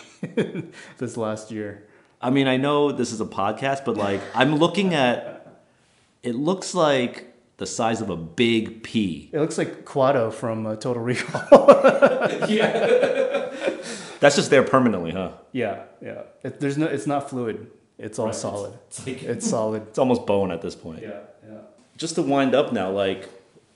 this 0.99 1.17
last 1.17 1.51
year. 1.51 1.88
I 2.26 2.32
mean, 2.32 2.47
I 2.47 2.57
know 2.57 2.91
this 2.91 3.11
is 3.11 3.21
a 3.21 3.26
podcast, 3.26 3.86
but 3.86 3.97
like 3.97 4.19
I'm 4.34 4.55
looking 4.55 4.95
at 4.95 5.61
it 6.23 6.34
looks 6.34 6.73
like 6.73 7.36
the 7.57 7.67
size 7.67 8.01
of 8.01 8.09
a 8.09 8.15
big 8.17 8.82
pea. 8.82 9.30
It 9.32 9.39
looks 9.39 9.59
like 9.59 9.86
Kuato 9.86 10.34
from 10.34 10.65
uh, 10.65 10.76
Total 10.76 11.03
Recall. 11.03 11.67
Yeah. 12.49 13.51
That's 14.19 14.36
just 14.36 14.49
there 14.49 14.63
permanently, 14.63 15.11
huh? 15.11 15.34
yeah, 15.51 15.84
yeah. 16.01 16.23
It, 16.41 16.59
there's 16.59 16.80
no. 16.80 16.88
It's 16.88 17.05
not 17.05 17.30
fluid. 17.30 17.67
It's 17.99 18.17
all 18.17 18.26
Right, 18.26 18.36
solid. 18.36 18.73
It's, 18.88 19.05
like, 19.05 19.21
It's 19.21 19.47
solid. 19.47 19.84
it's 19.89 19.99
almost 19.99 20.26
bone 20.26 20.49
at 20.51 20.63
this 20.63 20.73
point. 20.73 21.03
Yeah, 21.03 21.19
yeah. 21.47 21.59
Just 21.95 22.15
to 22.15 22.23
wind 22.23 22.55
up 22.55 22.73
now, 22.73 22.89
like 22.89 23.30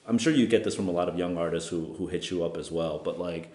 I'm 0.08 0.18
sure 0.18 0.32
you 0.32 0.48
get 0.48 0.64
this 0.64 0.74
from 0.74 0.88
a 0.88 0.90
lot 0.90 1.08
of 1.08 1.16
young 1.16 1.38
artists 1.38 1.70
who 1.70 1.94
who 1.98 2.08
hit 2.08 2.30
you 2.32 2.42
up 2.44 2.56
as 2.56 2.68
well. 2.72 2.98
But 2.98 3.20
like 3.20 3.52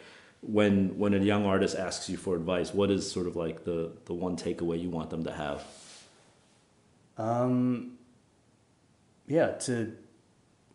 when 0.47 0.97
when 0.97 1.13
a 1.13 1.19
young 1.19 1.45
artist 1.45 1.75
asks 1.75 2.09
you 2.09 2.17
for 2.17 2.35
advice, 2.35 2.73
what 2.73 2.91
is 2.91 3.09
sort 3.09 3.27
of 3.27 3.35
like 3.35 3.63
the 3.63 3.91
the 4.05 4.13
one 4.13 4.35
takeaway 4.37 4.81
you 4.81 4.89
want 4.89 5.09
them 5.09 5.23
to 5.23 5.31
have? 5.31 5.63
Um, 7.17 7.97
yeah, 9.27 9.51
to 9.51 9.93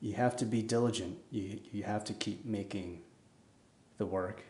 you 0.00 0.14
have 0.14 0.36
to 0.36 0.44
be 0.44 0.62
diligent. 0.62 1.18
You 1.30 1.60
you 1.72 1.82
have 1.84 2.04
to 2.04 2.12
keep 2.12 2.44
making 2.44 3.02
the 3.98 4.06
work 4.06 4.42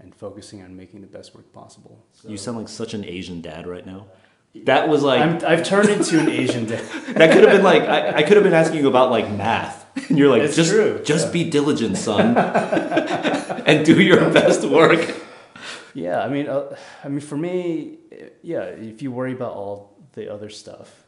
and 0.00 0.14
focusing 0.14 0.62
on 0.62 0.76
making 0.76 1.00
the 1.00 1.06
best 1.06 1.34
work 1.34 1.52
possible. 1.52 2.04
So- 2.12 2.28
You 2.28 2.36
sound 2.36 2.56
like 2.58 2.68
such 2.68 2.94
an 2.94 3.04
Asian 3.04 3.40
dad 3.40 3.66
right 3.66 3.84
now. 3.84 4.06
That 4.64 4.88
was 4.88 5.02
like 5.02 5.20
I'm, 5.20 5.38
I've 5.46 5.64
turned 5.64 5.88
into 5.88 6.18
an 6.18 6.28
Asian 6.28 6.66
dad. 6.66 6.82
That 7.18 7.32
could 7.32 7.44
have 7.44 7.52
been 7.52 7.62
like 7.62 7.82
I, 7.82 8.18
I 8.18 8.22
could 8.22 8.36
have 8.36 8.44
been 8.44 8.54
asking 8.54 8.80
you 8.80 8.88
about 8.88 9.10
like 9.10 9.30
math, 9.30 9.86
and 10.08 10.18
you're 10.18 10.30
like, 10.30 10.42
It's 10.42 10.56
just 10.56 10.70
true, 10.70 11.02
just 11.04 11.26
yeah. 11.26 11.32
be 11.32 11.50
diligent, 11.50 11.96
son, 11.96 12.36
and 13.66 13.84
do 13.84 14.00
your 14.00 14.30
best 14.32 14.64
work. 14.64 15.16
Yeah, 15.94 16.20
I 16.20 16.28
mean, 16.28 16.48
uh, 16.48 16.76
I 17.02 17.08
mean, 17.08 17.20
for 17.20 17.36
me, 17.36 17.98
eh, 18.12 18.28
yeah. 18.42 18.62
If 18.62 19.02
you 19.02 19.10
worry 19.10 19.32
about 19.32 19.52
all 19.52 19.96
the 20.12 20.32
other 20.32 20.48
stuff, 20.48 21.04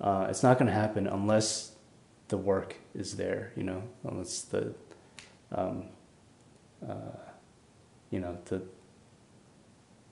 uh, 0.00 0.26
it's 0.28 0.42
not 0.42 0.58
going 0.58 0.66
to 0.66 0.74
happen 0.74 1.06
unless 1.06 1.72
the 2.28 2.36
work 2.36 2.76
is 2.94 3.16
there. 3.16 3.52
You 3.56 3.62
know, 3.62 3.82
unless 4.04 4.42
the, 4.42 4.74
um, 5.52 5.84
uh, 6.86 7.16
you 8.10 8.20
know, 8.20 8.36
the, 8.46 8.62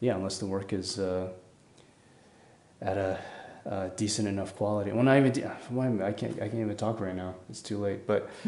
yeah, 0.00 0.14
unless 0.14 0.38
the 0.38 0.46
work 0.46 0.72
is 0.72 0.98
uh, 0.98 1.28
at 2.80 2.96
a 2.96 3.20
uh, 3.66 3.88
decent 3.96 4.28
enough 4.28 4.54
quality. 4.56 4.92
Well, 4.92 5.02
not 5.02 5.18
even. 5.18 5.32
De- 5.32 5.46
I 6.04 6.12
can't. 6.12 6.34
I 6.34 6.48
can't 6.48 6.54
even 6.60 6.76
talk 6.76 7.00
right 7.00 7.14
now. 7.14 7.34
It's 7.48 7.62
too 7.62 7.78
late. 7.78 8.06
But 8.06 8.30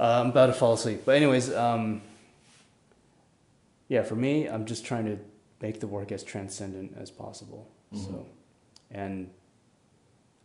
uh, 0.00 0.20
I'm 0.20 0.30
about 0.30 0.46
to 0.46 0.52
fall 0.52 0.74
asleep. 0.74 1.02
But 1.04 1.16
anyways. 1.16 1.52
Um, 1.52 2.02
yeah, 3.90 4.02
for 4.02 4.14
me, 4.14 4.46
I'm 4.46 4.66
just 4.66 4.86
trying 4.86 5.04
to 5.06 5.18
make 5.60 5.80
the 5.80 5.88
work 5.88 6.12
as 6.12 6.22
transcendent 6.22 6.94
as 6.96 7.10
possible. 7.10 7.68
So, 7.92 8.24
and 8.92 9.28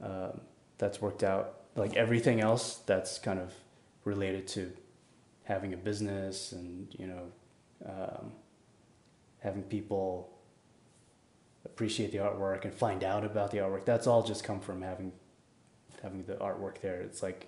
um, 0.01 0.41
that's 0.79 0.99
worked 0.99 1.23
out. 1.23 1.59
Like 1.75 1.95
everything 1.95 2.41
else, 2.41 2.77
that's 2.87 3.19
kind 3.19 3.39
of 3.39 3.53
related 4.03 4.47
to 4.47 4.71
having 5.43 5.73
a 5.73 5.77
business 5.77 6.53
and 6.53 6.87
you 6.97 7.05
know 7.05 7.23
um, 7.85 8.31
having 9.39 9.61
people 9.61 10.34
appreciate 11.65 12.11
the 12.11 12.19
artwork 12.19 12.63
and 12.63 12.73
find 12.73 13.03
out 13.03 13.25
about 13.25 13.51
the 13.51 13.57
artwork. 13.57 13.85
That's 13.85 14.07
all 14.07 14.23
just 14.23 14.43
come 14.43 14.59
from 14.59 14.81
having 14.81 15.11
having 16.01 16.23
the 16.23 16.35
artwork 16.35 16.79
there. 16.81 17.01
It's 17.01 17.23
like 17.23 17.47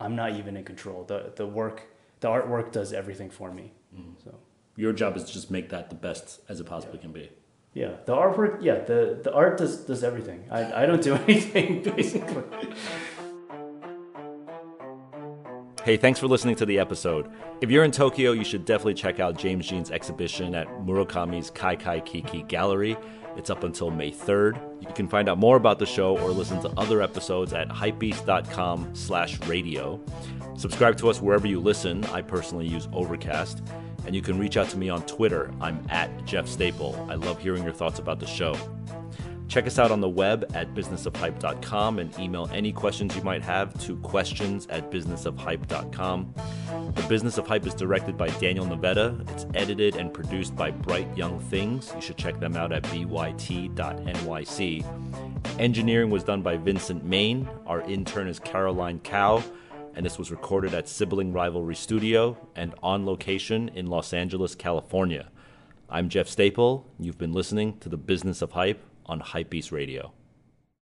I'm 0.00 0.14
not 0.16 0.36
even 0.36 0.56
in 0.56 0.64
control. 0.64 1.04
the 1.04 1.32
The 1.34 1.46
work, 1.46 1.82
the 2.20 2.28
artwork, 2.28 2.72
does 2.72 2.92
everything 2.92 3.30
for 3.30 3.52
me. 3.52 3.72
Mm-hmm. 3.94 4.12
So. 4.24 4.34
Your 4.76 4.92
job 4.92 5.16
is 5.16 5.24
to 5.24 5.32
just 5.32 5.50
make 5.50 5.70
that 5.70 5.90
the 5.90 5.96
best 5.96 6.40
as 6.48 6.60
it 6.60 6.64
possibly 6.64 6.98
can 6.98 7.10
be. 7.10 7.30
Yeah, 7.74 7.96
the 8.06 8.14
artwork. 8.14 8.62
Yeah, 8.62 8.78
the 8.80 9.20
the 9.22 9.32
art 9.32 9.58
does 9.58 9.78
does 9.78 10.02
everything. 10.04 10.44
I 10.50 10.82
I 10.82 10.86
don't 10.86 11.02
do 11.02 11.14
anything 11.28 11.82
basically. 11.82 12.44
Hey, 15.84 15.96
thanks 15.96 16.20
for 16.20 16.26
listening 16.26 16.54
to 16.56 16.66
the 16.66 16.78
episode. 16.78 17.30
If 17.62 17.70
you're 17.70 17.82
in 17.82 17.92
Tokyo, 17.92 18.32
you 18.32 18.44
should 18.44 18.66
definitely 18.66 18.94
check 18.94 19.20
out 19.20 19.38
James 19.38 19.66
Jean's 19.66 19.90
exhibition 19.90 20.54
at 20.54 20.66
Murakami's 20.84 21.50
Kai 21.50 21.76
Kai 21.76 22.00
Kiki 22.00 22.42
Gallery. 22.42 22.96
It's 23.38 23.50
up 23.50 23.62
until 23.62 23.90
May 23.90 24.10
3rd. 24.10 24.60
You 24.82 24.92
can 24.94 25.06
find 25.06 25.28
out 25.28 25.38
more 25.38 25.56
about 25.56 25.78
the 25.78 25.86
show 25.86 26.18
or 26.18 26.30
listen 26.30 26.60
to 26.62 26.68
other 26.76 27.00
episodes 27.00 27.52
at 27.52 27.68
hypebeast.com 27.68 28.94
slash 28.94 29.40
radio. 29.46 30.00
Subscribe 30.56 30.98
to 30.98 31.08
us 31.08 31.22
wherever 31.22 31.46
you 31.46 31.60
listen. 31.60 32.04
I 32.06 32.20
personally 32.20 32.66
use 32.66 32.88
Overcast. 32.92 33.62
And 34.06 34.14
you 34.14 34.22
can 34.22 34.38
reach 34.38 34.56
out 34.56 34.68
to 34.70 34.76
me 34.76 34.88
on 34.88 35.02
Twitter. 35.02 35.52
I'm 35.60 35.80
at 35.88 36.24
Jeff 36.24 36.48
Staple. 36.48 37.06
I 37.08 37.14
love 37.14 37.40
hearing 37.40 37.62
your 37.62 37.72
thoughts 37.72 38.00
about 38.00 38.18
the 38.18 38.26
show. 38.26 38.56
Check 39.48 39.66
us 39.66 39.78
out 39.78 39.90
on 39.90 40.02
the 40.02 40.08
web 40.08 40.50
at 40.54 40.74
businessofhype.com 40.74 41.98
and 41.98 42.18
email 42.18 42.50
any 42.52 42.70
questions 42.70 43.16
you 43.16 43.22
might 43.22 43.42
have 43.42 43.72
to 43.84 43.96
questions 44.00 44.66
at 44.66 44.90
businessofhype.com. 44.90 46.34
The 46.94 47.02
Business 47.08 47.38
of 47.38 47.46
Hype 47.46 47.66
is 47.66 47.72
directed 47.72 48.18
by 48.18 48.28
Daniel 48.38 48.66
Navetta. 48.66 49.26
It's 49.30 49.46
edited 49.54 49.96
and 49.96 50.12
produced 50.12 50.54
by 50.54 50.70
Bright 50.70 51.08
Young 51.16 51.40
Things. 51.40 51.90
You 51.94 52.02
should 52.02 52.18
check 52.18 52.38
them 52.40 52.56
out 52.56 52.72
at 52.72 52.82
byt.nyc. 52.82 53.70
Engineering 55.58 56.10
was 56.10 56.24
done 56.24 56.42
by 56.42 56.58
Vincent 56.58 57.04
Main. 57.04 57.48
Our 57.66 57.80
intern 57.82 58.28
is 58.28 58.38
Caroline 58.38 59.00
Cow. 59.00 59.42
And 59.94 60.04
this 60.04 60.18
was 60.18 60.30
recorded 60.30 60.74
at 60.74 60.88
Sibling 60.88 61.32
Rivalry 61.32 61.74
Studio 61.74 62.36
and 62.54 62.74
on 62.82 63.06
location 63.06 63.70
in 63.70 63.86
Los 63.86 64.12
Angeles, 64.12 64.54
California. 64.54 65.30
I'm 65.88 66.10
Jeff 66.10 66.28
Staple. 66.28 66.86
You've 67.00 67.16
been 67.16 67.32
listening 67.32 67.78
to 67.78 67.88
The 67.88 67.96
Business 67.96 68.42
of 68.42 68.52
Hype 68.52 68.84
on 69.08 69.20
Hypebeast 69.20 69.72
Radio. 69.72 70.12